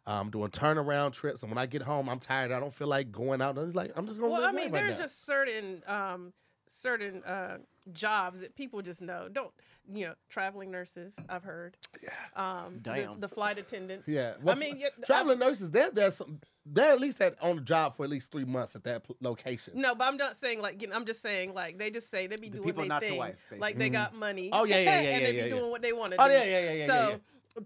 I'm 0.07 0.31
doing 0.31 0.49
turnaround 0.49 1.13
trips, 1.13 1.43
and 1.43 1.51
when 1.51 1.57
I 1.59 1.67
get 1.67 1.83
home, 1.83 2.09
I'm 2.09 2.19
tired. 2.19 2.51
I 2.51 2.59
don't 2.59 2.73
feel 2.73 2.87
like 2.87 3.11
going 3.11 3.41
out. 3.41 3.57
And 3.57 3.67
he's 3.67 3.75
like, 3.75 3.91
I'm 3.95 4.07
just 4.07 4.19
gonna. 4.19 4.31
Well, 4.31 4.41
live 4.41 4.49
I 4.49 4.53
mean, 4.53 4.71
life 4.71 4.73
right 4.73 4.87
there's 4.87 4.97
just 4.97 5.25
certain 5.25 5.83
um, 5.85 6.33
certain 6.69 7.23
uh, 7.23 7.57
jobs 7.91 8.39
that 8.39 8.55
people 8.55 8.81
just 8.81 9.01
know. 9.01 9.27
Don't 9.31 9.51
you 9.91 10.05
know? 10.07 10.13
Traveling 10.29 10.71
nurses, 10.71 11.17
I've 11.27 11.43
heard. 11.43 11.75
Yeah. 12.01 12.09
Um, 12.35 12.75
the- 12.83 12.93
Damn. 12.93 13.19
The, 13.19 13.27
flight 13.27 13.57
attendants. 13.57 14.07
Yeah, 14.07 14.33
I 14.47 14.53
mean, 14.55 14.77
yeah, 14.77 14.89
traveling 15.05 15.39
nurses, 15.39 15.71
they're 15.71 15.89
they're 15.91 16.11
some, 16.11 16.39
they're 16.65 16.91
at 16.91 16.99
least 17.01 17.19
at 17.21 17.35
on 17.41 17.55
the 17.57 17.61
job 17.63 17.95
for 17.95 18.03
at 18.03 18.09
least 18.09 18.31
three 18.31 18.45
months 18.45 18.75
at 18.75 18.83
that 18.83 19.03
pl- 19.03 19.15
location. 19.21 19.73
No, 19.75 19.95
but 19.95 20.05
I'm 20.07 20.17
not 20.17 20.35
saying 20.37 20.61
like. 20.61 20.81
You 20.81 20.87
know, 20.87 20.95
I'm 20.95 21.05
just 21.05 21.21
saying 21.21 21.53
like 21.53 21.77
they 21.79 21.89
just 21.89 22.09
say 22.11 22.27
they 22.27 22.35
be 22.37 22.49
The 22.49 22.57
doing 22.57 22.65
people 22.69 22.83
their 22.83 22.89
not 22.89 23.01
your 23.01 23.09
thing. 23.11 23.19
wife, 23.19 23.35
like 23.51 23.59
basically. 23.59 23.79
they 23.85 23.89
got 23.89 24.15
money. 24.15 24.49
Oh, 24.53 24.63
yeah, 24.65 24.77
yeah, 24.77 24.83
yeah, 24.83 24.91
and 24.91 25.05
yeah, 25.21 25.25
they 25.25 25.31
be 25.31 25.37
yeah, 25.39 25.43
yeah. 25.45 25.49
doing 25.49 25.71
what 25.71 25.81
they 25.81 25.93
want 25.93 26.13
to 26.13 26.21
Oh, 26.21 26.27
do. 26.27 26.33
yeah, 26.33 26.43
yeah, 26.43 26.59
yeah, 26.59 26.71
yeah, 26.73 26.85
So. 26.87 27.09
yeah, 27.09 27.15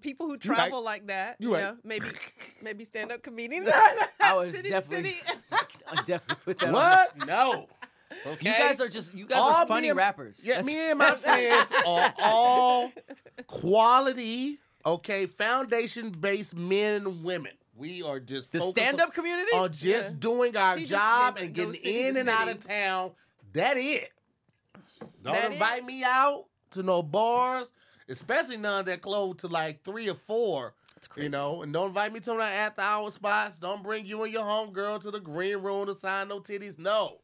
People 0.01 0.25
who 0.25 0.33
You 0.41 0.49
right. 0.49 0.57
travel 0.57 0.81
like 0.81 1.05
that, 1.07 1.35
You 1.39 1.49
you 1.49 1.53
right. 1.55 1.61
know, 1.61 1.77
maybe 1.83 2.07
maybe 2.63 2.83
stand 2.83 3.11
up 3.11 3.21
comedians. 3.21 3.67
I 4.19 4.33
was 4.33 4.51
city 4.53 4.69
definitely- 4.69 5.11
to 5.11 5.17
city. 5.27 5.39
I 5.91 5.95
definitely 6.03 6.37
put 6.45 6.59
that 6.59 6.67
on. 6.69 6.73
What? 6.73 7.27
No. 7.27 7.67
Okay. 8.25 8.49
You 8.49 8.55
guys 8.57 8.79
are 8.81 8.87
just 8.87 9.13
you 9.13 9.25
guys 9.25 9.37
All 9.39 9.49
are 9.51 9.67
funny 9.67 9.89
and- 9.89 9.97
rappers. 9.97 10.41
Yeah, 10.45 10.61
That's- 10.61 10.65
me 10.65 10.77
and 10.77 10.99
my 10.99 11.15
friends 11.15 11.71
are 11.85 12.13
all 12.21 12.91
quality 13.47 14.59
Okay, 14.85 15.27
foundation 15.27 16.09
based 16.09 16.57
men 16.57 17.05
and 17.05 17.23
women. 17.23 17.53
We 17.75 18.03
are 18.03 18.19
just 18.19 18.51
The 18.51 18.59
stand 18.59 18.99
up 18.99 19.13
community? 19.13 19.55
on 19.55 19.71
just 19.71 20.09
Yeah. 20.09 20.15
doing 20.19 20.57
our 20.57 20.77
He 20.77 20.83
job 20.85 21.37
and 21.37 21.53
getting 21.53 21.75
in 21.75 22.17
and 22.17 22.27
out 22.27 22.49
of 22.49 22.59
town. 22.67 23.11
That 23.53 23.77
it. 23.77 24.11
Don't 25.23 25.33
That 25.33 25.45
it? 25.45 25.51
invite 25.53 25.85
me 25.85 26.03
out 26.03 26.47
to 26.71 26.83
no 26.83 27.01
bars, 27.01 27.71
especially 28.09 28.57
none 28.57 28.83
that 28.85 29.01
close 29.01 29.37
to 29.37 29.47
like 29.47 29.83
three 29.85 30.09
or 30.09 30.15
four. 30.15 30.73
You 31.15 31.29
know, 31.29 31.61
and 31.63 31.71
don't 31.73 31.87
invite 31.89 32.11
me 32.13 32.19
to 32.21 32.33
my 32.35 32.49
after 32.51 32.81
hour 32.81 33.09
spots. 33.11 33.59
Don't 33.59 33.83
bring 33.83 34.05
you 34.05 34.23
and 34.23 34.33
your 34.33 34.43
homegirl 34.43 35.01
to 35.01 35.11
the 35.11 35.19
green 35.19 35.57
room 35.59 35.85
to 35.87 35.95
sign 35.95 36.27
no 36.27 36.39
titties. 36.41 36.77
No. 36.77 37.19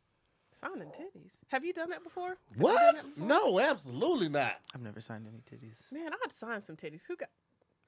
Signing 0.60 0.90
titties. 0.90 1.34
Have 1.50 1.64
you 1.64 1.74
done 1.74 1.90
that 1.92 2.04
before? 2.04 2.30
Have 2.30 2.38
you 2.58 2.64
done 2.64 2.74
What? 2.76 2.96
that 2.98 3.16
before? 3.16 3.28
No, 3.28 3.60
absolutely 3.60 4.30
not. 4.30 4.56
I've 4.76 4.82
never 4.82 5.00
signed 5.00 5.26
any 5.28 5.40
titties. 5.40 5.92
Man, 5.92 6.12
I'd 6.24 6.32
sign 6.32 6.60
some 6.62 6.76
titties. 6.76 7.04
Who 7.08 7.16
got? 7.16 7.30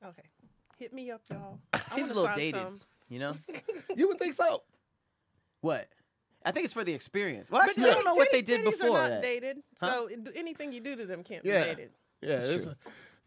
Okay, 0.06 0.24
hit 0.78 0.94
me 0.94 1.12
up, 1.12 1.22
y'all. 1.30 1.60
Seems 1.94 2.10
wanna 2.10 2.14
a 2.14 2.16
little 2.16 2.24
sign 2.26 2.36
dated. 2.36 2.62
some. 2.62 2.80
You 3.10 3.20
know? 3.20 3.34
You 3.96 4.08
would 4.08 4.20
think 4.20 4.34
so. 4.36 4.64
what? 5.60 5.90
I 6.46 6.52
think 6.52 6.64
it's 6.64 6.74
for 6.74 6.84
the 6.86 6.94
experience. 6.94 7.52
Well, 7.52 7.62
But 7.62 7.70
actually, 7.72 7.84
I 7.84 7.86
don't 7.88 7.96
titty- 7.98 8.06
know 8.06 8.16
what 8.16 8.32
they 8.32 8.42
titty- 8.42 8.64
did 8.64 8.66
titties 8.74 8.80
before 8.80 8.98
Are 8.98 9.02
not 9.04 9.10
that. 9.10 9.22
dated, 9.22 9.58
Huh? 9.80 9.88
so 9.92 10.08
it- 10.08 10.20
anything 10.36 10.72
you 10.72 10.80
do 10.80 10.96
to 10.96 11.06
them 11.06 11.24
can't 11.24 11.44
Yeah. 11.46 11.64
be 11.64 11.70
dated. 11.70 11.92
Yeah, 12.22 12.30
That's 12.36 12.46
it's, 12.48 12.64
true. 12.64 12.76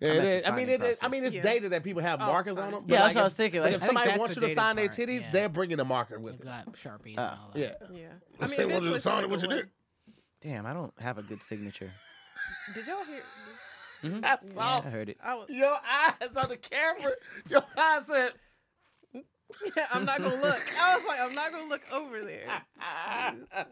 Yeah, 0.06 0.12
I 0.12 0.14
it 0.16 0.20
meant 0.20 0.24
the 0.24 0.30
is. 0.38 0.44
I 0.46 0.50
mean, 0.56 0.68
it 0.68 0.82
is. 0.82 0.98
I 1.02 1.08
mean, 1.08 1.24
it's 1.24 1.34
process. 1.34 1.52
dated 1.52 1.72
that 1.72 1.82
people 1.84 2.02
have 2.02 2.20
Oh, 2.20 2.26
markers 2.26 2.54
signing. 2.54 2.74
on 2.74 2.80
them. 2.80 2.90
Yeah, 2.90 2.98
that's 2.98 3.06
like 3.08 3.14
what 3.16 3.20
I 3.20 3.24
was 3.24 3.34
thinking. 3.34 3.60
Like 3.60 3.66
Like, 3.68 3.74
if 3.76 3.80
think 3.80 3.88
somebody 3.88 4.06
that's 4.08 4.18
wants 4.18 4.34
the 4.34 4.40
you 4.40 4.42
to 4.42 4.46
dated 4.48 4.58
sign 4.62 4.76
their 4.76 4.88
part, 4.88 4.98
titties, 4.98 5.20
yeah. 5.20 5.30
they're 5.32 5.48
bringing 5.48 5.80
a 5.80 5.84
marker 5.84 6.18
with 6.18 6.38
They've 6.38 6.46
them. 6.46 6.64
got 6.66 6.74
sharpies 6.74 7.14
Ah, 7.18 7.30
and 7.32 7.40
all 7.40 7.50
that. 7.54 7.58
Yeah. 7.58 7.72
Yeah, 7.92 8.06
I 8.40 8.46
mean, 8.46 8.56
They 8.58 8.64
want 8.66 8.84
you 8.84 8.90
eventually 8.90 8.90
to 8.90 8.94
it's 8.96 9.04
sign 9.04 9.14
gonna 9.14 9.26
it 9.26 9.30
with 9.30 9.40
go 9.42 9.48
your 9.48 9.52
away. 9.58 9.62
dick. 9.62 9.70
Damn, 10.42 10.66
I 10.66 10.72
don't 10.72 10.92
have 11.00 11.18
a 11.18 11.22
good 11.22 11.42
signature. 11.42 11.92
Did 12.74 12.86
y'all 12.86 13.04
hear? 13.04 13.22
Mhm. 14.02 14.20
That's 14.20 14.44
Yeah, 14.46 14.52
Yeah, 14.54 14.60
I 14.60 14.64
awesome. 14.78 14.90
heard 14.92 15.08
it. 15.08 15.18
I 15.22 15.34
was, 15.34 15.48
Your 15.48 15.70
eyes 15.74 16.36
on 16.36 16.48
the 16.50 16.56
camera. 16.58 17.12
Your 17.48 17.62
eyes 17.78 18.06
said. 18.06 18.32
I'm 19.92 20.04
not 20.04 20.18
gonna 20.18 20.34
look. 20.42 20.60
I 20.80 20.96
was 20.96 21.06
like, 21.06 21.20
I'm 21.20 21.34
not 21.34 21.52
gonna 21.52 21.68
look 21.68 21.82
over 21.92 22.22
there. 22.22 22.46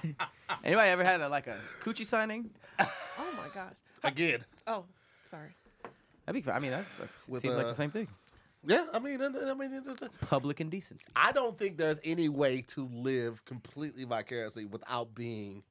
Anybody 0.64 0.90
ever 0.90 1.04
had 1.04 1.20
a, 1.20 1.28
like 1.28 1.46
a 1.46 1.56
coochie 1.82 2.06
signing? 2.06 2.50
Oh 2.78 2.88
my 3.36 3.48
gosh. 3.54 3.76
Again. 4.02 4.44
Oh, 4.66 4.84
sorry. 5.26 5.50
That'd 6.26 6.44
be. 6.44 6.50
I 6.50 6.58
mean, 6.58 6.70
that's, 6.70 6.94
that's 6.96 7.28
With, 7.28 7.42
seems 7.42 7.54
like 7.54 7.66
uh, 7.66 7.68
the 7.68 7.74
same 7.74 7.90
thing. 7.90 8.08
Yeah, 8.66 8.86
I 8.92 8.98
mean, 8.98 9.20
I 9.22 9.54
mean, 9.54 9.72
it's, 9.72 9.88
it's, 9.88 10.04
Public 10.20 10.60
indecency. 10.60 11.10
I 11.16 11.32
don't 11.32 11.56
think 11.56 11.78
there's 11.78 11.98
any 12.04 12.28
way 12.28 12.60
to 12.68 12.88
live 12.92 13.42
completely 13.46 14.04
vicariously 14.04 14.66
without 14.66 15.14
being 15.14 15.62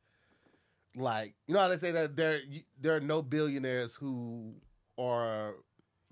like, 0.96 1.36
you 1.48 1.54
know 1.54 1.62
how 1.62 1.68
they 1.68 1.78
say 1.78 1.92
that 1.92 2.16
there 2.16 2.40
there 2.82 2.96
are 2.96 3.00
no 3.00 3.22
billionaires 3.22 3.96
who 3.96 4.54
are 4.98 5.56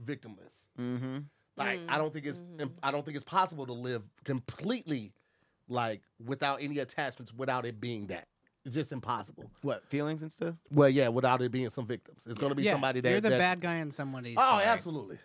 victimless. 0.03 0.67
Mm-hmm. 0.79 1.19
Like, 1.55 1.79
I 1.89 1.97
don't 1.97 2.13
think 2.13 2.27
it's 2.27 2.39
Mhm. 2.39 2.71
I 2.83 2.91
don't 2.91 3.03
think 3.03 3.15
it's 3.15 3.23
possible 3.23 3.65
to 3.65 3.73
live 3.73 4.03
completely 4.23 5.13
like 5.67 6.03
without 6.23 6.61
any 6.61 6.77
attachments, 6.77 7.33
without 7.33 7.65
it 7.65 7.79
being 7.81 8.07
that. 8.07 8.27
It's 8.67 8.75
just 8.75 8.91
impossible. 8.91 9.49
What 9.61 9.85
feelings 9.85 10.21
and 10.23 10.31
stuff? 10.31 10.55
Well, 10.71 10.89
yeah, 10.89 11.07
without 11.07 11.41
it 11.41 11.51
being 11.53 11.69
some 11.69 11.87
victims, 11.87 12.23
it's 12.27 12.37
going 12.37 12.49
to 12.51 12.55
be 12.55 12.63
yeah, 12.63 12.73
somebody 12.73 12.99
that 12.99 13.09
you're 13.09 13.21
the 13.21 13.29
that- 13.29 13.37
bad 13.39 13.61
guy 13.61 13.77
in 13.77 13.91
somebody's. 13.91 14.35
Oh, 14.37 14.41
story. 14.45 14.63
absolutely, 14.65 15.17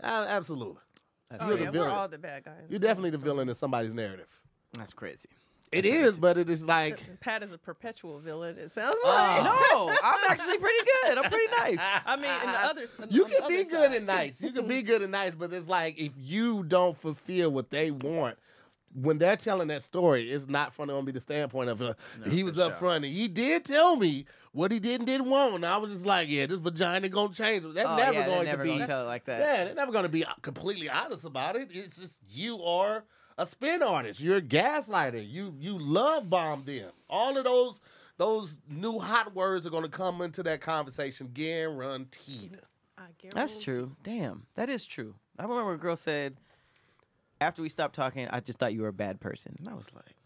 A- 0.00 0.04
absolutely. 0.06 0.80
That's, 1.30 1.42
Oh 1.44 1.48
You're 1.50 1.58
yeah, 1.58 1.64
the 1.66 1.70
we're 1.70 1.72
villain. 1.84 1.90
all 1.90 2.08
the 2.08 2.18
bad 2.18 2.44
guys. 2.44 2.54
You're 2.68 2.80
definitely 2.80 3.10
the 3.10 3.18
villain 3.18 3.48
in 3.48 3.54
somebody's 3.54 3.94
narrative. 3.94 4.26
that's 4.72 4.92
crazy. 4.92 5.28
It 5.70 5.82
That's 5.82 5.94
is, 5.94 6.18
but 6.18 6.38
it 6.38 6.48
is 6.50 6.66
like 6.66 6.98
Pat 7.20 7.42
is 7.42 7.52
a 7.52 7.58
perpetual 7.58 8.18
villain. 8.18 8.56
It 8.58 8.70
sounds 8.70 8.96
Oh. 9.04 9.08
like. 9.08 9.44
no, 9.44 9.94
I'm 10.02 10.30
actually 10.30 10.56
pretty 10.58 10.88
good. 11.04 11.18
I'm 11.18 11.30
pretty 11.30 11.52
nice. 11.52 11.78
I 12.06 12.16
mean, 12.16 12.24
and 12.24 12.48
the 12.48 12.58
others. 12.60 12.96
you 13.10 13.24
the 13.24 13.30
can 13.30 13.48
be 13.48 13.56
good 13.64 13.68
side. 13.68 13.94
and 13.94 14.06
nice. 14.06 14.40
You 14.42 14.50
can 14.50 14.66
be 14.66 14.80
good 14.82 15.02
and 15.02 15.12
nice, 15.12 15.36
but 15.36 15.52
it's 15.52 15.68
like 15.68 15.98
if 16.00 16.12
you 16.16 16.64
don't 16.64 16.96
fulfill 16.96 17.50
what 17.52 17.70
they 17.70 17.90
want. 17.92 18.38
When 19.00 19.18
they're 19.18 19.36
telling 19.36 19.68
that 19.68 19.82
story, 19.82 20.30
it's 20.30 20.48
not 20.48 20.74
from 20.74 20.90
only 20.90 21.12
the 21.12 21.20
standpoint 21.20 21.70
of 21.70 21.80
uh, 21.82 21.94
No, 22.24 22.30
he 22.30 22.42
was 22.42 22.58
up 22.58 22.72
sure. 22.72 22.78
front 22.78 23.04
and 23.04 23.14
he 23.14 23.28
did 23.28 23.64
tell 23.64 23.96
me 23.96 24.26
what 24.52 24.72
he 24.72 24.78
did 24.78 25.00
and 25.00 25.06
didn't 25.06 25.28
want. 25.30 25.54
And 25.54 25.66
I 25.66 25.76
was 25.76 25.90
just 25.90 26.06
like, 26.06 26.28
yeah, 26.28 26.46
this 26.46 26.58
vagina 26.58 27.08
gonna 27.08 27.32
change. 27.32 27.64
They're 27.74 27.86
Oh, 27.86 27.96
never 27.96 28.12
yeah, 28.12 28.20
they're 28.26 28.34
going 28.34 28.46
never 28.46 28.56
to 28.58 28.62
be. 28.62 28.68
gonna 28.74 28.86
tell 28.86 29.02
it 29.02 29.06
like 29.06 29.24
that. 29.26 29.40
Yeah, 29.40 29.64
they're 29.66 29.74
never 29.74 29.92
going 29.92 30.04
to 30.04 30.08
be 30.08 30.24
completely 30.42 30.88
honest 30.88 31.24
about 31.24 31.56
it. 31.56 31.68
It's 31.72 31.98
just 31.98 32.22
you 32.28 32.62
are 32.62 33.04
a 33.36 33.46
spin 33.46 33.82
artist. 33.82 34.18
You're 34.20 34.38
a 34.38 34.42
gaslighter. 34.42 35.22
You 35.28 35.54
you 35.58 35.78
love 35.78 36.28
bomb 36.28 36.64
them. 36.64 36.90
All 37.08 37.36
of 37.36 37.44
those 37.44 37.80
those 38.16 38.58
new 38.68 38.98
hot 38.98 39.34
words 39.34 39.64
are 39.66 39.70
going 39.70 39.84
to 39.84 39.88
come 39.88 40.20
into 40.22 40.42
that 40.42 40.60
conversation 40.60 41.30
guaranteed. 41.32 42.58
I 42.96 43.02
That's 43.32 43.58
true. 43.58 43.94
Damn, 44.02 44.46
that 44.56 44.68
is 44.68 44.84
true. 44.84 45.14
I 45.38 45.44
remember 45.44 45.72
a 45.74 45.78
girl 45.78 45.94
said, 45.94 46.36
after 47.40 47.62
we 47.62 47.68
stopped 47.68 47.94
talking, 47.94 48.26
I 48.30 48.40
just 48.40 48.58
thought 48.58 48.72
you 48.74 48.82
were 48.82 48.88
a 48.88 48.92
bad 48.92 49.20
person. 49.20 49.56
And 49.58 49.68
I 49.68 49.74
was 49.74 49.90
like, 49.94 50.16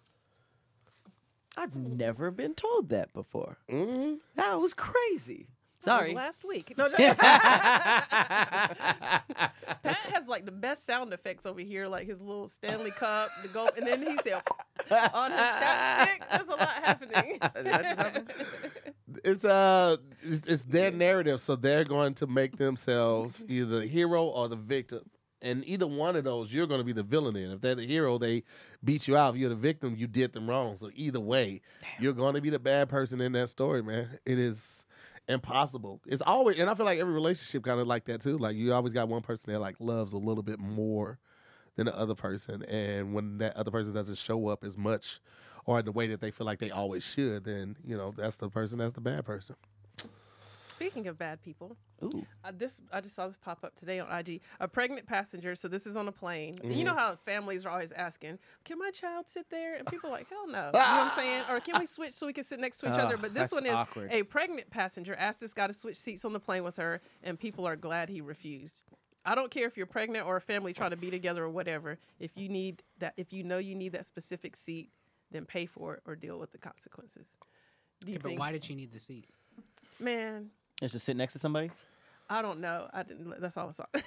I've 1.57 1.77
never 1.77 2.31
been 2.31 2.55
told 2.55 2.89
that 2.91 3.13
before. 3.13 3.59
hmm 3.69 4.15
That 4.37 4.61
was 4.61 4.73
crazy. 4.75 5.49
That 5.85 5.99
was 5.99 6.05
Sorry. 6.07 6.15
last 6.15 6.45
week. 6.45 6.73
No, 6.79 6.89
just- 6.97 7.19
Pat 9.83 9.97
has 10.13 10.27
like 10.29 10.45
the 10.47 10.53
best 10.53 10.87
sound 10.87 11.13
effects 11.13 11.45
over 11.45 11.61
here, 11.61 11.87
like 11.89 12.07
his 12.07 12.21
little 12.21 12.49
Stanley 12.49 12.91
Cup, 12.93 13.31
the 13.43 13.49
gulp, 13.49 13.77
and 13.77 13.87
then 13.87 14.01
he 14.03 14.17
said 14.23 14.43
on 15.13 15.31
his 15.33 15.41
shot 15.41 16.09
stick. 16.09 16.23
There's 16.31 16.43
a 16.49 16.51
lot 16.51 16.69
happening. 16.85 17.39
That 17.55 17.83
just 17.83 17.99
happen? 17.99 18.29
It's 19.25 19.45
uh, 19.45 19.97
it's, 20.23 20.47
it's 20.47 20.65
their 20.65 20.91
narrative, 20.91 21.41
so 21.41 21.55
they're 21.57 21.85
going 21.85 22.15
to 22.15 22.27
make 22.27 22.57
themselves 22.57 23.45
either 23.49 23.81
the 23.81 23.87
hero 23.87 24.25
or 24.25 24.49
the 24.49 24.57
victim. 24.57 25.03
And 25.43 25.65
either 25.67 25.87
one 25.87 26.15
of 26.17 26.25
those, 26.25 26.53
you're 26.53 26.69
going 26.69 26.81
to 26.81 26.85
be 26.85 26.93
the 26.93 27.03
villain 27.03 27.37
in. 27.37 27.51
If 27.51 27.61
they're 27.61 27.75
the 27.75 27.87
hero, 27.87 28.17
they 28.17 28.45
beat 28.83 29.09
you 29.09 29.17
out. 29.17 29.35
If 29.35 29.41
you're 29.41 29.49
the 29.49 29.57
victim, 29.57 29.97
you 29.97 30.07
did 30.07 30.33
them 30.33 30.49
wrong. 30.49 30.77
So 30.79 30.91
either 30.95 31.21
way, 31.21 31.61
you're 31.99 32.13
going 32.13 32.35
to 32.35 32.41
be 32.41 32.49
the 32.49 32.61
bad 32.61 32.89
person 32.89 33.21
in 33.21 33.33
that 33.33 33.49
story, 33.49 33.83
man. 33.83 34.09
It 34.25 34.39
is 34.39 34.85
impossible. 35.29 36.01
It's 36.07 36.23
always, 36.23 36.59
and 36.59 36.71
I 36.71 36.75
feel 36.75 36.87
like 36.87 36.99
every 36.99 37.13
relationship 37.13 37.65
kind 37.65 37.81
of 37.81 37.87
like 37.87 38.05
that 38.07 38.21
too. 38.21 38.39
Like 38.39 38.57
you 38.57 38.73
always 38.73 38.93
got 38.93 39.09
one 39.09 39.23
person 39.23 39.53
that 39.53 39.59
like 39.59 39.77
loves 39.79 40.13
a 40.13 40.19
little 40.19 40.43
bit 40.43 40.59
more 40.59 41.19
than 41.77 41.87
the 41.87 41.97
other 41.97 42.15
person, 42.15 42.63
and 42.65 43.15
when 43.15 43.39
that 43.39 43.57
other 43.57 43.71
person 43.71 43.95
doesn't 43.95 44.19
show 44.19 44.49
up 44.49 44.63
as 44.63 44.77
much 44.77 45.21
or 45.65 45.79
in 45.79 45.85
the 45.85 45.93
way 45.93 46.07
that 46.09 46.21
they 46.21 46.31
feel 46.31 46.47
like 46.47 46.59
they 46.59 46.71
always 46.71 47.03
should, 47.03 47.45
then 47.45 47.77
you 47.85 47.97
know 47.97 48.13
that's 48.17 48.37
the 48.37 48.49
person 48.49 48.79
that's 48.79 48.93
the 48.93 49.01
bad 49.01 49.25
person. 49.25 49.57
Speaking 50.83 51.07
of 51.09 51.19
bad 51.19 51.43
people, 51.43 51.77
Ooh. 52.03 52.27
uh, 52.45 52.53
this 52.57 52.81
I 52.93 53.01
just 53.01 53.15
saw 53.15 53.27
this 53.27 53.37
pop 53.37 53.65
up 53.65 53.75
today 53.77 54.01
on 54.01 54.09
IG. 54.11 54.41
A 54.61 54.69
pregnant 54.69 55.07
passenger. 55.07 55.55
So 55.57 55.69
this 55.69 55.87
is 55.87 55.97
on 55.97 56.09
a 56.09 56.13
plane. 56.13 56.55
Mm-hmm. 56.55 56.71
You 56.73 56.85
know 56.85 56.95
how 56.95 57.17
families 57.25 57.65
are 57.65 57.71
always 57.71 57.93
asking, 57.93 58.39
"Can 58.65 58.79
my 58.79 58.91
child 58.91 59.29
sit 59.29 59.49
there?" 59.51 59.77
And 59.77 59.87
people 59.87 60.11
are 60.11 60.13
like, 60.13 60.29
"Hell 60.29 60.47
no." 60.47 60.67
You 60.67 60.73
know 60.73 60.79
what 60.79 60.83
I'm 60.83 61.11
saying? 61.13 61.43
Or 61.51 61.61
can 61.61 61.79
we 61.79 61.87
switch 61.87 62.15
so 62.15 62.27
we 62.27 62.33
can 62.33 62.45
sit 62.45 62.61
next 62.61 62.79
to 62.79 62.87
each 62.87 62.99
other? 62.99 63.17
But 63.17 63.35
this 63.35 63.51
that's 63.51 63.53
one 63.53 63.67
is 63.67 63.73
awkward. 63.73 64.11
a 64.13 64.23
pregnant 64.23 64.71
passenger 64.71 65.15
asked 65.15 65.41
this 65.41 65.55
guy 65.55 65.67
to 65.67 65.73
switch 65.73 65.97
seats 65.99 66.25
on 66.25 66.33
the 66.33 66.41
plane 66.41 66.65
with 66.65 66.77
her, 66.77 67.01
and 67.23 67.39
people 67.39 67.67
are 67.67 67.77
glad 67.77 68.09
he 68.09 68.21
refused. 68.21 68.83
I 69.25 69.35
don't 69.37 69.51
care 69.51 69.67
if 69.67 69.77
you're 69.77 69.87
pregnant 69.87 70.27
or 70.27 70.37
a 70.37 70.41
family 70.41 70.73
trying 70.73 70.91
to 70.91 70.97
be 70.97 71.11
together 71.11 71.45
or 71.45 71.51
whatever. 71.51 71.99
If 72.19 72.33
you 72.37 72.49
need 72.49 72.83
that, 72.99 73.15
if 73.17 73.33
you 73.33 73.45
know 73.45 73.59
you 73.59 73.75
need 73.77 73.93
that 73.93 74.05
specific 74.07 74.57
seat, 74.57 74.91
then 75.31 75.45
pay 75.47 75.67
for 75.67 75.95
it 75.95 76.03
or 76.07 76.17
deal 76.17 76.39
with 76.39 76.51
the 76.53 76.59
consequences. 76.59 77.33
Do 78.01 78.09
you 78.11 78.15
Okay, 78.15 78.23
but 78.23 78.29
think, 78.31 78.41
why 78.41 78.51
did 78.51 78.65
she 78.65 78.75
need 78.75 78.93
the 78.93 78.99
seat? 78.99 79.29
man? 80.01 80.51
Just 80.83 80.93
to 80.93 80.99
sit 80.99 81.17
next 81.17 81.33
to 81.35 81.39
somebody? 81.39 81.71
I 82.29 82.43
don't 82.43 82.61
know. 82.61 82.89
I 82.93 83.03
didn't. 83.03 83.41
That's 83.41 83.57
all 83.57 83.69
I 83.69 83.73
saw. 83.73 83.85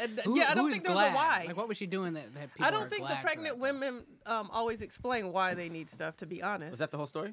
And, 0.00 0.20
Who- 0.24 0.38
yeah, 0.38 0.50
I 0.50 0.54
don't 0.54 0.66
who's 0.66 0.74
think 0.74 0.84
there's 0.84 0.94
glad? 0.94 1.12
a 1.12 1.16
why. 1.16 1.44
Like, 1.48 1.56
what 1.56 1.66
was 1.66 1.76
she 1.76 1.86
doing 1.86 2.12
that, 2.12 2.32
that 2.34 2.52
people 2.52 2.66
I 2.66 2.68
are 2.68 2.70
don't 2.72 2.88
think 2.90 3.02
the 3.02 3.08
glad 3.08 3.16
for 3.16 3.22
pregnant 3.22 3.56
that, 3.56 3.58
women 3.58 4.02
um, 4.26 4.48
always 4.52 4.80
explain 4.82 5.32
why 5.32 5.54
they 5.54 5.68
need 5.68 5.88
stuff. 5.90 6.18
To 6.18 6.26
be 6.26 6.40
honest, 6.42 6.70
Was 6.72 6.78
that 6.80 6.90
the 6.92 6.98
whole 6.98 7.06
story? 7.06 7.32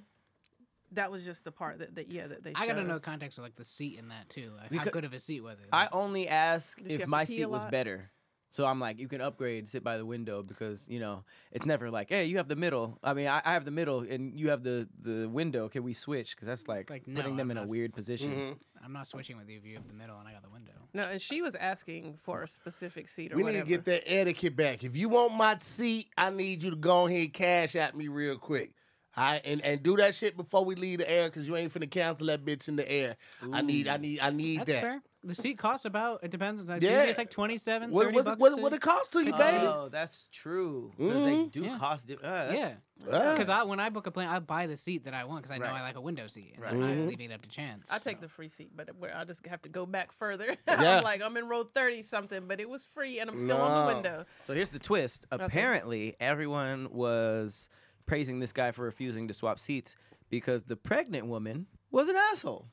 that 0.93 1.11
was 1.11 1.23
just 1.23 1.43
the 1.43 1.51
part 1.51 1.79
that, 1.79 1.93
that 1.95 2.09
yeah 2.11 2.25
that 2.27 2.43
they. 2.43 2.51
I 2.55 2.65
gotta 2.65 2.79
showed. 2.79 2.87
know 2.87 2.99
context 2.99 3.37
of 3.37 3.43
like 3.43 3.55
the 3.55 3.65
seat 3.65 3.99
in 3.99 4.07
that 4.07 4.29
too. 4.29 4.51
Like, 4.55 4.63
how 4.63 4.69
Because- 4.69 4.93
good 4.93 5.03
of 5.03 5.13
a 5.13 5.19
seat 5.19 5.41
was 5.41 5.59
it? 5.59 5.67
I 5.73 5.89
only 5.91 6.27
ask 6.27 6.77
Did 6.77 6.87
she 6.87 6.93
if 6.93 7.01
to 7.01 7.07
my 7.07 7.25
pee 7.25 7.35
seat 7.37 7.45
was 7.45 7.63
lot? 7.63 7.71
better. 7.71 8.09
So 8.55 8.65
I'm 8.65 8.79
like, 8.79 8.99
you 8.99 9.09
can 9.09 9.19
upgrade, 9.19 9.67
sit 9.67 9.83
by 9.83 9.97
the 9.97 10.05
window 10.05 10.41
because 10.41 10.85
you 10.87 10.97
know 11.01 11.25
it's 11.51 11.65
never 11.65 11.91
like, 11.91 12.07
hey, 12.07 12.23
you 12.23 12.37
have 12.37 12.47
the 12.47 12.55
middle. 12.55 12.97
I 13.03 13.13
mean, 13.13 13.27
I, 13.27 13.41
I 13.43 13.51
have 13.51 13.65
the 13.65 13.71
middle 13.71 13.99
and 14.09 14.39
you 14.39 14.49
have 14.51 14.63
the 14.63 14.87
the 15.01 15.27
window. 15.27 15.67
Can 15.67 15.83
we 15.83 15.91
switch? 15.91 16.33
Because 16.37 16.47
that's 16.47 16.65
like, 16.69 16.89
Like, 16.89 17.03
putting 17.03 17.35
them 17.35 17.51
I'm 17.51 17.51
in 17.51 17.57
a 17.57 17.61
not 17.61 17.63
s- 17.65 17.69
weird 17.69 17.93
position. 17.93 18.31
Mm-hmm. 18.31 18.85
I'm 18.85 18.93
not 18.93 19.07
switching 19.07 19.35
with 19.37 19.49
you 19.49 19.57
if 19.57 19.65
you 19.65 19.73
have 19.75 19.85
the 19.89 19.93
middle 19.93 20.17
and 20.19 20.25
I 20.29 20.31
got 20.31 20.41
the 20.43 20.49
window. 20.49 20.71
No, 20.93 21.03
and 21.03 21.21
she 21.21 21.41
was 21.41 21.53
asking 21.55 22.17
for 22.21 22.43
a 22.43 22.47
specific 22.47 23.09
seat 23.09 23.33
or 23.33 23.35
We 23.35 23.43
whatever. 23.43 23.65
need 23.65 23.69
to 23.71 23.75
get 23.77 23.85
that 23.85 24.03
etiquette 24.09 24.55
back. 24.55 24.85
If 24.85 24.95
you 24.95 25.09
want 25.09 25.33
my 25.33 25.57
seat, 25.59 26.07
I 26.17 26.29
need 26.29 26.63
you 26.63 26.69
to 26.69 26.75
go 26.77 27.07
ahead 27.07 27.23
and 27.23 27.33
Cash 27.33 27.75
App 27.75 27.93
me 27.93 28.07
real 28.07 28.37
quick. 28.37 28.71
I 29.17 29.41
and, 29.43 29.61
and 29.63 29.83
do 29.83 29.97
that 29.97 30.15
shit 30.15 30.37
before 30.37 30.63
we 30.63 30.75
leave 30.75 30.99
the 30.99 31.09
air 31.09 31.27
because 31.29 31.45
you 31.47 31.57
ain't 31.57 31.73
finna 31.73 31.89
cancel 31.91 32.27
that 32.27 32.45
bitch 32.45 32.67
in 32.69 32.75
the 32.77 32.89
air. 32.89 33.17
I 33.51 33.61
need 33.61 33.87
I 33.89 33.97
need 33.97 34.19
I 34.21 34.29
need 34.29 34.61
That's 34.61 34.71
that. 34.73 34.81
fair. 34.81 35.01
The 35.25 35.35
seat 35.35 35.57
costs 35.57 35.85
about. 35.85 36.23
It 36.23 36.31
depends. 36.31 36.61
It's 36.61 36.69
like, 36.69 36.81
Yeah. 36.83 36.89
usually 36.91 37.09
it's 37.09 37.17
like 37.17 37.29
27, 37.31 37.91
What, 37.91 38.03
30 38.05 38.15
what's 38.15 38.27
it, 38.27 38.29
bucks. 38.31 38.39
what, 38.41 38.55
to- 38.55 38.61
what 38.61 38.73
it 38.73 38.81
cost 38.81 39.11
to 39.13 39.25
you, 39.25 39.31
baby? 39.33 39.65
Oh, 39.65 39.89
that's 39.89 40.27
true. 40.31 40.91
they 40.97 41.05
Mhm. 41.05 41.51
do 41.51 41.61
Yeah. 41.63 41.77
cost. 41.79 42.07
Di- 42.07 42.15
uh, 42.15 42.19
that's, 42.21 42.53
yeah, 42.57 42.73
Ah. 43.11 43.33
because 43.33 43.49
I 43.49 43.63
when 43.63 43.79
I 43.79 43.89
book 43.89 44.07
a 44.07 44.11
plane, 44.11 44.27
I 44.27 44.39
buy 44.39 44.67
the 44.67 44.77
seat 44.77 45.03
that 45.05 45.13
I 45.13 45.23
want 45.25 45.43
because 45.43 45.55
I 45.55 45.57
know 45.59 45.65
Right. 45.65 45.79
I 45.81 45.83
like 45.83 45.95
a 45.95 46.01
window 46.01 46.27
seat, 46.27 46.53
and 46.55 46.63
Right. 46.63 46.73
I'm 46.73 46.79
not 46.79 46.89
Mhm. 46.91 47.07
leaving 47.07 47.31
it 47.31 47.33
up 47.33 47.41
to 47.41 47.49
chance. 47.49 47.91
I 47.91 47.97
take 47.97 48.17
so. 48.17 48.21
the 48.21 48.29
free 48.29 48.47
seat, 48.49 48.71
but 48.75 48.95
where 48.97 49.15
I 49.15 49.23
just 49.25 49.45
have 49.47 49.61
to 49.63 49.69
go 49.69 49.85
back 49.85 50.11
further. 50.13 50.55
Yeah. 50.67 50.97
I'm 50.97 51.03
like 51.03 51.21
I'm 51.21 51.35
in 51.37 51.47
row 51.47 51.63
thirty 51.63 52.01
something, 52.01 52.47
but 52.47 52.59
it 52.59 52.69
was 52.69 52.85
free 52.85 53.19
and 53.19 53.29
I'm 53.29 53.37
still 53.37 53.57
on 53.61 53.71
No. 53.71 53.87
the 53.87 53.93
window. 53.93 54.25
So 54.43 54.53
here's 54.53 54.69
the 54.69 54.79
twist. 54.79 55.25
Apparently, 55.31 56.15
everyone 56.19 56.89
was 56.91 57.69
praising 58.05 58.39
this 58.39 58.51
guy 58.51 58.71
for 58.71 58.83
refusing 58.85 59.27
to 59.27 59.33
swap 59.33 59.57
seats 59.59 59.95
because 60.29 60.63
the 60.65 60.75
pregnant 60.75 61.25
woman 61.27 61.65
was 61.91 62.07
an 62.07 62.15
asshole. 62.15 62.67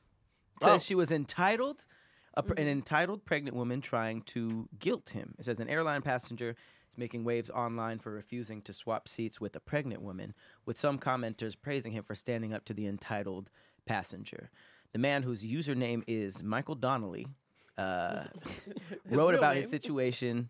Says 0.61 0.69
Oh. 0.75 0.77
she 0.79 0.93
was 0.95 1.11
entitled, 1.11 1.85
a, 2.35 2.43
pr- 2.43 2.53
an 2.53 2.67
entitled 2.67 3.25
pregnant 3.25 3.55
woman 3.55 3.81
trying 3.81 4.21
to 4.23 4.67
guilt 4.79 5.11
him. 5.11 5.35
It 5.37 5.45
says 5.45 5.59
an 5.59 5.69
airline 5.69 6.01
passenger 6.01 6.55
is 6.91 6.97
making 6.97 7.23
waves 7.23 7.49
online 7.49 7.99
for 7.99 8.11
refusing 8.11 8.61
to 8.63 8.73
swap 8.73 9.07
seats 9.07 9.39
with 9.39 9.55
a 9.55 9.59
pregnant 9.59 10.01
woman, 10.01 10.33
with 10.65 10.79
some 10.79 10.99
commenters 10.99 11.55
praising 11.59 11.91
him 11.91 12.03
for 12.03 12.15
standing 12.15 12.53
up 12.53 12.65
to 12.65 12.73
the 12.73 12.87
entitled 12.87 13.49
passenger. 13.85 14.49
The 14.93 14.99
man 14.99 15.23
whose 15.23 15.43
username 15.43 16.03
is 16.07 16.43
Michael 16.43 16.75
Donnelly 16.75 17.27
uh, 17.77 18.25
wrote 19.09 19.35
about 19.35 19.55
his 19.55 19.69
situation. 19.69 20.49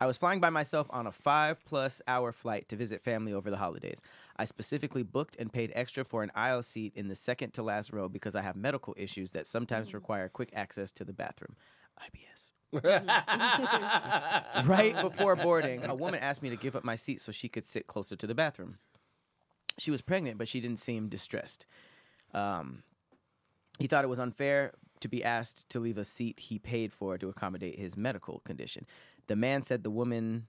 I 0.00 0.06
was 0.06 0.18
flying 0.18 0.40
by 0.40 0.50
myself 0.50 0.88
on 0.90 1.06
a 1.06 1.12
five 1.12 1.64
plus 1.64 2.02
hour 2.08 2.32
flight 2.32 2.68
to 2.68 2.76
visit 2.76 3.00
family 3.00 3.32
over 3.32 3.50
the 3.50 3.56
holidays. 3.56 4.00
I 4.36 4.44
specifically 4.44 5.02
booked 5.02 5.36
and 5.38 5.52
paid 5.52 5.70
extra 5.74 6.04
for 6.04 6.22
an 6.22 6.32
aisle 6.34 6.62
seat 6.62 6.92
in 6.96 7.08
the 7.08 7.14
second 7.14 7.52
to 7.54 7.62
last 7.62 7.92
row 7.92 8.08
because 8.08 8.34
I 8.34 8.42
have 8.42 8.56
medical 8.56 8.94
issues 8.96 9.30
that 9.32 9.46
sometimes 9.46 9.90
Mm. 9.90 9.94
require 9.94 10.28
quick 10.28 10.50
access 10.54 10.90
to 10.92 11.04
the 11.04 11.12
bathroom. 11.12 11.56
IBS. 12.00 12.50
Right 14.66 14.94
before 15.00 15.36
boarding, 15.36 15.84
a 15.84 15.94
woman 15.94 16.20
asked 16.20 16.42
me 16.42 16.50
to 16.50 16.56
give 16.56 16.74
up 16.76 16.84
my 16.84 16.96
seat 16.96 17.20
so 17.20 17.30
she 17.32 17.48
could 17.48 17.66
sit 17.66 17.86
closer 17.86 18.16
to 18.16 18.26
the 18.26 18.34
bathroom. 18.34 18.78
She 19.78 19.90
was 19.90 20.02
pregnant, 20.02 20.38
but 20.38 20.48
she 20.48 20.60
didn't 20.60 20.80
seem 20.80 21.08
distressed. 21.08 21.66
Um, 22.32 22.82
he 23.78 23.86
thought 23.86 24.04
it 24.04 24.08
was 24.08 24.18
unfair 24.20 24.72
to 25.00 25.08
be 25.08 25.22
asked 25.24 25.68
to 25.70 25.80
leave 25.80 25.98
a 25.98 26.04
seat 26.04 26.38
he 26.40 26.58
paid 26.58 26.92
for 26.92 27.18
to 27.18 27.28
accommodate 27.28 27.78
his 27.78 27.96
medical 27.96 28.40
condition. 28.40 28.86
The 29.26 29.36
man 29.36 29.62
said 29.62 29.82
the 29.82 29.90
woman 29.90 30.46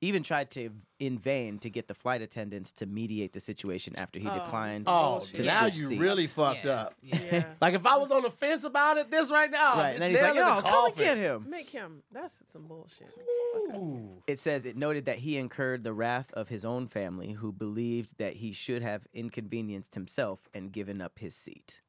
even 0.00 0.22
tried 0.22 0.50
to, 0.52 0.70
in 0.98 1.18
vain, 1.18 1.58
to 1.60 1.70
get 1.70 1.88
the 1.88 1.94
flight 1.94 2.22
attendants 2.22 2.72
to 2.72 2.86
mediate 2.86 3.32
the 3.32 3.40
situation 3.40 3.94
after 3.96 4.18
he 4.18 4.28
Oh, 4.28 4.34
declined. 4.38 4.84
so- 4.84 4.90
oh, 4.90 5.16
Bullshit. 5.18 5.46
now 5.46 5.66
you 5.66 5.72
seats. 5.88 6.00
really 6.00 6.26
fucked 6.26 6.64
Yeah, 6.64 6.72
up. 6.82 6.94
Yeah. 7.02 7.20
Yeah. 7.32 7.44
Like 7.60 7.74
if 7.74 7.86
I 7.86 7.96
was 7.96 8.10
on 8.10 8.22
the 8.22 8.30
fence 8.30 8.64
about 8.64 8.98
it, 8.98 9.10
this 9.10 9.30
right 9.30 9.50
now, 9.50 9.74
right, 9.76 9.90
it's 9.90 9.94
and 9.96 10.02
then 10.02 10.10
he's 10.10 10.20
like, 10.20 10.34
"Yo, 10.34 10.60
come 10.62 10.92
get 10.96 11.16
him." 11.16 11.46
Make 11.48 11.70
him. 11.70 12.02
That's 12.12 12.42
some 12.46 12.66
bullshit. 12.66 13.08
Ooh. 13.74 14.22
It 14.26 14.38
says 14.38 14.64
it 14.64 14.76
noted 14.76 15.06
that 15.06 15.18
he 15.18 15.36
incurred 15.36 15.82
the 15.84 15.92
wrath 15.92 16.32
of 16.32 16.48
his 16.48 16.64
own 16.64 16.86
family, 16.86 17.32
who 17.32 17.52
believed 17.52 18.18
that 18.18 18.34
he 18.36 18.52
should 18.52 18.82
have 18.82 19.06
inconvenienced 19.12 19.94
himself 19.94 20.48
and 20.54 20.72
given 20.72 21.00
up 21.00 21.18
his 21.18 21.34
seat. 21.34 21.80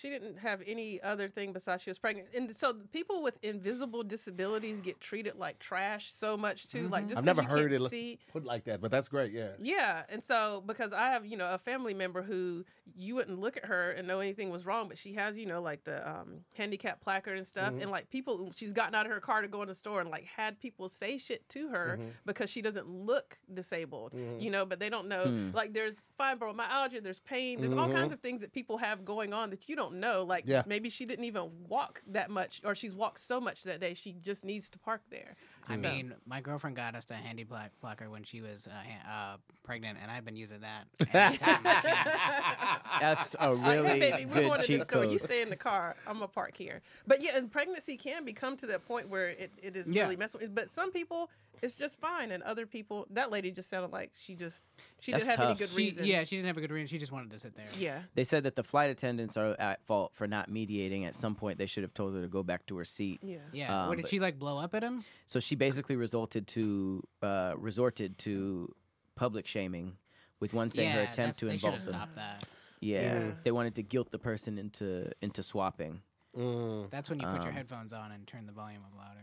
She 0.00 0.08
didn't 0.08 0.38
have 0.38 0.62
any 0.66 1.00
other 1.02 1.28
thing 1.28 1.52
besides 1.52 1.82
she 1.82 1.90
was 1.90 1.98
pregnant, 1.98 2.28
and 2.34 2.50
so 2.50 2.74
people 2.92 3.22
with 3.22 3.38
invisible 3.42 4.02
disabilities 4.02 4.80
get 4.80 4.98
treated 5.00 5.36
like 5.36 5.58
trash 5.58 6.10
so 6.12 6.36
much 6.36 6.68
too. 6.70 6.88
Like 6.88 7.06
just 7.08 7.18
I've 7.18 7.24
'cause 7.24 7.36
never 7.36 7.42
you 7.42 7.48
heard 7.48 7.72
it 7.72 7.82
see. 7.90 8.18
put 8.32 8.44
like 8.44 8.64
that, 8.64 8.80
but 8.80 8.90
that's 8.90 9.08
great. 9.08 9.32
Yeah. 9.32 9.50
Yeah, 9.60 10.02
and 10.08 10.22
so 10.22 10.62
because 10.66 10.92
I 10.94 11.10
have 11.10 11.26
you 11.26 11.36
know 11.36 11.52
a 11.52 11.58
family 11.58 11.92
member 11.92 12.22
who 12.22 12.64
you 12.96 13.14
wouldn't 13.14 13.38
look 13.38 13.56
at 13.56 13.66
her 13.66 13.90
and 13.92 14.08
know 14.08 14.20
anything 14.20 14.50
was 14.50 14.64
wrong, 14.64 14.88
but 14.88 14.96
she 14.96 15.12
has 15.14 15.36
you 15.38 15.46
know 15.46 15.60
like 15.60 15.84
the 15.84 16.08
um, 16.08 16.44
handicap 16.56 17.00
placard 17.00 17.36
and 17.36 17.46
stuff, 17.46 17.72
Mm-hmm. 17.72 17.82
and 17.82 17.90
like 17.90 18.08
people 18.10 18.52
she's 18.56 18.72
gotten 18.72 18.94
out 18.94 19.04
of 19.06 19.12
her 19.12 19.20
car 19.20 19.42
to 19.42 19.48
go 19.48 19.60
in 19.62 19.68
the 19.68 19.74
store 19.74 20.00
and 20.00 20.08
like 20.10 20.24
had 20.24 20.58
people 20.60 20.88
say 20.88 21.18
shit 21.18 21.46
to 21.50 21.68
her 21.68 21.98
Mm-hmm. 22.00 22.08
because 22.24 22.48
she 22.48 22.62
doesn't 22.62 22.88
look 22.88 23.38
disabled, 23.52 24.14
you 24.38 24.50
know, 24.50 24.64
but 24.64 24.78
they 24.78 24.88
don't 24.88 25.08
know 25.08 25.24
Hmm. 25.24 25.50
like 25.52 25.72
there's 25.74 26.02
fibromyalgia, 26.18 27.02
there's 27.02 27.20
pain, 27.20 27.60
there's 27.60 27.72
all 27.74 27.90
kinds 27.90 28.12
of 28.12 28.20
things 28.20 28.40
that 28.40 28.52
people 28.52 28.78
have 28.78 29.04
going 29.04 29.32
on 29.34 29.50
that 29.50 29.68
you 29.68 29.76
don't 29.76 29.89
know. 29.92 30.22
Like. 30.22 30.44
Yeah. 30.46 30.62
maybe 30.66 30.88
she 30.90 31.04
didn't 31.06 31.24
even 31.24 31.50
walk 31.68 32.02
that 32.08 32.30
much, 32.30 32.60
or 32.64 32.74
she's 32.74 32.94
walked 32.94 33.20
so 33.20 33.40
much 33.40 33.62
that 33.64 33.80
day 33.80 33.94
she 33.94 34.12
just 34.12 34.44
needs 34.44 34.68
to 34.70 34.78
park 34.78 35.02
there. 35.10 35.36
I 35.68 35.76
So- 35.76 35.82
mean, 35.90 36.14
my 36.26 36.40
girlfriend 36.40 36.76
got 36.76 36.94
us 36.94 37.10
a 37.10 37.14
handy 37.14 37.44
black 37.44 37.70
blocker 37.80 38.08
when 38.10 38.24
she 38.24 38.40
was 38.40 38.66
uh, 38.66 39.08
uh, 39.10 39.36
pregnant, 39.62 39.98
and 40.02 40.10
I've 40.10 40.24
been 40.24 40.36
using 40.36 40.60
that 40.60 40.86
anytime 41.14 41.60
I 41.64 41.74
can. 41.80 43.00
That's 43.00 43.34
a 43.34 43.42
Uh, 43.50 43.52
really 43.54 43.88
hey 43.88 43.98
baby, 44.00 44.26
we're 44.26 44.34
good 44.34 44.48
going 44.48 44.60
to 44.60 44.66
cheat 44.66 44.78
the 44.80 44.84
store. 44.84 45.04
You 45.04 45.18
stay 45.18 45.42
in 45.42 45.50
the 45.50 45.56
car. 45.56 45.96
I'm 46.06 46.14
gonna 46.14 46.28
park 46.28 46.56
here. 46.56 46.80
But 47.06 47.22
yeah, 47.22 47.36
and 47.36 47.50
pregnancy 47.50 47.96
can 47.96 48.24
become 48.24 48.56
to 48.58 48.66
that 48.66 48.86
point 48.86 49.08
where 49.08 49.28
it, 49.30 49.52
it 49.62 49.76
is 49.76 49.88
Yeah. 49.88 50.02
really 50.02 50.16
messing. 50.16 50.40
with 50.40 50.54
But 50.54 50.68
some 50.70 50.90
people, 50.92 51.30
it's 51.62 51.74
just 51.76 51.98
fine, 52.00 52.30
and 52.30 52.42
other 52.42 52.66
people, 52.66 53.06
that 53.10 53.30
lady 53.30 53.50
just 53.50 53.68
sounded 53.68 53.92
like 53.92 54.10
she 54.18 54.34
just 54.34 54.62
she 55.00 55.12
That's 55.12 55.24
didn't 55.24 55.36
have 55.38 55.46
any 55.46 55.52
tough. 55.54 55.58
good 55.58 55.68
She, 55.70 55.76
reason. 55.76 56.04
yeah, 56.06 56.24
she 56.24 56.36
didn't 56.36 56.48
have 56.48 56.56
a 56.56 56.60
good 56.60 56.70
reason. 56.70 56.86
She 56.88 56.98
just 56.98 57.12
wanted 57.12 57.30
to 57.30 57.38
sit 57.38 57.54
there. 57.54 57.66
yeah. 57.78 58.02
They 58.14 58.24
said 58.24 58.42
that 58.44 58.56
the 58.56 58.62
flight 58.62 58.90
attendants 58.90 59.36
are 59.36 59.54
at 59.60 59.84
fault 59.86 60.12
for 60.14 60.26
not 60.26 60.50
mediating. 60.50 61.04
At 61.04 61.14
some 61.14 61.34
point, 61.34 61.58
they 61.58 61.66
should 61.66 61.82
have 61.82 61.94
told 61.94 62.14
her 62.14 62.22
to 62.22 62.28
go 62.28 62.42
back 62.42 62.66
to 62.66 62.76
her 62.76 62.84
seat. 62.84 63.20
Yeah. 63.22 63.38
Yeah. 63.52 63.82
Um, 63.82 63.88
what 63.88 63.96
did 63.96 64.02
but- 64.02 64.10
she 64.10 64.20
like 64.20 64.38
blow 64.38 64.58
up 64.58 64.74
at 64.74 64.82
him? 64.82 65.02
So 65.26 65.40
she 65.40 65.54
basically 65.54 65.96
resulted 65.96 66.46
to 66.48 67.02
uh, 67.22 67.54
resorted 67.56 68.18
to 68.18 68.74
public 69.14 69.46
shaming, 69.46 69.96
with 70.40 70.54
one 70.54 70.70
saying 70.70 70.88
yeah, 70.88 70.94
her 70.96 71.02
attempt 71.02 71.38
to 71.40 71.46
they 71.46 71.58
should 71.58 71.66
involve 71.66 71.74
have 71.76 71.84
them. 71.84 71.94
stopped 71.94 72.16
that. 72.16 72.44
Yeah, 72.80 73.00
Yeah. 73.26 73.30
they 73.44 73.50
wanted 73.50 73.74
to 73.74 73.82
guilt 73.82 74.10
the 74.10 74.18
person 74.18 74.56
into 74.56 75.10
into 75.20 75.42
swapping. 75.42 76.00
Mm. 76.36 76.88
That's 76.90 77.10
when 77.10 77.18
you 77.20 77.26
put 77.26 77.40
your 77.42 77.48
Um, 77.50 77.54
headphones 77.54 77.92
on 77.92 78.12
and 78.12 78.26
turn 78.26 78.46
the 78.46 78.52
volume 78.52 78.82
up 78.84 78.96
louder. 78.96 79.20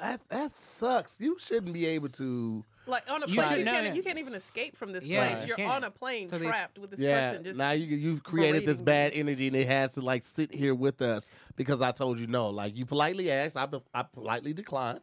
That 0.00 0.20
that 0.28 0.52
sucks. 0.52 1.18
You 1.20 1.36
shouldn't 1.38 1.72
be 1.72 1.86
able 1.86 2.08
to. 2.10 2.64
Like 2.86 3.04
on 3.08 3.22
a 3.22 3.26
You 3.26 3.36
plane, 3.36 3.48
should 3.48 3.58
you, 3.60 3.64
know 3.64 3.72
can't, 3.72 3.86
that. 3.86 3.96
you 3.96 4.02
can't 4.02 4.18
even 4.18 4.34
escape 4.34 4.76
from 4.76 4.92
this 4.92 5.06
Yeah, 5.06 5.28
place. 5.28 5.40
you 5.42 5.48
You're 5.48 5.56
can't. 5.56 5.70
on 5.70 5.84
a 5.84 5.90
plane 5.90 6.28
So 6.28 6.38
trapped 6.38 6.78
with 6.78 6.90
this 6.90 7.00
yeah. 7.00 7.30
person. 7.30 7.44
Just 7.44 7.58
now 7.58 7.70
you 7.70 7.86
you've 7.96 8.22
created 8.22 8.66
this 8.66 8.82
berating 8.82 8.84
bad 8.84 9.12
energy, 9.28 9.46
and 9.46 9.56
it 9.56 9.66
has 9.66 9.92
to 9.92 10.02
like 10.02 10.22
sit 10.24 10.52
here 10.52 10.74
with 10.74 11.00
us 11.00 11.30
because 11.56 11.80
I 11.80 11.92
told 11.92 12.18
you 12.20 12.26
no. 12.26 12.50
Like 12.50 12.76
you 12.76 12.84
politely 12.84 13.30
asked, 13.30 13.56
I 13.56 13.66
I 13.94 14.02
politely 14.02 14.52
declined. 14.52 15.00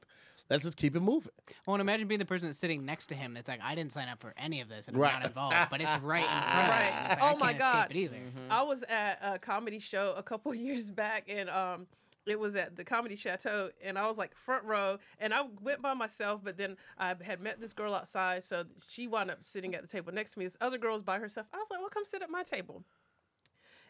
Let's 0.50 0.64
just 0.64 0.76
keep 0.76 0.98
it 0.98 1.00
moving. 1.00 1.32
Well, 1.66 1.76
and 1.76 1.82
imagine 1.82 2.10
being 2.10 2.20
the 2.20 2.26
person 2.26 2.50
that's 2.50 2.60
sitting 2.60 2.84
next 2.86 3.08
to 3.08 3.16
him. 3.16 3.34
That's 3.34 3.48
like, 3.48 3.62
I 3.64 3.74
didn't 3.74 3.94
sign 3.94 4.10
up 4.10 4.20
for 4.20 4.34
any 4.38 4.60
of 4.60 4.68
this, 4.68 4.90
and 4.90 4.98
I'm 4.98 5.02
Right. 5.02 5.14
not 5.14 5.26
involved. 5.26 5.56
But 5.72 5.80
it's 5.80 5.98
right 6.02 6.20
in 6.24 6.28
front 6.28 6.60
of. 6.60 6.70
Right. 6.70 6.94
It's 7.12 7.22
like, 7.22 7.24
Oh 7.24 7.36
I 7.36 7.40
my 7.40 7.48
can't 7.54 7.60
God. 7.60 7.76
escape 7.92 7.96
it 7.96 8.00
either. 8.02 8.18
I 8.50 8.62
was 8.64 8.84
at 8.84 9.18
a 9.22 9.40
comedy 9.40 9.80
show 9.80 10.14
a 10.18 10.22
couple 10.22 10.54
years 10.68 10.90
back, 10.92 11.28
and 11.30 11.50
um, 11.50 11.88
it 12.26 12.40
was 12.40 12.56
at 12.56 12.76
the 12.76 12.84
Comedy 12.84 13.16
Chateau, 13.16 13.72
and 13.84 13.98
I 13.98 14.08
was 14.08 14.18
like 14.18 14.36
front 14.36 14.64
row, 14.64 15.00
and 15.20 15.34
I 15.34 15.42
went 15.62 15.82
by 15.82 15.94
myself, 15.94 16.42
but 16.44 16.58
then 16.58 16.78
I 16.98 17.16
had 17.22 17.42
met 17.42 17.60
this 17.60 17.74
girl 17.74 17.94
outside, 17.94 18.44
so 18.44 18.66
she 18.88 19.08
wound 19.08 19.32
up 19.32 19.40
sitting 19.42 19.74
at 19.74 19.82
the 19.82 19.88
table 19.88 20.14
next 20.14 20.34
to 20.34 20.40
me. 20.40 20.46
This 20.46 20.58
other 20.62 20.78
girl 20.78 20.94
was 20.94 21.04
by 21.04 21.20
herself. 21.20 21.48
I 21.54 21.58
was 21.58 21.68
like, 21.72 21.80
"Well, 21.80 21.90
come 21.90 22.06
sit 22.06 22.22
at 22.22 22.30
my 22.30 22.44
table." 22.44 22.84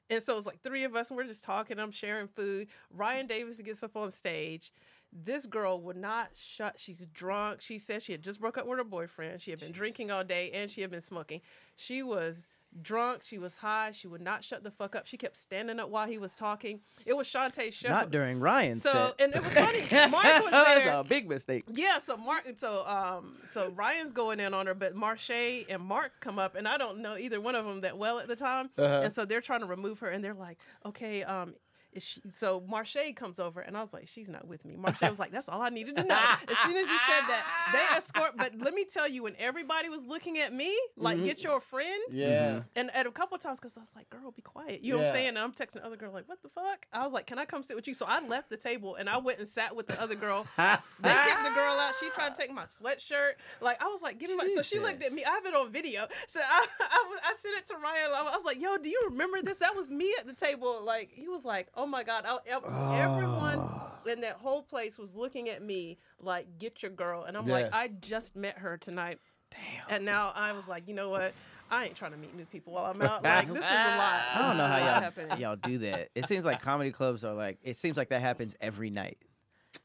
And 0.10 0.22
so 0.22 0.34
it 0.34 0.36
was 0.38 0.46
like 0.46 0.62
three 0.62 0.84
of 0.84 0.96
us, 0.96 1.10
and 1.10 1.18
we're 1.18 1.24
just 1.26 1.44
talking. 1.44 1.80
I'm 1.80 1.92
sharing 1.92 2.28
food. 2.28 2.68
Ryan 2.90 3.28
Davis 3.28 3.62
gets 3.62 3.82
up 3.84 3.96
on 3.96 4.12
stage. 4.12 4.74
This 5.14 5.46
girl 5.46 5.82
would 5.82 5.98
not 5.98 6.30
shut. 6.36 6.80
She's 6.80 7.06
drunk. 7.14 7.62
She 7.62 7.80
said 7.80 8.02
she 8.02 8.14
had 8.14 8.22
just 8.22 8.40
broke 8.40 8.58
up 8.58 8.66
with 8.66 8.78
her 8.78 8.84
boyfriend. 8.84 9.42
She 9.42 9.52
had 9.52 9.60
been 9.60 9.74
drinking 9.74 10.10
all 10.10 10.24
day 10.24 10.52
and 10.52 10.72
she 10.72 10.82
had 10.82 10.90
been 10.90 11.02
smoking. 11.02 11.42
She 11.76 12.02
was 12.02 12.48
drunk. 12.82 13.22
She 13.24 13.38
was 13.38 13.56
high. 13.58 13.92
She 13.92 14.08
would 14.08 14.22
not 14.22 14.44
shut 14.44 14.64
the 14.64 14.72
fuck 14.72 14.96
up. 14.96 15.08
She 15.08 15.18
kept 15.18 15.36
standing 15.38 15.80
up 15.80 15.90
while 15.90 16.08
he 16.08 16.18
was 16.18 16.36
talking. 16.36 16.82
It 17.06 17.16
was 17.18 17.28
Shantae's 17.28 17.74
show. 17.74 17.90
Not 17.90 18.12
during 18.12 18.40
Ryan's 18.40 18.82
So 18.84 18.92
set. 18.92 19.16
and 19.20 19.36
it 19.36 19.44
was 19.44 19.54
funny. 19.54 19.80
Mark 20.12 20.24
was 20.44 20.52
there. 20.52 20.86
That's 20.86 21.06
a 21.06 21.10
big 21.10 21.28
mistake. 21.30 21.64
Yeah, 21.72 21.98
so 22.00 22.18
Mark, 22.18 22.44
so 22.56 22.86
um, 22.86 23.38
so 23.46 23.70
Ryan's 23.76 24.12
going 24.14 24.40
in 24.40 24.54
on 24.54 24.68
her, 24.68 24.74
but 24.74 24.96
Marche 24.96 25.30
and 25.70 25.82
Mark 25.82 26.12
come 26.20 26.40
up, 26.40 26.56
and 26.56 26.68
I 26.68 26.78
don't 26.78 27.00
know 27.00 27.18
either 27.18 27.42
one 27.42 27.56
of 27.56 27.66
them 27.66 27.82
that 27.82 27.98
well 27.98 28.20
at 28.20 28.28
the 28.28 28.36
time, 28.36 28.70
Uh-huh. 28.78 29.02
and 29.04 29.12
so 29.14 29.26
they're 29.26 29.42
trying 29.42 29.62
to 29.62 29.66
remove 29.68 30.00
her, 30.00 30.10
and 30.10 30.24
they're 30.24 30.34
like, 30.34 30.58
okay, 30.86 31.24
um. 31.24 31.56
Is 31.94 32.04
she, 32.04 32.22
so 32.32 32.64
Marche 32.68 32.96
comes 33.16 33.38
over, 33.40 33.60
and 33.60 33.76
I 33.78 33.82
was 33.82 33.92
like, 33.92 34.08
"She's 34.08 34.30
not 34.30 34.48
with 34.48 34.64
me." 34.64 34.76
Marche 34.78 35.02
was 35.02 35.20
like, 35.20 35.32
"That's 35.32 35.50
all 35.50 35.62
I 35.62 35.70
needed 35.70 35.96
to 35.98 36.04
know." 36.04 36.16
As 36.48 36.58
soon 36.60 36.78
as 36.78 36.88
you 36.88 36.98
said 37.06 37.22
that, 37.28 37.44
they 37.74 37.80
escort. 37.98 38.38
But 38.38 38.54
let 38.60 38.74
me 38.74 38.86
tell 38.86 39.08
you, 39.10 39.24
when 39.24 39.36
everybody 39.38 39.90
was 39.90 40.04
looking 40.06 40.38
at 40.40 40.54
me, 40.54 40.78
like, 40.96 41.18
Mm-hmm. 41.18 41.26
"Get 41.26 41.44
your 41.44 41.60
friend," 41.60 42.02
Yeah. 42.10 42.62
and 42.78 42.90
at 42.96 43.06
a 43.08 43.12
couple 43.12 43.36
of 43.36 43.42
times, 43.42 43.60
because 43.60 43.76
I 43.78 43.82
was 43.82 43.94
like, 43.96 44.10
"Girl, 44.10 44.32
be 44.32 44.42
quiet," 44.42 44.82
you 44.82 44.94
know 44.94 45.00
what 45.00 45.04
Yeah. 45.04 45.10
I'm 45.10 45.16
saying? 45.16 45.28
And 45.30 45.40
I'm 45.40 45.52
texting 45.52 45.74
the 45.74 45.86
other 45.86 45.98
girl 45.98 46.14
like, 46.14 46.30
"What 46.30 46.42
the 46.42 46.50
fuck?" 46.50 46.86
I 46.94 47.04
was 47.04 47.12
like, 47.12 47.28
"Can 47.28 47.38
I 47.40 47.46
come 47.46 47.62
sit 47.64 47.76
with 47.76 47.88
you?" 47.88 47.94
So 47.94 48.06
I 48.06 48.26
left 48.26 48.50
the 48.50 48.58
table 48.58 48.96
and 48.96 49.10
I 49.10 49.18
went 49.18 49.40
and 49.40 49.48
sat 49.48 49.76
with 49.76 49.88
the 49.88 50.02
other 50.02 50.16
girl. 50.16 50.48
They 50.58 51.10
kicked 51.14 51.44
the 51.44 51.50
girl 51.56 51.74
out. 51.78 51.94
She 52.00 52.10
tried 52.12 52.36
to 52.36 52.42
take 52.42 52.52
my 52.54 52.64
sweatshirt. 52.64 53.34
Like 53.60 53.82
I 53.84 53.88
was 53.88 54.02
like, 54.02 54.18
"Give 54.18 54.30
me 54.30 54.36
my." 54.38 54.48
So 54.56 54.62
she 54.62 54.80
looked 54.80 55.04
at 55.04 55.12
me. 55.12 55.26
I 55.26 55.32
have 55.32 55.46
it 55.46 55.54
on 55.54 55.72
video. 55.72 56.08
So 56.28 56.40
I, 56.40 56.66
I, 56.80 57.18
I 57.32 57.36
sent 57.36 57.58
it 57.58 57.66
to 57.68 57.76
Ryan. 57.76 58.12
I 58.16 58.24
was 58.36 58.46
like, 58.46 58.62
"Yo, 58.62 58.78
do 58.78 58.88
you 58.90 59.02
remember 59.10 59.42
this? 59.42 59.58
That 59.58 59.76
was 59.76 59.90
me 59.90 60.14
at 60.20 60.26
the 60.26 60.34
table." 60.34 60.82
Like 60.84 61.10
he 61.14 61.28
was 61.28 61.44
like, 61.44 61.68
"Oh 61.76 61.81
my 61.86 62.04
god!" 62.04 62.26
I, 62.26 62.38
ev- 62.48 62.64
everyone 62.66 63.60
Ah. 63.60 63.92
in 64.08 64.22
that 64.22 64.38
whole 64.38 64.64
place 64.64 64.98
was 64.98 65.14
looking 65.16 65.50
at 65.50 65.62
me 65.62 65.98
like, 66.20 66.60
"Get 66.60 66.82
your 66.84 66.92
girl." 66.92 67.24
And 67.24 67.36
I'm 67.38 67.48
like, 67.48 67.72
"I 67.74 67.88
just 67.90 68.36
met 68.36 68.58
her 68.60 68.78
tonight." 68.78 69.20
Damn. 69.52 69.96
And 69.98 70.06
now 70.06 70.32
I 70.34 70.54
was 70.54 70.68
like, 70.68 70.88
you 70.88 70.94
know 70.94 71.10
what? 71.10 71.34
I 71.70 71.86
ain't 71.86 71.96
trying 71.96 72.12
to 72.12 72.18
meet 72.18 72.34
new 72.36 72.46
people 72.46 72.74
while 72.74 72.86
I'm 72.86 73.02
out. 73.02 73.22
Like 73.24 73.48
this 73.48 73.58
is 73.58 73.64
a 73.64 73.98
lot. 73.98 74.22
I 74.34 74.48
don't 74.48 74.58
know 74.58 74.68
how 74.68 74.76
This 74.76 75.18
is 75.18 75.18
a 75.26 75.28
lot 75.28 75.40
y'all 75.40 75.40
y'all 75.40 75.56
do 75.56 75.78
that. 75.80 76.10
It 76.16 76.26
seems 76.26 76.46
like 76.46 76.62
comedy 76.62 76.92
clubs 76.92 77.24
are 77.26 77.34
like. 77.34 77.60
It 77.64 77.78
seems 77.78 77.98
like 77.98 78.10
that 78.10 78.22
happens 78.22 78.56
every 78.62 78.90
night. 78.90 79.18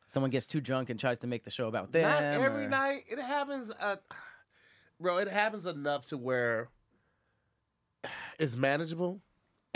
Someone 0.09 0.31
gets 0.31 0.47
too 0.47 0.61
drunk 0.61 0.89
and 0.91 0.99
tries 1.01 1.19
to 1.21 1.27
make 1.27 1.45
the 1.45 1.51
show 1.51 1.67
about 1.69 1.91
them. 1.93 2.03
Not 2.03 2.23
every 2.23 2.65
or- 2.67 2.69
night. 2.69 3.05
It 3.09 3.19
happens, 3.19 3.73
uh, 3.81 3.97
bro. 5.01 5.19
It 5.19 5.29
happens 5.29 5.67
enough 5.67 6.05
to 6.07 6.17
where 6.17 6.69
it's 8.39 8.57
manageable, 8.57 9.21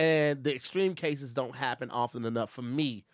and 0.00 0.42
the 0.42 0.54
extreme 0.54 0.94
cases 0.94 1.34
don't 1.34 1.54
happen 1.54 1.90
often 1.90 2.24
enough 2.24 2.50
for 2.50 2.62
me. 2.62 3.04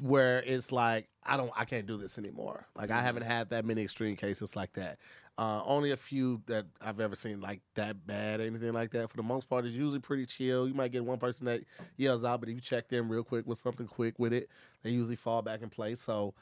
Where 0.00 0.42
it's 0.42 0.72
like 0.72 1.08
I 1.24 1.36
don't, 1.36 1.50
I 1.56 1.64
can't 1.66 1.86
do 1.86 1.98
this 1.98 2.16
anymore. 2.16 2.66
Like 2.74 2.90
I 2.90 3.02
haven't 3.02 3.24
had 3.24 3.50
that 3.50 3.64
many 3.64 3.82
extreme 3.82 4.16
cases 4.16 4.56
like 4.56 4.72
that. 4.74 4.98
Uh, 5.36 5.62
only 5.64 5.90
a 5.90 5.96
few 5.96 6.40
that 6.46 6.64
I've 6.80 7.00
ever 7.00 7.16
seen 7.16 7.40
like 7.40 7.60
that 7.74 8.06
bad, 8.06 8.40
or 8.40 8.44
anything 8.44 8.72
like 8.72 8.92
that. 8.92 9.10
For 9.10 9.16
the 9.16 9.24
most 9.24 9.48
part, 9.48 9.66
it's 9.66 9.74
usually 9.74 9.98
pretty 9.98 10.26
chill. 10.26 10.68
You 10.68 10.74
might 10.74 10.92
get 10.92 11.04
one 11.04 11.18
person 11.18 11.46
that 11.46 11.62
yells 11.96 12.24
out, 12.24 12.38
but 12.40 12.48
if 12.48 12.54
you 12.54 12.60
check 12.60 12.88
them 12.88 13.10
real 13.10 13.24
quick 13.24 13.44
with 13.46 13.58
something 13.58 13.88
quick 13.88 14.18
with 14.18 14.32
it, 14.32 14.48
they 14.84 14.90
usually 14.90 15.16
fall 15.16 15.42
back 15.42 15.60
in 15.60 15.70
place. 15.70 16.00
So, 16.00 16.34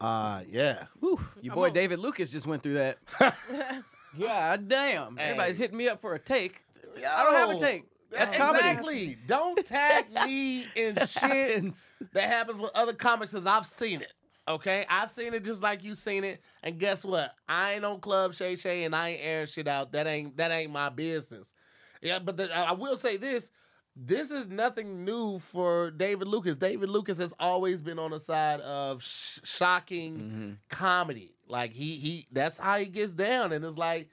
uh, 0.00 0.42
yeah, 0.48 0.84
Whew, 1.00 1.18
your 1.42 1.54
boy 1.56 1.70
David 1.70 1.98
Lucas 1.98 2.30
just 2.30 2.46
went 2.46 2.62
through 2.62 2.74
that. 2.74 2.98
yeah 4.16 4.56
damn! 4.56 5.16
Hey. 5.16 5.24
Everybody's 5.24 5.56
hitting 5.56 5.76
me 5.76 5.88
up 5.88 6.00
for 6.00 6.14
a 6.14 6.18
take. 6.18 6.62
I 6.96 7.24
don't 7.24 7.34
have 7.34 7.50
a 7.50 7.58
take. 7.58 7.84
That's 8.10 8.32
comedy. 8.34 8.68
Exactly. 8.68 9.18
Don't 9.26 9.66
tag 9.66 10.06
me 10.26 10.66
in 10.76 10.94
shit 11.06 11.20
Happens. 11.20 11.94
that 12.12 12.28
happens 12.28 12.58
with 12.58 12.70
other 12.74 12.92
comics 12.92 13.32
because 13.32 13.46
I've 13.46 13.66
seen 13.66 14.00
it. 14.02 14.12
Okay, 14.48 14.86
I've 14.88 15.10
seen 15.10 15.34
it 15.34 15.42
just 15.42 15.60
like 15.60 15.82
you 15.82 15.94
seen 15.96 16.22
it, 16.22 16.40
and 16.62 16.78
guess 16.78 17.04
what? 17.04 17.34
I 17.48 17.72
ain't 17.74 17.84
on 17.84 17.98
Club 17.98 18.32
Shay 18.32 18.54
Shay, 18.54 18.84
and 18.84 18.94
I 18.94 19.08
ain't 19.10 19.20
airing 19.24 19.46
shit 19.48 19.66
out. 19.66 19.90
That 19.92 20.06
ain't 20.06 20.36
that 20.36 20.52
ain't 20.52 20.70
my 20.70 20.88
business. 20.88 21.52
Yeah, 22.00 22.20
but 22.20 22.36
the, 22.36 22.56
I 22.56 22.70
will 22.70 22.96
say 22.96 23.16
this: 23.16 23.50
this 23.96 24.30
is 24.30 24.46
nothing 24.46 25.04
new 25.04 25.40
for 25.40 25.90
David 25.90 26.28
Lucas. 26.28 26.54
David 26.56 26.88
Lucas 26.90 27.18
has 27.18 27.34
always 27.40 27.82
been 27.82 27.98
on 27.98 28.12
the 28.12 28.20
side 28.20 28.60
of 28.60 29.02
sh- 29.02 29.40
shocking 29.42 30.14
Mm-hmm. 30.18 30.50
comedy. 30.68 31.34
Like 31.48 31.72
he 31.72 31.96
he, 31.96 32.26
that's 32.30 32.56
how 32.56 32.78
he 32.78 32.86
gets 32.86 33.10
down, 33.12 33.50
and 33.52 33.64
it's 33.64 33.76
like 33.78 34.08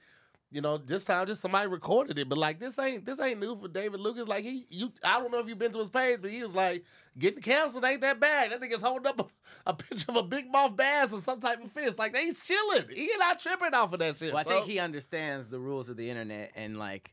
you 0.54 0.60
know, 0.60 0.78
this 0.78 1.04
time 1.04 1.26
just 1.26 1.40
somebody 1.40 1.66
recorded 1.66 2.16
it, 2.16 2.28
but 2.28 2.38
like 2.38 2.60
this 2.60 2.78
ain't 2.78 3.04
this 3.04 3.18
ain't 3.20 3.40
new 3.40 3.58
for 3.60 3.66
David 3.66 3.98
Lucas. 3.98 4.28
Like 4.28 4.44
he, 4.44 4.64
you, 4.68 4.92
I 5.02 5.18
don't 5.18 5.32
know 5.32 5.38
if 5.40 5.48
you've 5.48 5.58
been 5.58 5.72
to 5.72 5.80
his 5.80 5.90
page, 5.90 6.20
but 6.22 6.30
he 6.30 6.40
was 6.44 6.54
like, 6.54 6.84
getting 7.18 7.42
canceled 7.42 7.84
ain't 7.84 8.02
that 8.02 8.20
bad. 8.20 8.52
That 8.52 8.60
nigga's 8.60 8.80
holding 8.80 9.08
up 9.08 9.18
a, 9.20 9.70
a 9.70 9.74
picture 9.74 10.06
of 10.10 10.16
a 10.16 10.22
big 10.22 10.52
mouth 10.52 10.76
bass 10.76 11.12
or 11.12 11.20
some 11.20 11.40
type 11.40 11.62
of 11.62 11.72
fish. 11.72 11.98
Like 11.98 12.12
they 12.12 12.30
chilling. 12.30 12.84
He 12.94 13.10
not 13.18 13.40
tripping 13.40 13.74
off 13.74 13.92
of 13.92 13.98
that 13.98 14.16
shit. 14.16 14.32
Well, 14.32 14.38
I 14.40 14.44
So- 14.44 14.50
think 14.50 14.66
he 14.66 14.78
understands 14.78 15.48
the 15.48 15.58
rules 15.58 15.88
of 15.88 15.96
the 15.96 16.08
internet, 16.08 16.52
and 16.54 16.78
like 16.78 17.12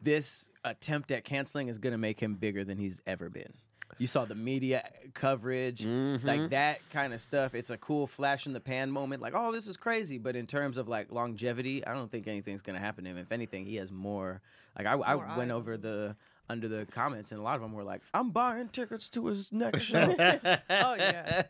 this 0.00 0.48
attempt 0.64 1.10
at 1.10 1.24
canceling 1.24 1.68
is 1.68 1.76
gonna 1.78 1.98
make 1.98 2.18
him 2.18 2.36
bigger 2.36 2.64
than 2.64 2.78
he's 2.78 3.02
ever 3.06 3.28
been. 3.28 3.52
You 3.98 4.06
saw 4.06 4.24
the 4.26 4.34
media 4.34 4.88
coverage, 5.14 5.80
Mm-hmm. 5.82 6.26
like 6.26 6.50
that 6.50 6.80
kind 6.90 7.14
of 7.14 7.20
stuff. 7.20 7.54
It's 7.54 7.70
a 7.70 7.78
cool 7.78 8.06
flash 8.06 8.46
in 8.46 8.52
the 8.52 8.60
pan 8.60 8.90
moment, 8.90 9.22
like, 9.22 9.32
oh, 9.34 9.52
this 9.52 9.66
is 9.66 9.76
crazy. 9.76 10.18
But 10.18 10.36
in 10.36 10.46
terms 10.46 10.76
of 10.76 10.86
like 10.88 11.10
longevity, 11.10 11.86
I 11.86 11.94
don't 11.94 12.10
think 12.10 12.26
anything's 12.28 12.60
gonna 12.62 12.78
happen 12.78 13.04
to 13.04 13.10
him. 13.10 13.16
If 13.16 13.32
anything, 13.32 13.64
he 13.64 13.76
has 13.76 13.90
more. 13.90 14.42
Like 14.76 14.86
I, 14.86 14.96
More 14.96 15.06
I 15.26 15.36
went 15.38 15.50
over 15.50 15.76
the 15.78 16.14
under 16.48 16.68
the 16.68 16.84
comments, 16.92 17.32
and 17.32 17.40
a 17.40 17.42
lot 17.42 17.56
of 17.56 17.62
them 17.62 17.72
were 17.72 17.82
like, 17.84 18.02
"I'm 18.12 18.30
buying 18.30 18.68
tickets 18.68 19.08
to 19.10 19.26
his 19.26 19.50
next 19.50 19.82
show." 19.90 20.14
Oh 20.18 20.94
yeah. 20.94 21.44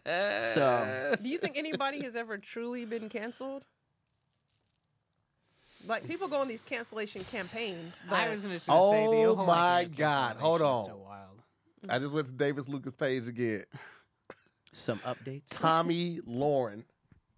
so 0.55 1.16
Do 1.20 1.28
you 1.28 1.38
think 1.38 1.57
anybody 1.59 2.03
has 2.05 2.14
ever 2.14 2.38
truly 2.38 2.84
been 2.84 3.09
canceled? 3.09 3.64
Like 5.86 6.07
people 6.09 6.28
go 6.28 6.36
on 6.38 6.49
these 6.49 6.62
cancellation 6.62 7.24
campaigns. 7.24 8.03
I 8.09 8.24
but- 8.24 8.30
was 8.30 8.40
gonna 8.40 8.55
just 8.55 8.66
say 8.66 8.72
the 8.72 8.78
Oh 8.78 9.34
whole 9.36 9.47
my 9.47 9.88
God, 9.97 10.36
hold 10.36 10.62
on. 10.62 10.86
So 10.86 10.97
wild. 10.97 11.36
I 11.89 11.99
just 11.99 12.12
went 12.12 12.26
to 12.26 12.32
Davis 12.32 12.68
Lucas 12.68 12.95
page 12.95 13.28
again. 13.28 13.64
some 14.72 14.99
updates. 15.01 15.49
Tomi 15.51 16.20
Lahren 16.28 16.84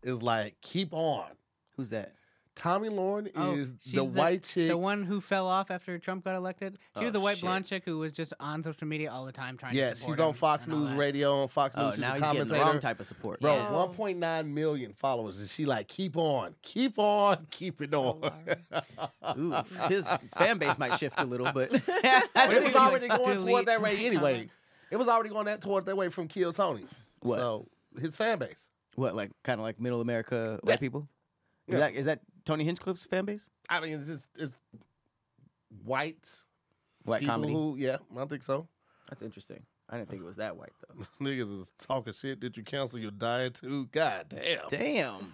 is 0.02 0.22
like, 0.22 0.56
keep 0.60 0.92
on. 0.92 1.30
Who's 1.76 1.90
that? 1.90 2.14
Tomi 2.58 2.88
Lahren 2.88 3.30
Oh, 3.36 3.52
is 3.54 3.72
she's 3.80 3.92
the 3.94 4.02
white 4.04 4.42
chick. 4.42 4.68
the 4.68 4.76
one 4.76 5.04
who 5.04 5.20
fell 5.20 5.46
off 5.46 5.70
after 5.70 5.96
Trump 5.98 6.24
got 6.24 6.34
elected. 6.34 6.76
She 6.96 7.00
Oh, 7.00 7.04
was 7.04 7.12
the 7.12 7.20
white 7.20 7.36
shit. 7.36 7.44
blonde 7.44 7.66
chick 7.66 7.84
who 7.84 7.98
was 7.98 8.12
just 8.12 8.32
on 8.40 8.62
social 8.64 8.86
media 8.88 9.12
all 9.12 9.24
the 9.24 9.30
time 9.32 9.56
trying 9.56 9.76
yeah, 9.76 9.90
to 9.90 9.96
support 9.96 10.02
him. 10.04 10.10
Yeah, 10.10 10.14
she's 10.16 10.28
on 10.28 10.34
Fox 10.34 10.66
News 10.66 10.90
that. 10.90 10.96
Radio. 10.98 11.42
On 11.42 11.48
Fox 11.48 11.76
Oh, 11.78 11.84
News, 11.86 11.94
she's 11.94 12.00
now 12.00 12.10
a 12.10 12.14
he's 12.14 12.22
getting 12.22 12.48
the 12.48 12.54
wrong 12.56 12.80
type 12.80 12.98
of 12.98 13.06
support. 13.06 13.40
Bro, 13.40 13.54
Yeah. 13.54 13.68
1.9 13.70 14.46
million 14.52 14.92
followers. 14.92 15.38
And 15.38 15.48
she 15.48 15.66
like, 15.66 15.86
keep 15.88 16.16
on, 16.16 16.54
keep 16.62 16.98
on, 16.98 17.46
keep 17.50 17.80
it 17.80 17.94
on. 17.94 18.20
Lord. 18.20 18.58
Ooh, 19.38 19.62
his 19.88 20.08
fan 20.36 20.58
base 20.58 20.76
might 20.78 20.98
shift 20.98 21.14
a 21.20 21.24
little, 21.24 21.52
but 21.52 21.70
But 22.34 22.52
it 22.52 22.62
was 22.64 22.74
already 22.74 23.08
going 23.08 23.22
delete 23.38 23.46
toward 23.46 23.66
that 23.66 23.80
way 23.80 23.96
anyway. 24.06 24.50
It 24.90 24.96
was 24.96 25.06
already 25.06 25.28
going 25.30 25.46
that 25.46 25.60
toward 25.62 25.86
that 25.86 25.96
way 25.96 26.08
from 26.08 26.28
Kill 26.28 26.52
Tony. 26.52 26.86
What? 27.20 27.36
So 27.38 27.68
his 28.00 28.16
fan 28.16 28.38
base. 28.38 28.70
what, 28.96 29.14
like 29.14 29.30
kind 29.44 29.60
of 29.60 29.64
like 29.64 29.78
middle 29.80 30.00
America 30.00 30.58
Yeah. 30.64 30.70
white 30.72 30.80
people? 30.80 31.08
Is 31.66 31.74
Yeah. 31.74 31.78
that 31.80 31.94
is 31.94 32.06
that 32.06 32.20
Tony 32.48 32.64
Hinchcliffe's 32.64 33.04
fan 33.04 33.26
base? 33.26 33.50
I 33.68 33.78
mean, 33.80 33.92
it's 33.92 34.06
just 34.06 34.26
it's 34.38 34.56
white 35.84 36.26
White 37.04 37.20
people 37.20 37.34
comedy. 37.34 37.52
who. 37.52 37.76
Yeah, 37.78 37.98
I 38.16 38.24
think 38.24 38.42
so. 38.42 38.66
That's 39.10 39.20
interesting. 39.20 39.62
I 39.90 39.98
didn't 39.98 40.08
think 40.08 40.22
it 40.22 40.24
was 40.24 40.36
that 40.36 40.56
white 40.56 40.72
though. 40.88 41.04
Niggas 41.24 41.60
is 41.60 41.72
talking 41.78 42.14
shit. 42.14 42.40
Did 42.40 42.56
you 42.56 42.62
cancel 42.62 42.98
your 42.98 43.10
diet 43.10 43.56
too? 43.56 43.86
God 43.92 44.26
damn. 44.30 44.68
Damn. 44.70 45.32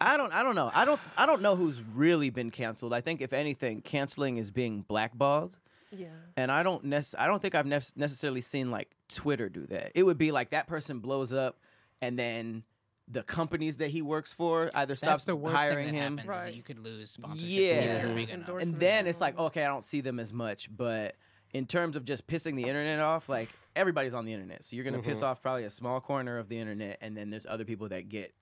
I 0.00 0.16
don't. 0.16 0.32
I 0.32 0.44
don't 0.44 0.54
know. 0.54 0.70
I 0.72 0.84
don't. 0.84 1.00
I 1.16 1.26
don't 1.26 1.42
know 1.42 1.56
who's 1.56 1.80
really 1.82 2.30
been 2.30 2.52
canceled. 2.52 2.92
I 2.92 3.00
think 3.00 3.20
if 3.20 3.32
anything, 3.32 3.82
canceling 3.82 4.36
is 4.36 4.52
being 4.52 4.82
blackballed. 4.82 5.58
Yeah. 5.90 6.06
And 6.36 6.52
I 6.52 6.62
don't 6.62 6.84
nec- 6.84 7.18
I 7.18 7.26
don't 7.26 7.42
think 7.42 7.56
I've 7.56 7.66
nec- 7.66 7.96
necessarily 7.96 8.42
seen 8.42 8.70
like 8.70 8.90
Twitter 9.08 9.48
do 9.48 9.66
that. 9.66 9.90
It 9.96 10.04
would 10.04 10.18
be 10.18 10.30
like 10.30 10.50
that 10.50 10.68
person 10.68 11.00
blows 11.00 11.32
up, 11.32 11.58
and 12.00 12.16
then 12.16 12.62
the 13.10 13.22
companies 13.22 13.78
that 13.78 13.88
he 13.88 14.02
works 14.02 14.32
for 14.32 14.70
either 14.74 14.88
That's 14.92 15.00
stops 15.00 15.24
the 15.24 15.34
worst 15.34 15.56
hiring 15.56 15.86
thing 15.86 15.94
that 15.94 16.00
him. 16.02 16.18
happens 16.18 16.36
is 16.36 16.42
that 16.42 16.48
Right. 16.48 16.54
you 16.54 16.62
could 16.62 16.78
lose 16.78 17.10
sponsorship. 17.10 17.48
Yeah. 17.48 17.66
if 17.68 18.02
you're 18.04 18.14
big 18.14 18.28
enough. 18.30 18.40
Endorsements. 18.48 18.72
and 18.74 18.80
then 18.80 19.06
it's 19.06 19.20
like 19.20 19.38
okay 19.38 19.64
i 19.64 19.66
don't 19.68 19.84
see 19.84 20.00
them 20.02 20.18
as 20.20 20.32
much 20.32 20.68
but 20.76 21.14
in 21.54 21.64
terms 21.66 21.96
of 21.96 22.04
just 22.04 22.26
pissing 22.26 22.54
the 22.54 22.64
internet 22.64 23.00
off 23.00 23.28
like 23.30 23.48
everybody's 23.74 24.12
on 24.12 24.26
the 24.26 24.32
internet 24.34 24.62
so 24.64 24.76
you're 24.76 24.84
gonna 24.84 25.00
piss 25.02 25.22
off 25.22 25.40
probably 25.40 25.64
a 25.64 25.70
small 25.70 26.00
corner 26.00 26.36
of 26.38 26.48
the 26.50 26.58
internet 26.58 26.98
and 27.00 27.16
then 27.16 27.30
there's 27.30 27.46
other 27.46 27.64
people 27.64 27.88
that 27.88 28.08
get 28.10 28.34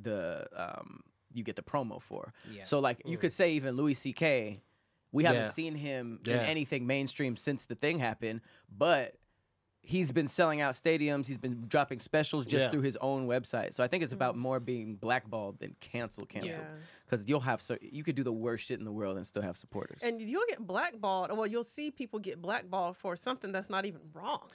the 0.00 0.46
um 0.56 1.02
you 1.32 1.42
get 1.44 1.56
the 1.56 1.62
promo 1.62 2.00
for 2.02 2.32
Yeah. 2.50 2.64
so 2.64 2.78
like 2.80 3.02
you 3.06 3.16
could 3.16 3.32
say 3.32 3.52
even 3.52 3.76
louis 3.76 3.94
ck 3.94 4.60
we 5.12 5.24
haven't 5.24 5.42
Yeah. 5.44 5.50
seen 5.50 5.74
him 5.76 6.20
in 6.26 6.32
anything 6.38 6.86
mainstream 6.86 7.36
since 7.36 7.64
the 7.64 7.74
thing 7.74 7.98
happened 8.00 8.40
but 8.70 9.14
he's 9.82 10.12
been 10.12 10.28
selling 10.28 10.60
out 10.60 10.74
stadiums 10.74 11.26
he's 11.26 11.38
been 11.38 11.64
dropping 11.66 11.98
specials 12.00 12.44
just 12.44 12.66
Yeah. 12.66 12.70
through 12.70 12.82
his 12.82 12.96
own 13.00 13.26
website 13.26 13.72
so 13.74 13.82
i 13.82 13.88
think 13.88 14.02
it's 14.04 14.12
about 14.12 14.36
more 14.36 14.60
being 14.60 14.94
blackballed 14.96 15.58
than 15.58 15.74
cancel 15.80 16.26
cancel 16.26 16.60
Yeah. 16.62 16.68
because 17.06 17.28
you'll 17.28 17.40
have 17.40 17.60
so 17.62 17.76
you 17.80 18.04
could 18.04 18.14
do 18.14 18.22
the 18.22 18.32
worst 18.32 18.66
shit 18.66 18.78
in 18.78 18.84
the 18.84 18.92
world 18.92 19.16
and 19.16 19.26
still 19.26 19.42
have 19.42 19.56
supporters 19.56 19.98
And 20.02 20.20
you'll 20.20 20.44
get 20.48 20.66
blackballed. 20.66 21.36
Well, 21.36 21.46
you'll 21.46 21.64
see 21.64 21.90
people 21.90 22.18
get 22.18 22.40
blackballed 22.42 22.96
for 22.98 23.16
something 23.16 23.52
that's 23.52 23.70
not 23.70 23.84
even 23.86 24.00
wrong. 24.12 24.48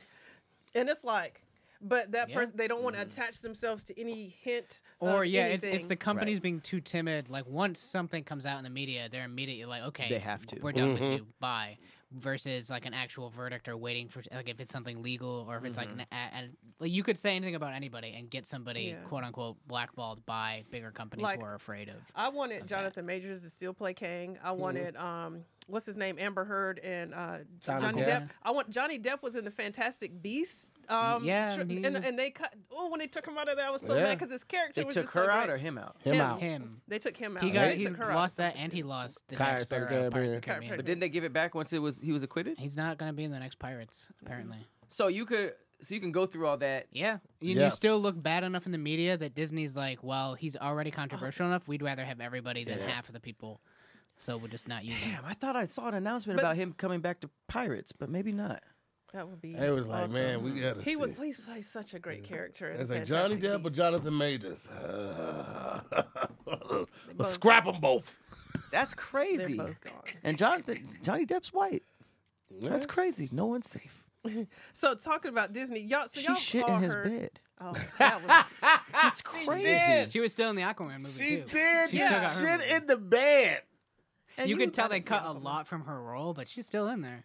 And 0.73 0.87
it's 0.89 1.03
like, 1.03 1.41
but 1.81 2.11
that 2.13 2.29
Yeah. 2.29 2.35
person 2.35 2.55
they 2.55 2.67
don't 2.67 2.83
want 2.83 2.95
to 2.95 3.01
attach 3.01 3.41
themselves 3.41 3.83
to 3.85 3.99
any 3.99 4.29
hint. 4.41 4.81
Or 4.99 5.23
of 5.23 5.29
yeah, 5.29 5.47
it's, 5.47 5.65
it's 5.65 5.87
the 5.87 5.95
companies 5.95 6.39
being 6.39 6.61
too 6.61 6.79
timid. 6.81 7.29
Like 7.29 7.45
once 7.47 7.79
something 7.79 8.23
comes 8.23 8.45
out 8.45 8.57
in 8.59 8.63
the 8.63 8.69
media, 8.69 9.09
they're 9.11 9.25
immediately 9.25 9.65
like, 9.65 9.83
okay, 9.83 10.07
They 10.09 10.19
have 10.19 10.45
to. 10.47 10.59
We're 10.61 10.71
done 10.71 10.95
Mhm. 10.95 10.99
with 10.99 11.11
you. 11.19 11.27
Bye. 11.39 11.77
Versus 12.17 12.69
like 12.69 12.85
an 12.85 12.93
actual 12.93 13.29
verdict 13.29 13.67
or 13.67 13.75
waiting 13.75 14.07
for 14.07 14.23
like 14.33 14.47
if 14.47 14.61
it's 14.61 14.71
something 14.71 15.03
legal 15.03 15.45
or 15.49 15.57
if 15.57 15.65
it's 15.65 15.77
like 15.77 15.89
Mm-hmm. 15.89 15.99
an, 15.99 16.07
a, 16.11 16.37
a, 16.37 16.49
like 16.79 16.91
you 16.91 17.03
could 17.03 17.17
say 17.17 17.35
anything 17.35 17.55
about 17.55 17.73
anybody 17.73 18.13
and 18.17 18.29
get 18.29 18.47
somebody 18.47 18.83
Yeah. 18.83 19.07
quote 19.09 19.23
unquote 19.25 19.57
blackballed 19.67 20.25
by 20.25 20.63
bigger 20.71 20.91
companies 20.91 21.23
Like, 21.23 21.39
who 21.41 21.45
are 21.45 21.55
afraid 21.55 21.89
of. 21.89 21.95
I 22.15 22.29
wanted 22.29 22.61
of 22.61 22.67
that. 22.69 22.75
Jonathan 22.75 23.05
Majors 23.05 23.41
to 23.41 23.49
still 23.49 23.73
play 23.73 23.93
Kang. 23.93 24.35
Mm-hmm. 24.35 24.47
I 24.47 24.51
wanted 24.51 24.95
um 24.95 25.39
what's 25.67 25.85
his 25.85 25.97
name 25.97 26.17
Amber 26.19 26.45
Heard 26.45 26.79
and 26.79 27.13
uh, 27.13 27.37
Johnny 27.65 27.81
Johnny, 27.81 28.01
Depp. 28.03 28.07
Depp. 28.21 28.29
I 28.43 28.51
want 28.51 28.69
Johnny 28.69 28.97
Depp 28.99 29.21
was 29.21 29.35
in 29.35 29.43
the 29.43 29.51
Fantastic 29.51 30.21
Beasts. 30.21 30.71
Um, 30.89 31.23
Yeah, 31.23 31.53
tri- 31.55 31.61
and 31.61 31.85
and, 31.85 31.95
was- 31.95 32.05
and 32.05 32.19
they 32.19 32.29
cut. 32.31 32.53
Oh, 32.71 32.89
when 32.89 32.99
they 32.99 33.07
took 33.07 33.25
him 33.27 33.37
out 33.37 33.49
of 33.49 33.57
there, 33.57 33.65
I 33.67 33.69
was 33.69 33.81
so 33.81 33.95
Yeah. 33.95 34.03
mad 34.03 34.19
because 34.19 34.31
his 34.31 34.43
character 34.43 34.81
They 34.81 34.85
was 34.85 34.93
took 34.95 35.03
just 35.05 35.13
her 35.15 35.25
so 35.25 35.31
out 35.31 35.45
great. 35.47 35.53
or 35.53 35.57
him 35.57 35.77
out? 35.77 35.95
Him 36.03 36.15
Him. 36.15 36.21
out. 36.21 36.39
Him. 36.39 36.81
They 36.87 36.99
took 36.99 37.17
him 37.17 37.37
out. 37.37 37.43
He 37.43 37.49
Yeah, 37.49 37.53
got 37.55 37.67
they 37.69 37.77
he 37.77 37.83
took 37.85 37.97
her 37.97 38.11
out 38.11 38.15
lost 38.15 38.33
of 38.33 38.37
that 38.37 38.55
and 38.57 38.71
he 38.73 38.83
lost 38.83 39.27
the 39.27 39.35
Pirates 39.35 39.69
Jack 39.69 39.81
of 39.83 39.89
the 39.89 39.95
Sparrow, 39.95 40.09
Pirates 40.11 40.33
of 40.33 40.41
the 40.41 40.41
Caribbean. 40.41 40.41
Caribbean. 40.69 40.77
But 40.77 40.85
didn't 40.85 40.99
they 41.01 41.09
give 41.09 41.23
it 41.23 41.33
back 41.33 41.55
once 41.55 41.73
it 41.73 41.79
was 41.79 41.99
he 41.99 42.11
was 42.11 42.23
acquitted? 42.23 42.57
He's 42.59 42.77
not 42.77 42.97
going 42.97 43.09
to 43.09 43.13
be 43.15 43.23
in 43.23 43.31
the 43.31 43.39
next 43.39 43.59
Pirates 43.59 44.07
apparently. 44.21 44.57
So 44.87 45.07
you 45.07 45.25
could 45.25 45.53
so 45.81 45.93
you 45.93 45.99
can 46.01 46.11
go 46.11 46.25
through 46.25 46.47
all 46.47 46.57
that. 46.57 46.87
Yeah, 46.91 47.17
you, 47.41 47.55
Yeah. 47.55 47.65
you 47.65 47.71
still 47.71 47.99
look 47.99 48.21
bad 48.21 48.43
enough 48.43 48.65
in 48.65 48.71
the 48.71 48.77
media 48.77 49.17
that 49.17 49.35
Disney's 49.35 49.75
like, 49.75 50.01
well, 50.03 50.33
he's 50.33 50.55
already 50.55 50.89
controversial 50.89 51.45
enough. 51.47 51.67
We'd 51.67 51.81
rather 51.83 52.05
have 52.05 52.21
everybody 52.21 52.63
than 52.63 52.79
Yeah. 52.79 52.87
half 52.89 53.09
of 53.09 53.13
the 53.13 53.19
people, 53.19 53.59
so 54.15 54.37
we'll 54.37 54.47
just 54.47 54.67
not 54.69 54.85
use 54.85 54.95
him. 54.95 55.21
I 55.25 55.33
thought 55.33 55.55
I 55.57 55.65
saw 55.67 55.89
an 55.89 55.93
announcement 55.95 56.37
But- 56.37 56.43
about 56.43 56.55
him 56.55 56.71
coming 56.73 57.01
back 57.01 57.19
to 57.21 57.29
Pirates, 57.47 57.91
but 57.91 58.09
maybe 58.09 58.31
not. 58.31 58.63
That 59.13 59.27
would 59.29 59.41
be. 59.41 59.55
It 59.55 59.69
was 59.73 59.87
like, 59.87 60.03
awesome. 60.03 60.13
man, 60.15 60.43
we 60.43 60.59
gotta 60.59 60.81
He 60.81 60.91
see. 60.91 60.95
was. 60.97 61.11
Please 61.11 61.39
play 61.39 61.61
such 61.61 61.93
a 61.93 61.99
great 61.99 62.23
character. 62.23 62.67
It's 62.69 62.89
like 62.89 63.05
Johnny 63.05 63.35
Depp 63.37 63.65
or 63.65 63.69
Jonathan 63.69 64.17
Majors. 64.17 64.65
Uh, 64.67 65.81
both- 67.17 67.31
scrap 67.31 67.65
them 67.65 67.79
both. 67.79 68.11
That's 68.71 68.93
They're 68.93 69.03
crazy. 69.03 69.57
both 69.57 69.79
gone. 69.81 69.93
And 70.23 70.37
Jonathan 70.37 70.89
Johnny 71.03 71.25
Depp's 71.25 71.53
white. 71.53 71.83
Yeah. 72.49 72.69
That's 72.69 72.85
crazy. 72.85 73.29
No 73.31 73.45
one's 73.45 73.69
safe. 73.69 74.03
So 74.73 74.95
talking 74.95 75.29
about 75.29 75.53
Disney, 75.53 75.81
y'all. 75.81 76.07
So 76.07 76.19
she 76.19 76.25
y'all 76.25 76.35
shit 76.35 76.63
all 76.63 76.77
in 76.77 76.81
his 76.83 76.93
heard, 76.93 77.03
bed. 77.09 77.29
Oh, 77.61 77.73
that 77.99 78.21
was 78.23 78.45
That's 78.91 79.21
crazy. 79.21 79.61
did. 79.61 80.11
She 80.11 80.19
was 80.19 80.31
still 80.31 80.49
in 80.49 80.55
the 80.55 80.63
Aquaman 80.63 80.99
movie 81.01 81.11
She 81.23 81.35
too. 81.37 81.43
did. 81.51 81.89
She 81.91 81.97
Yeah, 81.99 82.09
still 82.09 82.21
got 82.21 82.31
her 82.31 82.41
shit 82.41 82.59
movie. 82.69 82.71
in 82.73 82.87
the 82.87 82.97
bed. 82.97 83.61
and 84.37 84.49
you 84.49 84.57
can 84.57 84.71
tell 84.71 84.89
they 84.89 84.99
cut 84.99 85.25
a 85.25 85.31
lot 85.31 85.67
from 85.67 85.85
her 85.85 86.01
role, 86.01 86.33
but 86.33 86.47
she's 86.47 86.65
still 86.65 86.87
in 86.87 87.01
there. 87.01 87.23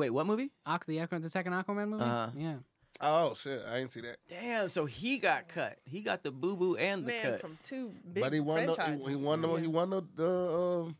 Wait, 0.00 0.08
what 0.08 0.26
movie? 0.26 0.50
Aqu- 0.66 0.86
the, 0.86 0.96
Aqu- 0.96 1.20
the 1.20 1.28
second 1.28 1.52
Aquaman 1.52 1.88
movie. 1.90 2.02
Uh-huh. 2.04 2.30
Yeah. 2.34 2.54
Oh 3.02 3.34
shit, 3.34 3.62
I 3.70 3.76
didn't 3.78 3.90
see 3.90 4.00
that. 4.00 4.16
Damn, 4.28 4.70
so 4.70 4.86
he 4.86 5.18
got 5.18 5.46
cut. 5.48 5.76
He 5.84 6.00
got 6.00 6.22
the 6.22 6.30
boo 6.30 6.56
boo 6.56 6.76
and 6.76 7.02
the 7.04 7.08
Man 7.08 7.22
cut. 7.32 7.40
from 7.42 7.58
two 7.62 7.92
big 8.14 8.22
but 8.24 8.32
he 8.32 8.40
won. 8.40 8.64
The, 8.64 8.74
franchises. 8.74 9.06
he, 9.06 9.14
he 9.14 9.22
won. 9.22 9.42
The, 9.42 9.48
Yeah. 9.48 9.60
He 9.60 9.66
won 9.66 9.90
the 9.90 10.02
the, 10.16 10.28
um, 10.28 10.96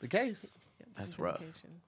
the 0.00 0.08
case. 0.08 0.50
Yep, 0.92 0.98
That's 0.98 1.16
some 1.16 1.24
rough. 1.24 1.42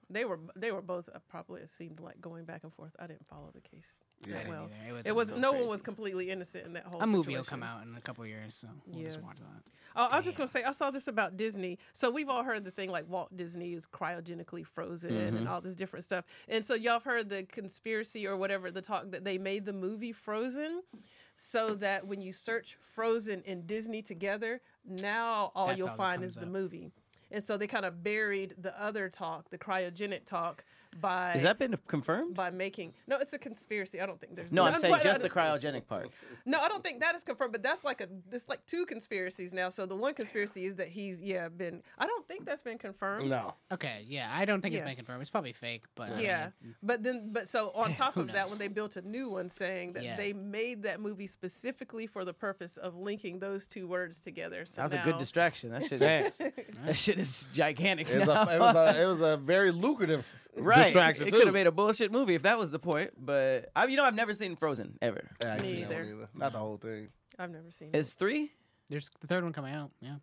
They 0.09 0.25
were 0.25 0.39
they 0.55 0.71
were 0.71 0.81
both 0.81 1.09
uh, 1.13 1.19
probably 1.29 1.61
it 1.61 1.69
seemed 1.69 1.99
like 1.99 2.19
going 2.21 2.45
back 2.45 2.63
and 2.63 2.73
forth. 2.73 2.95
I 2.99 3.07
didn't 3.07 3.27
follow 3.27 3.49
the 3.53 3.61
case. 3.61 3.99
I 4.25 4.29
Yeah. 4.29 4.37
didn't 4.37 4.49
well, 4.49 4.69
either. 4.87 4.89
It 4.89 4.93
was, 4.93 5.05
It 5.07 5.15
was 5.15 5.27
so 5.29 5.37
no 5.37 5.49
crazy. 5.51 5.63
one 5.63 5.71
was 5.71 5.81
completely 5.81 6.29
innocent 6.31 6.65
in 6.65 6.73
that 6.73 6.85
whole. 6.85 7.01
a 7.01 7.07
movie 7.07 7.35
will 7.35 7.43
come 7.43 7.63
out 7.63 7.83
in 7.85 7.95
a 7.95 8.01
couple 8.01 8.25
years, 8.25 8.55
so 8.55 8.67
we'll 8.87 9.03
just 9.03 9.19
Yeah. 9.19 9.25
watch 9.25 9.37
that. 9.39 9.71
Oh, 9.95 10.05
I 10.11 10.15
was 10.17 10.25
just 10.25 10.37
gonna 10.37 10.47
say 10.47 10.63
I 10.63 10.71
saw 10.71 10.91
this 10.91 11.07
about 11.07 11.37
Disney. 11.37 11.77
So 11.93 12.09
we've 12.09 12.29
all 12.29 12.43
heard 12.43 12.63
the 12.63 12.71
thing 12.71 12.89
like 12.89 13.07
Walt 13.09 13.35
Disney 13.35 13.73
is 13.73 13.85
cryogenically 13.87 14.65
frozen 14.65 15.11
Mm-hmm. 15.11 15.37
and 15.37 15.47
all 15.47 15.61
this 15.61 15.75
different 15.75 16.05
stuff. 16.05 16.25
And 16.47 16.63
so 16.65 16.73
y'all 16.75 16.93
have 16.93 17.03
heard 17.03 17.29
the 17.29 17.43
conspiracy 17.43 18.25
or 18.27 18.37
whatever 18.37 18.71
the 18.71 18.81
talk 18.81 19.11
that 19.11 19.23
they 19.23 19.37
made 19.37 19.65
the 19.65 19.73
movie 19.73 20.11
Frozen, 20.13 20.81
so 21.37 21.75
that 21.75 22.07
when 22.07 22.21
you 22.21 22.31
search 22.31 22.77
Frozen 22.93 23.43
and 23.45 23.67
Disney 23.67 24.01
together, 24.01 24.61
now 24.85 25.51
all 25.55 25.67
That's 25.67 25.77
you'll 25.79 25.89
all 25.89 25.95
find 25.97 26.21
comes 26.21 26.31
is 26.31 26.37
the 26.37 26.45
movie. 26.45 26.91
And 27.31 27.43
so 27.43 27.57
they 27.57 27.67
kind 27.67 27.85
of 27.85 28.03
buried 28.03 28.53
the 28.57 28.79
other 28.81 29.09
talk, 29.09 29.49
the 29.49 29.57
cryogenic 29.57 30.25
talk, 30.25 30.63
by 30.99 31.31
Has 31.31 31.43
that 31.43 31.59
been 31.59 31.75
confirmed? 31.87 32.35
by 32.35 32.49
making 32.49 32.93
no, 33.07 33.17
it's 33.17 33.33
a 33.33 33.37
conspiracy. 33.37 33.99
I 34.01 34.05
don't 34.05 34.19
think 34.19 34.35
there's 34.35 34.51
No, 34.51 34.63
I'm 34.63 34.71
none- 34.73 34.81
saying 34.81 34.93
but- 34.93 35.01
just 35.03 35.21
the 35.21 35.29
cryogenic 35.29 35.87
part. 35.87 36.11
no, 36.45 36.59
I 36.59 36.67
don't 36.67 36.83
think 36.83 36.99
that 37.01 37.15
is 37.15 37.23
confirmed, 37.23 37.51
but 37.51 37.63
that's 37.63 37.83
like 37.83 38.01
a 38.01 38.07
there's 38.29 38.47
like 38.47 38.65
two 38.65 38.85
conspiracies 38.85 39.53
now. 39.53 39.69
So 39.69 39.85
the 39.85 39.95
one 39.95 40.13
conspiracy 40.13 40.65
is 40.65 40.75
that 40.77 40.87
he's 40.89 41.21
yeah 41.21 41.49
been 41.49 41.81
I 41.97 42.05
don't 42.07 42.27
think 42.27 42.45
that's 42.45 42.61
been 42.61 42.77
confirmed. 42.77 43.29
No. 43.29 43.53
Okay, 43.71 44.05
yeah, 44.07 44.31
I 44.33 44.45
don't 44.45 44.61
think 44.61 44.73
Yeah. 44.73 44.79
it's 44.81 44.87
been 44.87 44.95
confirmed. 44.95 45.21
It's 45.21 45.31
probably 45.31 45.53
fake, 45.53 45.83
but 45.95 46.11
I 46.13 46.21
Yeah, 46.21 46.49
mean, 46.61 46.75
but 46.83 47.03
then 47.03 47.31
but 47.31 47.47
so 47.47 47.71
on 47.75 47.93
top 47.95 48.17
of 48.17 48.31
that, 48.33 48.49
when 48.49 48.57
they 48.57 48.67
built 48.67 48.95
a 48.95 49.01
new 49.01 49.29
one 49.29 49.49
saying 49.49 49.93
that 49.93 50.03
Yeah. 50.03 50.15
they 50.17 50.33
made 50.33 50.83
that 50.83 50.99
movie 50.99 51.27
specifically 51.27 52.07
for 52.07 52.23
the 52.25 52.33
purpose 52.33 52.77
of 52.77 52.95
linking 52.95 53.39
those 53.39 53.67
two 53.67 53.87
words 53.87 54.21
together. 54.21 54.65
So 54.65 54.75
That 54.77 54.83
was 54.83 54.93
a 54.93 54.97
good 54.99 55.17
distraction. 55.17 55.71
That 55.71 55.83
shit 55.83 56.01
is 56.01 56.37
that 56.85 56.95
shit 56.97 57.19
is 57.19 57.47
gigantic. 57.53 58.09
It 58.09 58.19
was, 58.19 58.27
now. 58.27 58.43
a, 58.47 58.55
it, 58.55 58.59
was 58.59 58.75
a, 58.75 59.01
it 59.03 59.05
was 59.07 59.21
a 59.21 59.37
very 59.37 59.71
lucrative 59.71 60.25
right. 60.55 60.83
distraction 60.85 61.27
It 61.27 61.31
too. 61.31 61.37
could 61.37 61.47
have 61.47 61.53
made 61.53 61.67
a 61.67 61.71
bullshit 61.71 62.11
movie 62.11 62.35
if 62.35 62.43
that 62.43 62.57
was 62.57 62.69
the 62.69 62.79
point. 62.79 63.11
But 63.17 63.69
I, 63.75 63.85
you 63.85 63.97
know, 63.97 64.03
I've 64.03 64.15
never 64.15 64.33
seen 64.33 64.55
Frozen 64.55 64.97
ever. 65.01 65.29
Yeah, 65.41 65.47
I 65.49 65.53
ain't 65.55 65.61
Me 65.63 65.69
seen 65.69 65.81
that 65.81 65.89
one 65.89 65.97
either. 65.99 66.09
either. 66.15 66.29
Not 66.35 66.51
the 66.53 66.59
whole 66.59 66.77
thing. 66.77 67.09
I've 67.39 67.51
never 67.51 67.71
seen 67.71 67.89
it. 67.93 67.97
It's 67.97 68.13
three, 68.13 68.51
there's 68.89 69.09
the 69.19 69.27
third 69.27 69.43
one 69.43 69.51
coming 69.53 69.73
out. 69.73 69.91
Yeah, 69.99 70.15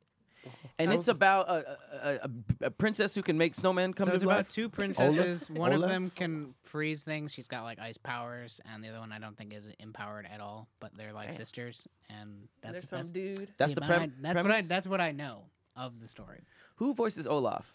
and 0.78 0.92
it's 0.92 1.06
about 1.08 1.48
a, 1.48 1.76
a, 1.92 2.14
a, 2.14 2.30
a 2.66 2.70
princess 2.70 3.14
who 3.14 3.22
can 3.22 3.38
make 3.38 3.54
snowmen 3.54 3.94
come 3.94 4.06
so 4.06 4.10
to 4.10 4.14
it's 4.16 4.24
life. 4.24 4.40
about 4.40 4.50
two 4.50 4.68
princesses. 4.68 5.48
One 5.50 5.72
Olaf? 5.72 5.84
of 5.84 5.90
them 5.90 6.10
can 6.16 6.54
freeze 6.64 7.02
things. 7.04 7.32
She's 7.32 7.46
got 7.48 7.62
like 7.64 7.78
ice 7.78 7.98
powers, 7.98 8.60
and 8.72 8.82
the 8.82 8.88
other 8.88 8.98
one 9.00 9.12
I 9.12 9.18
don't 9.18 9.36
think 9.36 9.52
is 9.54 9.68
empowered 9.78 10.26
at 10.32 10.40
all. 10.40 10.68
But 10.80 10.96
they're 10.96 11.12
like 11.12 11.26
Damn. 11.28 11.34
sisters, 11.36 11.86
and 12.10 12.48
that's 12.62 12.72
There's 12.72 12.88
some 12.88 12.98
that's, 13.00 13.10
dude. 13.12 13.48
That's 13.58 13.70
yeah, 13.70 13.74
the 13.76 13.80
but 13.82 13.86
prem- 13.88 14.02
I- 14.02 14.06
that's 14.22 14.32
premise. 14.34 14.44
what 14.44 14.52
I 14.56 14.62
that's 14.62 14.86
what 14.86 15.00
I 15.00 15.12
know 15.12 15.44
of 15.76 16.00
the 16.00 16.08
story. 16.08 16.40
Who 16.76 16.94
voices 16.94 17.26
Olaf? 17.26 17.72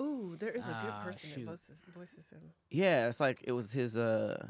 Ooh, 0.00 0.36
there 0.38 0.50
is 0.50 0.64
a 0.64 0.76
good 0.82 0.90
Ah, 0.92 1.02
person 1.04 1.30
shoot. 1.30 1.40
that 1.40 1.50
voices, 1.50 1.82
voices 1.94 2.30
him. 2.30 2.40
Yeah, 2.70 3.08
it's 3.08 3.20
like 3.20 3.42
it 3.44 3.52
was 3.52 3.72
his. 3.72 3.96
uh 3.96 4.48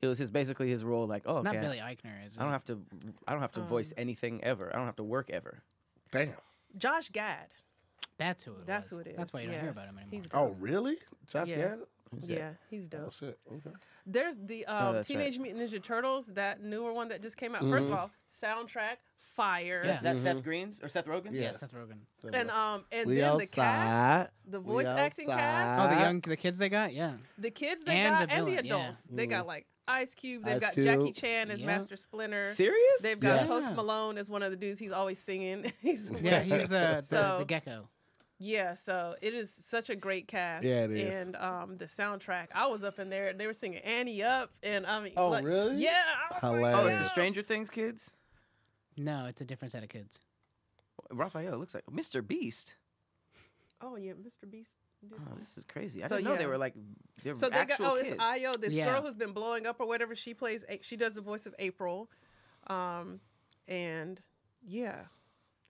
It 0.00 0.06
was 0.06 0.18
his 0.18 0.30
basically 0.30 0.68
his 0.70 0.84
role. 0.84 1.06
Like, 1.06 1.24
oh, 1.26 1.38
It's 1.38 1.48
okay, 1.48 1.56
not 1.56 1.62
Billy 1.62 1.78
Eichner, 1.78 2.26
is 2.26 2.36
it? 2.36 2.40
I 2.40 2.44
don't 2.44 2.52
have 2.52 2.64
to. 2.64 2.80
I 3.26 3.32
don't 3.32 3.40
have 3.42 3.52
to 3.52 3.60
voice 3.62 3.90
Um, 3.92 3.96
anything 3.98 4.42
ever. 4.44 4.70
I 4.72 4.76
don't 4.78 4.86
have 4.86 4.96
to 4.96 5.04
work 5.04 5.28
ever. 5.30 5.62
Damn. 6.12 6.34
Josh 6.76 7.08
Gad. 7.10 7.48
That's 8.16 8.42
who 8.44 8.52
it 8.52 8.66
That's 8.66 8.90
was. 8.90 8.98
who 8.98 9.00
it 9.00 9.06
is. 9.08 9.16
That's 9.16 9.32
why 9.32 9.40
you 9.42 9.48
don't 9.50 9.60
hear 9.60 9.70
about 9.70 9.82
Yes. 9.84 9.92
him 9.92 9.98
anymore. 9.98 10.20
He's 10.22 10.28
Oh, 10.32 10.48
dope. 10.48 10.56
really? 10.60 10.98
Josh 11.30 11.48
Yeah. 11.48 11.56
Gad? 11.56 11.78
Who's 12.10 12.28
that? 12.28 12.34
yeah, 12.38 12.50
he's 12.70 12.86
Oh 12.94 12.98
dope. 12.98 13.12
shit. 13.14 13.38
Okay. 13.52 13.70
There's 14.06 14.36
the 14.38 14.64
Oh, 14.66 14.74
um, 14.74 14.94
that's 14.94 15.10
right. 15.10 15.16
Teenage 15.18 15.38
Mutant 15.38 15.70
Ninja 15.70 15.82
Turtles, 15.82 16.26
that 16.28 16.62
newer 16.62 16.92
one 16.92 17.08
that 17.08 17.20
just 17.22 17.36
came 17.36 17.54
out. 17.54 17.68
First 17.68 17.88
of 17.88 17.94
Mhm. 17.94 17.98
all, 17.98 18.10
soundtrack 18.28 18.96
fire. 19.38 19.82
Yeah. 19.84 19.96
Is 19.96 20.02
that. 20.02 20.18
Seth 20.18 20.42
Green's 20.42 20.80
or 20.82 20.88
Seth 20.88 21.06
Rogen's? 21.06 21.34
Yeah. 21.38 21.42
yeah, 21.46 21.52
Seth 21.52 21.72
Rogen. 21.72 22.00
And 22.34 22.50
um 22.50 22.84
and 22.92 23.06
we 23.06 23.14
then 23.16 23.24
outside. 23.24 23.46
the 23.48 23.52
cast, 23.54 24.30
the 24.46 24.60
We 24.60 24.72
voice 24.74 24.86
acting 24.88 25.28
cast, 25.28 25.80
Oh, 25.82 25.94
the 25.94 26.00
young 26.02 26.20
the 26.20 26.36
kids 26.36 26.58
they 26.58 26.68
got, 26.68 26.92
yeah. 26.92 27.12
the 27.38 27.50
kids 27.50 27.84
they 27.84 27.92
And 27.96 28.14
got, 28.14 28.28
the 28.28 28.34
and 28.34 28.46
the 28.46 28.50
villain, 28.50 28.66
yeah. 28.66 28.74
adults. 28.76 29.08
They 29.10 29.26
got 29.26 29.46
like 29.46 29.66
Ice 29.86 30.14
Cube. 30.14 30.44
They've 30.44 30.56
Ice 30.56 30.60
got 30.60 30.72
Cube. 30.74 30.84
Jackie 30.84 31.12
Chan 31.12 31.50
as 31.50 31.60
Yeah. 31.60 31.66
Master 31.68 31.96
Splinter. 31.96 32.52
Serious? 32.52 33.00
They've 33.00 33.18
got 33.18 33.40
Yes. 33.40 33.46
Post 33.46 33.74
Malone 33.74 34.18
as 34.18 34.28
one 34.28 34.42
of 34.42 34.50
the 34.50 34.56
dudes. 34.56 34.78
He's 34.78 34.92
always 34.92 35.18
singing. 35.18 35.72
he's 35.80 36.10
Yeah, 36.20 36.42
he's 36.42 36.62
the 36.62 36.68
the, 36.68 37.00
So- 37.00 37.36
the 37.38 37.44
gecko. 37.46 37.88
Yeah, 38.40 38.74
so 38.74 39.16
it 39.20 39.34
is 39.34 39.52
such 39.52 39.90
a 39.90 39.96
great 39.96 40.28
cast. 40.28 40.64
Yeah, 40.64 40.84
it 40.84 40.92
is. 40.92 41.26
And 41.26 41.34
um, 41.36 41.76
the 41.76 41.86
soundtrack, 41.86 42.46
I 42.54 42.68
was 42.68 42.84
up 42.84 43.00
in 43.00 43.08
there. 43.10 43.32
They 43.32 43.48
were 43.48 43.52
singing 43.52 43.80
Annie 43.80 44.22
up, 44.22 44.52
and 44.62 44.86
I 44.86 45.00
mean, 45.02 45.14
Oh, 45.16 45.30
like, 45.30 45.42
really? 45.44 45.82
Yeah. 45.82 46.00
I 46.40 46.50
was 46.52 46.60
like, 46.60 46.74
Oh, 46.76 46.86
it's 46.86 46.92
yeah. 46.94 47.02
the 47.02 47.08
Stranger 47.08 47.42
Things 47.42 47.68
kids. 47.68 48.12
No, 48.98 49.26
it's 49.26 49.40
a 49.40 49.44
different 49.44 49.72
set 49.72 49.82
of 49.82 49.88
kids. 49.88 50.20
Raphael 51.10 51.56
looks 51.58 51.74
like 51.74 51.84
Mr. 51.86 52.26
Beast. 52.26 52.74
Oh 53.80 53.96
yeah, 53.96 54.12
Mr. 54.12 54.50
Beast. 54.50 54.76
did 55.00 55.12
Oh, 55.14 55.34
this. 55.38 55.50
this 55.50 55.58
is 55.58 55.64
crazy. 55.64 56.02
I 56.02 56.08
So, 56.08 56.16
didn't 56.16 56.28
know 56.32 56.36
they 56.36 56.46
were 56.46 56.58
like 56.58 56.74
they 57.22 57.30
were 57.30 57.36
So 57.36 57.48
they 57.48 57.54
got 57.64 57.70
actual 57.70 57.86
oh, 57.86 57.96
kids. 57.96 58.10
it's 58.10 58.20
Ayo, 58.22 58.60
this 58.60 58.74
Yeah. 58.74 58.86
girl 58.92 59.02
who's 59.02 59.14
been 59.14 59.32
blowing 59.32 59.66
up 59.66 59.80
or 59.80 59.86
whatever. 59.86 60.16
She 60.16 60.34
plays, 60.34 60.64
A- 60.68 60.80
she 60.82 60.96
does 60.96 61.14
the 61.14 61.20
voice 61.20 61.46
of 61.46 61.54
April, 61.60 62.10
um, 62.66 63.20
and 63.68 64.20
yeah. 64.66 65.04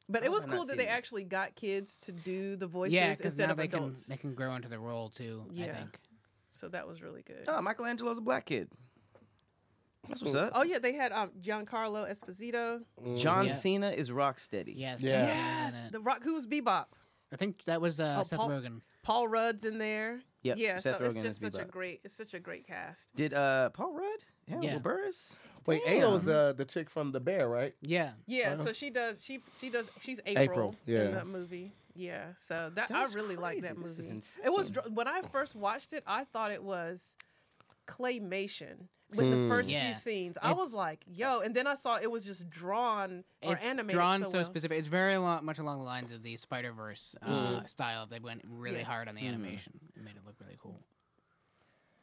But 0.09 0.23
it 0.23 0.29
How 0.29 0.33
was 0.33 0.45
have 0.45 0.53
I 0.53 0.55
not 0.55 0.59
cool 0.61 0.67
that 0.67 0.71
seen 0.73 0.79
they 0.79 0.85
this? 0.87 0.93
actually 0.95 1.25
got 1.25 1.55
kids 1.55 1.99
to 1.99 2.13
do 2.13 2.57
the 2.57 2.67
voices 2.67 2.95
yeah, 2.95 3.09
because 3.11 3.21
instead 3.21 3.47
now 3.47 3.53
of 3.53 3.59
they 3.59 3.65
adults. 3.65 4.07
can 4.07 4.13
they 4.15 4.19
can 4.19 4.35
grow 4.35 4.55
into 4.55 4.69
the 4.71 4.79
role 4.79 5.11
too. 5.11 5.45
I 5.51 5.53
Yeah. 5.53 5.77
think. 5.77 5.99
So 6.55 6.69
that 6.69 6.89
was 6.89 7.03
really 7.03 7.23
good. 7.23 7.45
Oh, 7.47 7.61
Michelangelo's 7.61 8.17
a 8.17 8.23
black 8.23 8.47
kid. 8.47 8.71
That's 10.09 10.23
what's 10.23 10.35
up. 10.35 10.53
Oh 10.55 10.63
yeah, 10.63 10.79
they 10.79 10.95
had 10.95 11.13
um, 11.13 11.31
Giancarlo 11.41 12.11
Esposito. 12.11 12.81
John 13.17 13.47
Yeah. 13.47 13.53
Cena 13.55 13.91
is 13.91 14.11
Rocksteady. 14.11 14.73
Yes. 14.77 15.03
Yeah. 15.03 15.27
John 15.27 15.29
Cena's 15.29 15.75
Yes, 15.75 15.81
in 15.81 15.87
it. 15.87 15.93
the 15.93 16.01
Rock. 16.01 16.21
Who's 16.23 16.47
Bebop? 16.47 16.87
I 17.33 17.37
think 17.37 17.63
that 17.65 17.81
was 17.81 18.01
uh, 18.01 18.17
Oh, 18.21 18.23
Seth 18.23 18.39
Paul- 18.39 18.49
Rogen. 18.49 18.81
Paul 19.03 19.29
Rudd's 19.29 19.65
in 19.65 19.77
there. 19.79 20.21
Yep, 20.43 20.57
Yeah, 20.59 20.79
Seth 20.79 20.99
so 20.99 21.05
it's 21.05 21.17
Rogen 21.17 21.23
just 21.23 21.37
is 21.37 21.53
such 21.53 21.55
a 21.61 21.65
Bebop. 21.67 21.71
great, 21.71 22.01
it's 22.05 22.15
such 22.15 22.33
a 22.33 22.39
great 22.41 22.67
cast. 22.67 23.15
Did 23.17 23.35
uh 23.35 23.69
Paul 23.71 23.93
Rudd? 23.95 24.25
Hannibal 24.49 24.67
Yeah. 24.69 24.79
Buress? 24.79 25.37
Wait, 25.67 25.83
Damn. 25.85 26.01
Ayo's 26.01 26.25
the 26.25 26.55
the 26.57 26.65
chick 26.65 26.89
from 26.89 27.13
the 27.13 27.21
bear, 27.21 27.49
right? 27.49 27.75
Yeah. 27.83 28.13
Yeah, 28.27 28.55
Uh-huh. 28.55 28.65
so 28.65 28.73
she 28.73 28.89
does, 28.89 29.23
she 29.23 29.43
she 29.61 29.69
does, 29.69 29.91
she's 30.01 30.21
April, 30.25 30.43
April, 30.43 30.75
yeah. 30.87 31.03
in 31.03 31.13
that 31.15 31.27
movie. 31.27 31.73
Yeah, 31.95 32.27
so 32.37 32.71
that 32.77 32.89
That's 32.89 33.13
I 33.13 33.19
really 33.19 33.35
like 33.37 33.61
that 33.63 33.75
crazy. 33.75 33.89
This 33.97 33.99
is 34.07 34.11
movie. 34.13 34.47
It 34.47 34.53
was 34.53 34.69
insane. 34.69 34.83
dr- 34.85 34.93
when 34.95 35.09
I 35.09 35.21
first 35.33 35.55
watched 35.57 35.93
it, 35.93 36.05
I 36.07 36.25
thought 36.25 36.53
it 36.53 36.63
was 36.63 37.17
claymation 37.89 38.87
with 39.11 39.31
the 39.31 39.37
Hmm. 39.37 39.49
first 39.49 39.71
Yeah. 39.71 39.87
few 39.87 39.95
scenes. 39.95 40.37
I 40.43 40.53
was 40.53 40.75
like, 40.75 41.05
yo, 41.07 41.41
and 41.41 41.55
then 41.55 41.67
I 41.67 41.75
saw 41.75 41.97
it 41.97 42.11
was 42.11 42.25
just 42.25 42.49
drawn 42.51 43.25
or 43.43 43.55
it's 43.55 43.65
animated 43.65 43.95
drawn 43.97 44.21
so, 44.25 44.31
so, 44.33 44.39
well. 44.39 44.45
specific. 44.45 44.79
It's 44.79 44.89
very 44.89 45.17
lo- 45.17 45.41
much 45.43 45.59
along 45.59 45.79
the 45.79 45.85
lines 45.85 46.13
of 46.13 46.23
the 46.23 46.37
Spider 46.37 46.73
Verse 46.73 47.15
uh, 47.23 47.65
style. 47.65 48.07
They 48.07 48.21
went 48.21 48.43
really 48.45 48.79
Yes. 48.79 48.87
hard 48.89 49.09
on 49.09 49.15
the 49.15 49.23
Mhm. 49.23 49.29
animation. 49.29 49.81
It 49.97 50.03
made 50.03 50.17
it 50.17 50.25
look 50.27 50.37
really 50.41 50.57
cool. 50.61 50.83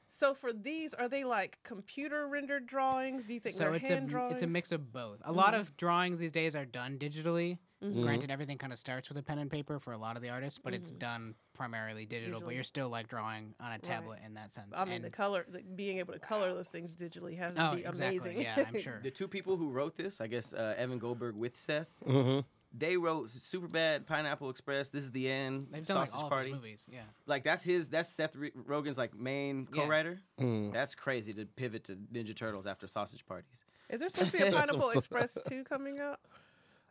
So 0.08 0.34
for 0.34 0.54
these, 0.54 0.94
are 0.94 1.10
they 1.10 1.24
like 1.24 1.60
computer 1.64 2.28
rendered 2.28 2.68
drawings? 2.68 3.24
Do 3.26 3.34
you 3.34 3.40
think 3.40 3.56
so 3.56 3.66
they're 3.66 3.74
it's 3.76 3.90
hand 3.90 4.06
a 4.08 4.10
drawings? 4.10 4.34
it's 4.36 4.44
a 4.44 4.48
mix 4.54 4.72
of 4.72 4.92
both. 4.94 5.20
A 5.26 5.32
lot 5.32 5.54
Mhm. 5.54 5.60
of 5.62 5.78
drawings 5.78 6.20
these 6.20 6.32
days 6.32 6.56
are 6.56 6.66
done 6.66 6.98
digitally. 6.98 7.58
Mhm. 7.94 8.04
Granted, 8.04 8.32
everything 8.32 8.58
kind 8.58 8.74
of 8.74 8.80
starts 8.80 9.10
with 9.10 9.18
a 9.18 9.24
pen 9.24 9.40
and 9.40 9.50
paper 9.52 9.80
for 9.80 9.94
a 9.94 9.98
lot 9.98 10.16
of 10.16 10.22
the 10.22 10.30
artists, 10.30 10.60
but 10.64 10.74
it's 10.74 10.92
Mhm. 10.92 11.00
done 11.00 11.36
primarily 11.54 12.06
digital. 12.06 12.42
But 12.42 12.56
you're 12.56 12.64
still 12.64 12.90
like 12.90 13.08
drawing 13.08 13.54
on 13.60 13.72
a 13.72 13.80
tablet 13.80 14.20
in 14.26 14.34
that 14.36 14.52
sense. 14.54 14.74
I 14.76 14.86
mean, 14.86 14.96
And- 14.96 15.06
the 15.06 15.10
color, 15.10 15.46
the, 15.48 15.62
being 15.62 16.00
able 16.00 16.14
to 16.14 16.20
color 16.20 16.54
those 16.54 16.70
things 16.70 16.96
digitally 16.96 17.38
has 17.38 17.56
oh, 17.58 17.72
to 17.72 17.76
be 17.78 17.86
exactly. 17.86 18.08
amazing. 18.18 18.42
Yeah, 18.42 18.66
I'm 18.68 18.80
sure. 18.82 19.00
The 19.04 19.12
two 19.12 19.28
people 19.28 19.58
who 19.58 19.70
wrote 19.70 19.96
this, 19.98 20.20
I 20.22 20.28
guess 20.28 20.54
uh, 20.54 20.74
Evan 20.78 21.00
Goldberg 21.00 21.36
with 21.36 21.56
Seth, 21.58 21.88
Mm-hmm. 22.06 22.40
they 22.78 22.98
wrote 22.98 23.28
Superbad, 23.30 24.06
Pineapple 24.06 24.50
Express, 24.50 24.90
This 24.90 25.04
is 25.06 25.12
the 25.12 25.30
End, 25.30 25.68
They've 25.72 25.86
done 25.86 25.98
like 25.98 26.10
Sausage 26.10 26.24
all 26.24 26.30
Party. 26.30 26.50
of 26.50 26.56
his 26.56 26.62
movies. 26.62 26.86
Yeah. 26.92 27.04
Like 27.26 27.44
that's 27.44 27.64
his 27.64 27.88
that's 27.90 28.10
Seth 28.10 28.36
Re- 28.36 28.52
Rogen's 28.52 28.98
like 28.98 29.14
main 29.16 29.68
Yeah. 29.74 29.84
co-writer. 29.84 30.22
Mm. 30.40 30.74
That's 30.74 30.96
crazy 30.96 31.34
to 31.36 31.46
pivot 31.46 31.86
to 31.86 31.96
Ninja 31.96 32.36
Turtles 32.36 32.66
after 32.68 32.88
Sausage 32.88 33.26
Parties. 33.26 33.64
Is 33.88 34.00
there 34.00 34.10
supposed 34.10 34.32
to 34.32 34.38
be 34.40 34.44
a 34.44 34.52
Pineapple 34.52 34.90
Express 34.90 35.38
2 35.48 35.64
coming 35.64 36.00
out? 36.00 36.20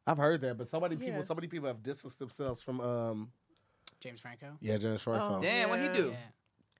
I've 0.06 0.18
heard 0.18 0.40
that, 0.42 0.58
but 0.58 0.68
so 0.68 0.78
many 0.80 0.96
people, 0.96 1.18
Yeah. 1.20 1.24
so 1.24 1.34
many 1.34 1.46
people 1.48 1.66
have 1.68 1.82
distanced 1.82 2.18
themselves 2.18 2.62
from 2.62 2.80
um, 2.80 3.30
James 4.00 4.20
Franco. 4.20 4.56
yeah, 4.60 4.76
James 4.76 5.00
Franco. 5.02 5.36
Oh, 5.38 5.42
Damn, 5.42 5.70
what 5.70 5.80
he 5.80 5.88
do? 5.88 6.10
Yeah. 6.10 6.16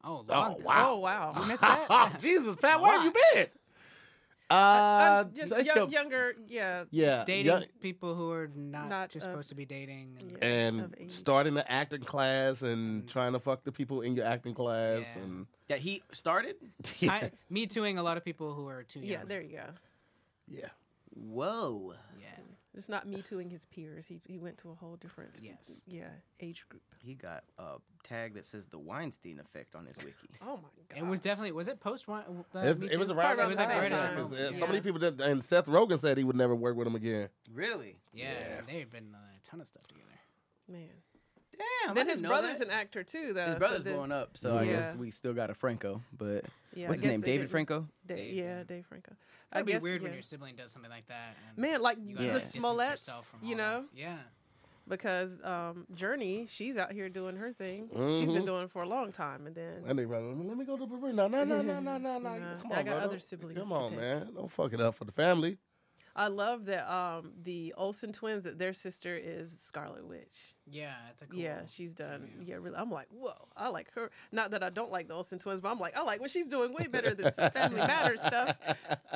Oh, 0.06 0.24
Oh 0.28 0.32
long 0.32 0.54
time. 0.56 0.64
wow! 0.64 0.90
Oh, 0.92 0.98
wow. 0.98 1.34
You 1.40 1.46
missed 1.48 1.62
that? 1.62 2.16
Jesus, 2.20 2.56
Pat, 2.56 2.80
where 2.80 2.92
have 2.92 3.04
you 3.04 3.12
been? 3.32 3.46
Uh, 4.50 5.24
I'm 5.26 5.34
just 5.34 5.54
take 5.54 5.64
young, 5.66 5.76
your- 5.76 5.88
younger, 5.88 6.34
yeah. 6.46 6.84
yeah, 6.90 7.24
dating 7.24 7.46
young- 7.46 7.64
people 7.80 8.14
who 8.14 8.30
are 8.30 8.50
not, 8.54 8.90
Not 8.90 9.08
just 9.10 9.24
of- 9.24 9.32
supposed 9.32 9.48
to 9.48 9.54
be 9.54 9.64
dating. 9.64 10.18
And, 10.20 10.78
Yeah. 10.80 10.84
and 11.00 11.10
starting 11.10 11.54
the 11.54 11.68
acting 11.72 12.02
class 12.02 12.60
and 12.60 13.00
And- 13.00 13.08
trying 13.08 13.32
to 13.32 13.40
fuck 13.40 13.64
the 13.64 13.72
people 13.72 14.02
in 14.02 14.14
your 14.14 14.26
acting 14.26 14.52
class 14.54 15.00
Yeah. 15.16 15.22
and 15.22 15.46
That 15.68 15.78
he 15.78 16.02
started? 16.12 16.56
I, 17.02 17.30
me 17.48 17.66
tooing 17.66 17.96
a 17.96 18.02
lot 18.02 18.18
of 18.18 18.24
people 18.24 18.52
who 18.52 18.68
are 18.68 18.82
too 18.82 19.00
young. 19.00 19.08
Yeah, 19.08 19.24
there 19.24 19.40
you 19.40 19.56
go. 19.56 19.64
yeah. 20.46 20.68
Whoa. 21.14 21.94
Yeah. 22.20 22.26
Just 22.74 22.88
not 22.88 23.06
me 23.06 23.22
tooing 23.22 23.48
his 23.50 23.64
peers. 23.66 24.06
He 24.08 24.20
he 24.26 24.38
went 24.38 24.58
to 24.58 24.70
a 24.70 24.74
whole 24.74 24.96
different 24.96 25.30
Yes. 25.40 25.80
yeah 25.86 26.08
age 26.40 26.66
group. 26.68 26.82
He 26.98 27.14
got 27.14 27.44
a 27.58 27.76
tag 28.02 28.34
that 28.34 28.44
says 28.46 28.66
the 28.66 28.78
Weinstein 28.78 29.38
effect 29.38 29.76
on 29.76 29.86
his 29.86 29.96
wiki. 29.98 30.12
Oh 30.42 30.56
my 30.56 30.68
god. 30.88 30.98
It 30.98 31.06
was 31.06 31.20
definitely 31.20 31.52
was 31.52 31.68
it 31.68 31.78
post 31.80 32.08
one? 32.08 32.24
uh, 32.54 32.58
It 32.58 32.80
was, 32.80 32.90
it 32.90 32.96
was 32.98 33.10
around 33.10 33.36
Probably 33.36 33.54
that 33.54 33.68
around 33.68 33.82
the 33.84 33.88
time. 33.88 33.88
same 33.88 33.92
yeah, 33.92 34.16
'cause, 34.16 34.30
time. 34.32 34.54
uh, 34.54 34.58
So 34.58 34.66
many 34.66 34.80
people 34.80 34.98
did, 34.98 35.20
and 35.20 35.42
Seth 35.44 35.66
Rogen 35.66 35.98
said 36.00 36.18
he 36.18 36.24
would 36.24 36.36
never 36.36 36.54
work 36.54 36.76
with 36.76 36.86
him 36.88 36.96
again. 36.96 37.28
Really? 37.52 37.96
Yeah, 38.12 38.32
Yeah. 38.32 38.60
they've 38.66 38.90
been 38.90 39.14
uh, 39.14 39.18
a 39.18 39.48
ton 39.48 39.60
of 39.60 39.68
stuff 39.68 39.86
together. 39.86 40.06
man. 40.68 40.88
Damn. 41.58 41.94
then 41.94 42.08
I 42.08 42.12
his 42.12 42.22
brother's 42.22 42.58
that. 42.58 42.68
an 42.68 42.72
actor 42.72 43.02
too, 43.02 43.32
though. 43.32 43.46
His 43.46 43.56
brother's 43.56 43.84
then- 43.84 43.94
blowing 43.94 44.12
up, 44.12 44.36
so 44.36 44.56
I 44.56 44.66
guess 44.66 44.94
we 44.94 45.10
still 45.10 45.32
got 45.34 45.50
a 45.50 45.54
Franco. 45.54 46.02
But 46.16 46.44
Yeah, 46.74 46.88
what's 46.88 47.00
his 47.02 47.10
name? 47.10 47.20
David 47.20 47.38
didn't- 47.42 47.50
Franco. 47.50 47.88
Da- 48.06 48.14
Dave, 48.16 48.34
yeah, 48.34 48.42
yeah. 48.58 48.62
Dave 48.64 48.86
Franco. 48.86 49.12
I 49.52 49.58
That'd 49.58 49.66
be 49.66 49.72
guess 49.72 49.82
weird 49.82 50.02
when 50.02 50.12
your 50.12 50.22
sibling 50.22 50.56
does 50.56 50.72
something 50.72 50.90
like 50.90 51.06
that. 51.08 51.36
And 51.50 51.58
man, 51.58 51.80
like 51.80 51.98
you 51.98 52.16
the 52.16 52.22
gotta 52.24 52.32
distance 52.34 52.64
Smolletts, 52.64 52.90
yourself 52.90 53.26
from 53.28 53.40
you 53.44 53.52
all 53.54 53.58
that. 53.58 53.80
know, 53.82 53.84
Yeah. 53.94 54.18
because 54.88 55.40
um, 55.44 55.86
Jurnee, 55.94 56.48
she's 56.48 56.76
out 56.76 56.92
here 56.92 57.08
doing 57.08 57.36
her 57.36 57.52
thing. 57.52 57.88
She's 57.92 57.98
Mhm. 58.28 58.34
been 58.34 58.44
doing 58.46 58.64
it 58.64 58.70
for 58.70 58.82
a 58.82 58.88
long 58.88 59.12
time, 59.12 59.46
and 59.46 59.54
then 59.54 59.84
And 59.86 59.98
they 59.98 60.04
brother, 60.04 60.26
let 60.26 60.56
me 60.56 60.64
go 60.64 60.76
to 60.76 60.86
Peru. 60.86 61.12
No, 61.12 61.28
no, 61.28 61.44
no, 61.44 61.62
no, 61.62 61.78
no, 61.80 61.98
no, 61.98 62.18
no. 62.18 62.18
Nah, 62.38 62.58
Come 62.58 62.72
I 62.72 62.78
on, 62.80 62.84
got 62.84 62.84
brother. 62.84 63.00
other 63.04 63.18
siblings 63.20 63.58
Come 63.60 63.72
on, 63.72 63.94
man. 63.96 64.30
Don't 64.34 64.50
fuck 64.50 64.72
it 64.72 64.80
up 64.80 64.96
for 64.96 65.04
the 65.04 65.12
family. 65.12 65.58
I 66.16 66.28
love 66.28 66.66
that 66.66 66.88
um, 66.92 67.32
the 67.42 67.74
Olsen 67.76 68.12
twins 68.12 68.44
that 68.44 68.58
their 68.58 68.72
sister 68.72 69.16
is 69.16 69.54
Scarlet 69.58 70.06
Witch. 70.06 70.54
Yeah, 70.66 70.94
it's 71.10 71.22
a 71.22 71.26
cool. 71.26 71.38
Yeah, 71.40 71.60
she's 71.68 71.92
done. 71.92 72.28
cameo. 72.30 72.44
Yeah, 72.46 72.54
really. 72.56 72.76
I'm 72.76 72.90
like, 72.90 73.08
whoa. 73.10 73.34
I 73.56 73.68
like 73.68 73.92
her. 73.94 74.10
Not 74.32 74.52
that 74.52 74.62
I 74.62 74.70
don't 74.70 74.92
like 74.92 75.08
the 75.08 75.14
Olsen 75.14 75.38
twins, 75.38 75.60
but 75.60 75.70
I'm 75.70 75.78
like, 75.80 75.96
I 75.96 76.02
like 76.02 76.20
what 76.20 76.30
she's 76.30 76.48
doing 76.48 76.72
way 76.72 76.86
better 76.86 77.14
than 77.14 77.32
some 77.32 77.50
Family 77.50 77.80
Matters 77.86 78.22
stuff. 78.22 78.56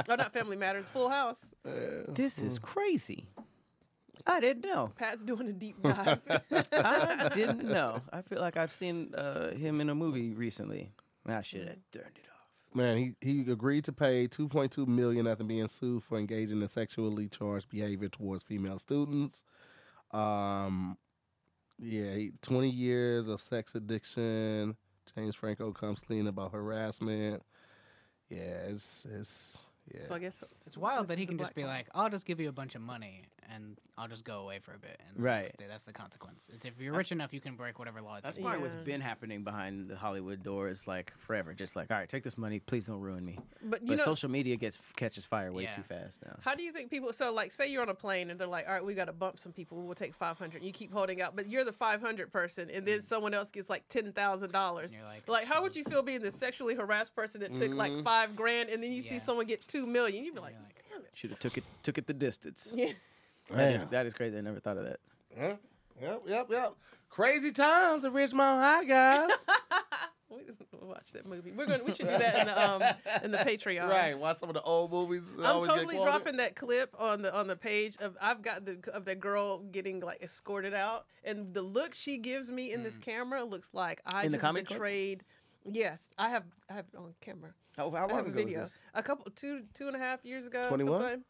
Or 0.09 0.17
not 0.17 0.33
Family 0.33 0.57
Matters, 0.57 0.89
Full 0.89 1.09
House. 1.09 1.55
This 1.65 2.39
is 2.39 2.59
crazy. 2.59 3.29
I 4.27 4.41
didn't 4.41 4.65
know. 4.65 4.93
Pat's 4.97 5.23
doing 5.23 5.49
a 5.49 5.53
deep 5.53 5.81
dive. 5.83 6.21
I 6.73 7.31
didn't 7.33 7.65
know. 7.65 8.03
I 8.13 8.21
feel 8.23 8.41
like 8.41 8.57
I've 8.59 8.73
seen 8.73 9.15
uh, 9.15 9.53
him 9.53 9.81
in 9.81 9.89
a 9.89 9.95
movie 9.95 10.35
recently. 10.35 10.91
I 11.27 11.43
should 11.43 11.69
have 11.69 11.79
turned 11.93 12.17
it 12.17 12.27
off. 12.27 12.28
Man, 12.75 12.97
he, 12.99 13.15
he 13.21 13.51
agreed 13.51 13.85
to 13.85 13.93
pay 13.93 14.29
2.2 14.29 14.87
million 14.87 15.27
after 15.27 15.45
being 15.45 15.69
sued 15.69 16.05
for 16.05 16.19
engaging 16.19 16.61
in 16.61 16.69
sexually 16.69 17.29
charged 17.29 17.69
behavior 17.71 18.09
towards 18.09 18.43
female 18.43 18.79
students. 18.79 19.43
Um, 20.11 20.99
yeah, 21.79 22.15
he, 22.15 22.33
20 22.43 22.69
years 22.69 23.29
of 23.29 23.41
sex 23.41 23.75
addiction. 23.75 24.77
James 25.15 25.35
Franco 25.35 25.73
comes 25.73 26.01
clean 26.03 26.27
about 26.27 26.53
harassment. 26.53 27.43
Yeah, 28.29 28.67
it's 28.69 29.07
it's 29.11 29.59
yeah. 29.93 30.03
So 30.03 30.15
I 30.15 30.19
guess 30.19 30.45
It's 30.67 30.77
wild 30.77 31.05
this 31.05 31.09
that 31.09 31.15
is 31.15 31.19
he 31.21 31.27
can 31.27 31.39
just 31.39 31.55
be 31.55 31.63
part. 31.63 31.75
like, 31.75 31.87
"I'll 31.95 32.11
just 32.11 32.27
give 32.27 32.41
you 32.41 32.49
a 32.51 32.53
bunch 32.53 32.75
of 32.75 32.83
money 32.83 33.23
and 33.53 33.77
I'll 33.97 34.09
just 34.09 34.25
go 34.25 34.41
away 34.41 34.59
for 34.59 34.73
a 34.75 34.79
bit." 34.79 35.01
And 35.09 35.23
Right. 35.25 35.45
That's 35.45 35.57
the, 35.57 35.65
that's 35.69 35.85
the 35.85 35.93
consequence. 35.93 36.51
It's 36.53 36.65
if 36.67 36.81
you're 36.81 36.95
rich 36.95 37.13
enough, 37.13 37.33
you 37.33 37.41
can 37.41 37.57
break 37.57 37.79
whatever 37.79 38.01
laws. 38.01 38.23
That's 38.23 38.37
you 38.39 38.45
probably 38.45 38.61
Yeah. 38.61 38.75
what's 38.75 38.85
been 38.85 39.01
happening 39.01 39.45
behind 39.45 39.89
the 39.89 39.97
Hollywood 39.97 40.43
doors 40.43 40.87
like 40.87 41.13
forever. 41.19 41.55
Just 41.55 41.77
like, 41.77 41.91
all 41.91 41.97
right, 41.97 42.09
take 42.09 42.23
this 42.25 42.37
money, 42.39 42.59
please 42.61 42.87
don't 42.87 43.01
ruin 43.01 43.25
me. 43.25 43.39
But 43.63 43.83
you 43.83 43.89
But 43.89 43.99
know, 43.99 44.05
social 44.05 44.31
media 44.31 44.57
gets 44.57 44.79
catches 44.97 45.25
fire 45.27 45.53
way 45.53 45.65
Yeah. 45.65 45.73
too 45.73 45.83
fast 45.83 46.25
now. 46.25 46.37
how 46.43 46.55
do 46.55 46.63
you 46.63 46.73
think 46.73 46.91
people? 46.91 47.13
So 47.13 47.33
like, 47.33 47.53
say 47.53 47.67
you're 47.69 47.83
on 47.83 47.89
a 47.89 47.95
plane 47.95 48.31
and 48.31 48.39
they're 48.39 48.47
like, 48.47 48.67
"All 48.69 48.75
right, 48.75 48.85
we 48.85 48.95
got 48.95 49.07
to 49.07 49.13
bump 49.13 49.39
some 49.39 49.53
people. 49.53 49.83
We'll 49.83 49.95
take 49.95 50.15
500." 50.15 50.63
You 50.63 50.73
keep 50.73 50.93
holding 50.93 51.21
out, 51.23 51.35
but 51.37 51.49
you're 51.49 51.65
the 51.65 51.73
500 51.73 52.33
person, 52.33 52.71
and 52.71 52.87
then 52.87 53.01
someone 53.03 53.35
else 53.35 53.51
gets 53.51 53.69
like 53.71 53.89
ten 53.89 54.13
thousand 54.13 54.53
dollars. 54.53 54.93
Mm. 54.93 54.97
You're 54.99 55.05
like, 55.07 55.29
Like, 55.29 55.47
how 55.47 55.63
would 55.63 55.75
you 55.77 55.85
feel 55.85 56.03
being 56.03 56.21
the 56.21 56.31
sexually 56.31 56.75
harassed 56.75 57.15
person 57.15 57.41
that 57.41 57.55
took 57.55 57.73
like 57.73 57.93
Mhm. 57.93 58.05
five 58.05 58.37
grand, 58.37 58.69
and 58.71 58.83
then 58.83 58.93
you 58.93 59.03
see 59.03 59.15
Yeah. 59.15 59.19
someone 59.21 59.47
get 59.47 59.67
two 59.69 59.87
million? 59.87 60.25
You'd 60.25 60.35
be 60.35 60.41
like, 60.41 60.55
like, 60.55 60.85
"Damn 60.91 61.01
it!" 61.03 61.11
Should 61.15 61.31
have 61.31 61.39
took 61.39 61.59
it 61.59 61.65
took 61.83 61.99
it 61.99 62.07
the 62.07 62.15
distance. 62.15 62.75
Yeah. 62.77 62.93
That 63.51 63.73
is, 63.75 63.83
Man. 63.83 63.91
that 63.91 64.07
is 64.07 64.15
crazy. 64.15 64.37
I 64.37 64.41
never 64.41 64.61
thought 64.61 64.77
of 64.77 64.85
that. 64.85 65.01
Huh? 65.39 65.55
Yep, 66.01 66.23
yep, 66.27 66.47
yep. 66.51 66.75
Crazy 67.09 67.51
times 67.51 68.05
at 68.05 68.13
Ridgemont 68.13 68.61
High, 68.61 68.85
guys. 68.85 69.31
We 70.31 70.87
watch 70.87 71.13
that 71.15 71.27
movie. 71.27 71.53
We're 71.53 71.65
gonna. 71.67 71.83
We 71.85 71.95
should 71.95 72.07
do 72.09 72.19
that 72.19 72.39
in 72.41 72.47
the 72.47 72.71
um 72.71 72.83
in 73.25 73.31
the 73.31 73.39
Patreon. 73.39 73.89
right. 73.89 74.19
Watch 74.19 74.37
some 74.39 74.51
of 74.51 74.55
the 74.55 74.63
old 74.63 74.93
movies. 74.93 75.33
I'm 75.43 75.65
totally 75.65 75.97
dropping 75.97 76.37
that 76.37 76.55
clip 76.55 76.95
on 76.99 77.23
the 77.23 77.35
on 77.35 77.47
the 77.47 77.57
page 77.57 77.97
of 78.01 78.15
I've 78.21 78.43
got 78.43 78.67
the 78.67 78.79
of 78.93 79.07
the 79.07 79.15
girl 79.15 79.61
getting 79.61 80.01
like 80.01 80.23
escorted 80.23 80.75
out, 80.75 81.07
and 81.25 81.53
the 81.55 81.63
look 81.63 81.95
she 81.95 82.19
gives 82.19 82.49
me 82.51 82.73
in 82.73 82.83
this 82.83 82.99
camera 82.99 83.43
looks 83.43 83.71
like 83.73 84.01
I 84.05 84.25
In 84.25 84.33
just 84.33 84.43
comic 84.43 84.67
clip? 84.67 84.77
betrayed. 84.79 85.25
Yes, 85.65 86.11
I 86.19 86.29
have 86.29 86.45
I 86.71 86.75
have 86.75 86.85
it 86.93 86.97
on 86.99 87.15
camera. 87.23 87.53
How, 87.77 87.91
how 87.91 87.97
I 87.97 88.01
have 88.01 88.11
long 88.11 88.19
a 88.21 88.23
ago 88.25 88.35
was 88.35 88.45
video. 88.45 88.63
this? 88.65 88.73
A 88.95 89.03
couple 89.03 89.31
two 89.35 89.63
two 89.73 89.87
and 89.87 89.97
a 89.97 89.99
half 89.99 90.25
years 90.27 90.47
ago. 90.47 90.69
21? 90.69 91.01
sometime. 91.01 91.25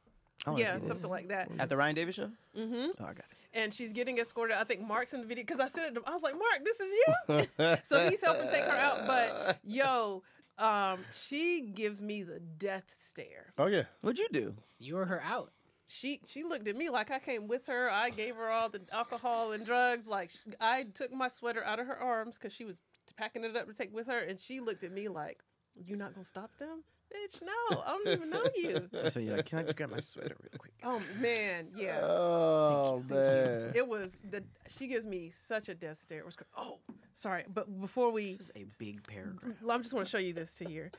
I 0.47 0.51
wanna 0.51 0.63
Yeah, 0.63 0.73
see 0.75 0.79
this. 0.81 0.89
something 0.89 1.11
like 1.11 1.29
that. 1.29 1.51
At 1.59 1.69
the 1.69 1.77
Ryan 1.77 1.95
Davis 1.95 2.15
show? 2.15 2.31
hmm 2.55 2.87
Oh, 3.01 3.05
I 3.05 3.07
got 3.07 3.19
it. 3.19 3.37
And 3.55 3.75
she's 3.75 3.93
getting 3.93 4.19
escorted. 4.19 4.57
I 4.57 4.65
think 4.65 4.81
Mark's 4.81 5.13
in 5.13 5.21
the 5.21 5.27
video 5.27 5.43
because 5.43 5.61
I 5.61 5.67
said 5.67 5.87
it. 5.87 5.95
to- 5.95 6.03
I 6.07 6.13
was 6.13 6.23
like, 6.23 6.35
Mark, 6.35 6.65
this 6.65 6.79
is 6.81 6.93
you. 6.93 7.77
so 7.85 8.09
he's 8.09 8.21
helping 8.23 8.49
take 8.49 8.65
her 8.65 8.71
out. 8.77 9.07
But 9.07 9.59
yo, 9.65 10.23
um, 10.59 11.01
she 11.13 11.61
gives 11.75 12.01
me 12.03 12.23
the 12.23 12.41
death 12.41 12.95
stare. 12.97 13.53
oh 13.59 13.67
yeah. 13.67 13.85
What'd 14.01 14.19
you 14.19 14.29
do? 14.33 14.55
you 14.79 14.95
were 14.97 15.07
her 15.07 15.21
out. 15.23 15.53
She 15.91 16.21
she 16.27 16.45
looked 16.45 16.69
at 16.69 16.77
me 16.77 16.91
like 16.91 17.11
I 17.11 17.19
came 17.19 17.49
with 17.49 17.65
her. 17.67 17.91
I 17.91 18.11
gave 18.11 18.37
her 18.37 18.51
all 18.51 18.69
the 18.69 18.83
alcohol 18.93 19.53
and 19.53 19.65
drugs. 19.65 20.07
Like 20.07 20.31
sh- 20.31 20.37
I 20.61 20.85
took 20.95 21.11
my 21.13 21.29
sweater 21.29 21.65
out 21.65 21.81
of 21.81 21.87
her 21.87 21.97
arms 21.99 22.37
because 22.37 22.53
she 22.53 22.65
was 22.67 22.83
packing 23.17 23.43
it 23.43 23.57
up 23.57 23.67
to 23.67 23.73
take 23.75 23.93
with 23.95 24.07
her, 24.07 24.19
and 24.19 24.39
she 24.39 24.61
looked 24.61 24.85
at 24.85 24.93
me 24.93 25.09
like, 25.09 25.43
"You 25.75 25.97
not 25.97 26.13
gonna 26.15 26.27
stop 26.27 26.55
them, 26.59 26.85
bitch? 27.15 27.43
No, 27.43 27.83
I 27.87 27.91
don't 27.93 28.09
even 28.09 28.31
know 28.31 28.45
you." 28.57 28.89
So 29.11 29.21
you're 29.21 29.37
like, 29.37 29.47
can 29.47 29.59
I 29.61 29.63
just 29.63 29.77
grab 29.77 29.91
my 29.91 30.01
sweater 30.01 30.37
real 30.41 30.59
quick? 30.59 30.73
Oh 30.85 31.01
man, 31.21 31.69
yeah. 31.77 32.01
Oh 32.03 33.03
man. 33.09 33.73
It 33.75 33.87
was 33.87 34.19
the. 34.31 34.43
She 34.69 34.87
gives 34.87 35.05
me 35.07 35.31
such 35.31 35.69
a 35.69 35.75
death 35.75 36.01
stare. 36.01 36.21
It 36.21 36.27
was. 36.27 36.37
Oh, 36.57 36.79
sorry, 37.15 37.45
but 37.53 37.81
before 37.81 38.11
we, 38.11 38.37
This 38.37 38.47
is 38.49 38.53
a 38.57 38.65
big 38.79 39.07
paragraph. 39.07 39.55
I 39.69 39.79
just 39.79 39.93
want 39.95 40.07
to 40.07 40.11
show 40.11 40.19
you 40.19 40.33
this 40.33 40.55
to 40.55 40.65
here. 40.65 40.91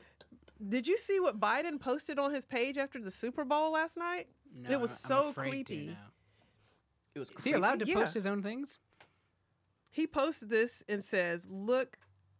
Did 0.68 0.86
you 0.86 0.98
see 0.98 1.20
what 1.20 1.40
Biden 1.40 1.80
posted 1.80 2.18
on 2.18 2.34
his 2.34 2.44
page 2.44 2.76
after 2.76 3.00
the 3.00 3.10
Super 3.10 3.44
Bowl 3.44 3.72
last 3.72 3.96
night? 3.96 4.28
No, 4.54 4.70
It 4.70 4.80
was 4.80 4.90
I'm 5.04 5.08
so 5.08 5.28
afraid 5.28 5.66
to 5.68 5.72
creepy. 5.74 5.86
now. 5.88 5.96
It 7.14 7.18
was 7.18 7.30
Is 7.30 7.44
he 7.44 7.52
allowed 7.52 7.78
to 7.78 7.86
Yeah. 7.86 7.94
post 7.94 8.14
his 8.14 8.26
own 8.26 8.42
things? 8.42 8.78
he 9.92 10.06
posted 10.06 10.48
this 10.50 10.82
and 10.88 11.02
says, 11.02 11.48
"Look, 11.50 11.96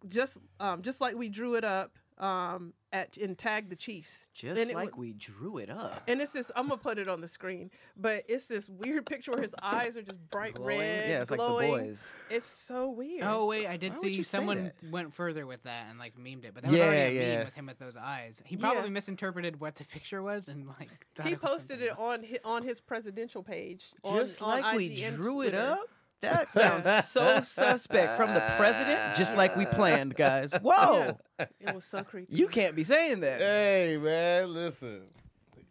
just 0.06 0.38
um, 0.60 0.82
just 0.82 1.00
like 1.00 1.16
we 1.16 1.28
drew 1.28 1.54
it 1.56 1.64
up 1.64 1.98
um, 2.18 2.74
at 2.92 3.16
and 3.16 3.38
tag 3.38 3.70
the 3.70 3.76
Chiefs, 3.76 4.28
just 4.34 4.60
and 4.60 4.72
like 4.72 4.96
wa- 4.96 5.00
we 5.00 5.12
drew 5.12 5.58
it 5.58 5.70
up. 5.70 6.02
And 6.08 6.20
it's 6.20 6.32
this. 6.32 6.50
I'm 6.56 6.66
gonna 6.68 6.76
put 6.80 6.98
it 6.98 7.08
on 7.08 7.20
the 7.20 7.28
screen, 7.28 7.70
but 7.96 8.24
it's 8.28 8.46
this 8.46 8.68
weird 8.68 9.06
picture 9.06 9.30
where 9.32 9.42
his 9.42 9.54
eyes 9.62 9.96
are 9.96 10.02
just 10.02 10.18
bright 10.30 10.54
Glowing? 10.54 10.78
red, 10.78 11.08
Yeah, 11.08 11.20
it's 11.20 11.30
glowing. 11.30 11.70
like 11.70 11.80
the 11.80 11.86
boys. 11.88 12.12
It's 12.30 12.44
so 12.46 12.90
weird. 12.90 13.22
Oh 13.24 13.46
wait, 13.46 13.66
I 13.68 13.76
did 13.76 13.92
Why 13.94 14.00
see 14.00 14.22
someone 14.22 14.72
went 14.90 15.14
further 15.14 15.46
with 15.46 15.62
that 15.64 15.86
and 15.88 15.98
like 15.98 16.16
memed 16.18 16.44
it, 16.44 16.52
but 16.54 16.64
that 16.64 16.72
was 16.72 16.80
already 16.80 17.16
a 17.16 17.20
Yeah, 17.20 17.28
yeah. 17.28 17.36
meme 17.36 17.44
with 17.46 17.54
him 17.54 17.66
with 17.66 17.78
those 17.78 17.96
eyes. 17.96 18.42
He 18.44 18.56
probably 18.56 18.82
Yeah. 18.84 18.88
misinterpreted 18.90 19.60
what 19.60 19.76
the 19.76 19.84
picture 19.84 20.22
was 20.22 20.48
and 20.48 20.66
like 20.66 21.06
he 21.22 21.32
it 21.32 21.40
posted 21.40 21.80
it 21.82 21.90
else. 21.90 21.98
on 22.00 22.22
his, 22.24 22.38
on 22.44 22.62
his 22.64 22.80
presidential 22.80 23.42
page. 23.42 23.86
Just 24.04 24.42
on 24.42 24.60
like 24.62 24.76
we 24.76 24.86
IG 24.92 25.00
and 25.02 25.16
drew 25.16 25.42
it 25.42 25.54
up? 25.54 25.80
That 26.22 26.50
sounds 26.50 27.08
so 27.08 27.40
suspect 27.40 28.16
from 28.16 28.34
the 28.34 28.42
president, 28.56 29.16
just 29.16 29.36
like 29.36 29.56
we 29.56 29.64
planned, 29.66 30.14
guys. 30.14 30.52
Whoa! 30.62 31.18
It 31.38 31.74
was 31.74 31.84
so 31.84 32.02
creepy. 32.02 32.34
You 32.34 32.46
can't 32.46 32.76
be 32.76 32.84
saying 32.84 33.20
that. 33.20 33.40
Hey 33.40 33.98
man, 34.00 34.52
listen. 34.52 35.02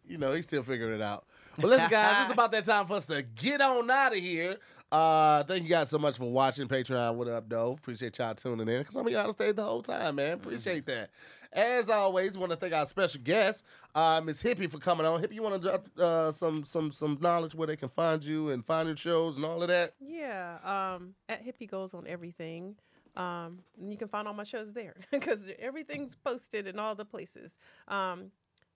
You 0.07 0.17
know 0.17 0.33
he's 0.33 0.45
still 0.45 0.63
figuring 0.63 0.95
it 0.95 1.01
out. 1.01 1.25
But 1.55 1.67
listen, 1.67 1.89
guys, 1.89 2.25
it's 2.25 2.33
about 2.33 2.51
that 2.53 2.65
time 2.65 2.87
for 2.87 2.95
us 2.95 3.05
to 3.07 3.21
get 3.21 3.61
on 3.61 3.89
out 3.91 4.13
of 4.13 4.19
here. 4.19 4.57
Uh, 4.91 5.43
thank 5.43 5.63
you 5.63 5.69
guys 5.69 5.89
so 5.89 5.99
much 5.99 6.17
for 6.17 6.25
watching 6.25 6.67
Patreon. 6.67 7.13
What 7.13 7.27
up, 7.27 7.47
though? 7.47 7.73
Appreciate 7.73 8.17
y'all 8.17 8.33
tuning 8.33 8.67
in. 8.67 8.83
Cause 8.83 8.93
some 8.93 9.05
of 9.05 9.13
y'all 9.13 9.31
stayed 9.33 9.55
the 9.55 9.63
whole 9.63 9.83
time, 9.83 10.15
man. 10.15 10.33
Appreciate 10.33 10.87
that. 10.87 11.11
As 11.51 11.89
always, 11.89 12.37
want 12.37 12.51
to 12.51 12.57
thank 12.57 12.73
our 12.73 12.85
special 12.85 13.21
guest, 13.23 13.65
uh, 13.95 14.21
Miss 14.23 14.41
Hippie, 14.43 14.69
for 14.69 14.77
coming 14.77 15.05
on. 15.05 15.21
Hippie, 15.21 15.33
you 15.33 15.41
want 15.41 15.59
to 15.59 15.67
drop 15.67 15.87
uh, 15.97 16.31
some 16.31 16.63
some 16.63 16.91
some 16.91 17.17
knowledge 17.21 17.55
where 17.55 17.67
they 17.67 17.75
can 17.75 17.89
find 17.89 18.23
you 18.23 18.49
and 18.49 18.63
find 18.63 18.87
your 18.87 18.97
shows 18.97 19.35
and 19.35 19.43
all 19.43 19.61
of 19.61 19.67
that? 19.67 19.93
Yeah, 19.99 20.57
um, 20.63 21.15
at 21.27 21.43
Hippie 21.45 21.69
Goals 21.69 21.93
on 21.93 22.05
everything. 22.07 22.75
Um, 23.15 23.59
and 23.79 23.91
you 23.91 23.97
can 23.97 24.07
find 24.07 24.27
all 24.27 24.33
my 24.33 24.43
shows 24.43 24.73
there 24.73 24.95
because 25.11 25.43
everything's 25.57 26.15
posted 26.15 26.67
in 26.67 26.77
all 26.77 26.93
the 26.93 27.05
places. 27.05 27.57
Um, 27.87 28.31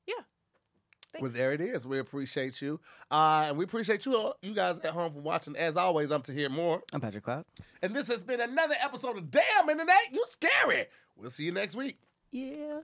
yeah. 0.08 0.16
Thanks. 1.12 1.22
Well, 1.22 1.32
there 1.32 1.52
it 1.52 1.62
is. 1.62 1.86
We 1.86 2.00
appreciate 2.00 2.60
you, 2.60 2.80
uh, 3.12 3.46
and 3.48 3.56
we 3.56 3.66
appreciate 3.66 4.04
you 4.08 4.18
all, 4.18 4.36
you 4.42 4.56
guys 4.56 4.80
at 4.80 4.94
home 4.94 5.14
for 5.14 5.20
watching. 5.20 5.56
As 5.56 5.78
always, 5.78 6.12
I'm 6.12 6.24
to 6.24 6.34
hear 6.34 6.50
more. 6.50 6.82
I'm 6.92 7.02
Patrick 7.02 7.24
Cloud. 7.24 7.46
And 7.84 7.96
this 7.96 8.08
has 8.08 8.24
been 8.24 8.42
another 8.42 8.74
episode 8.82 9.18
of 9.18 9.30
Dam 9.30 9.70
Internet, 9.70 9.96
You 10.12 10.24
Scary. 10.26 10.88
We'll 11.16 11.30
see 11.30 11.44
you 11.44 11.52
next 11.52 11.76
week. 11.76 12.00
Yeah. 12.34 12.84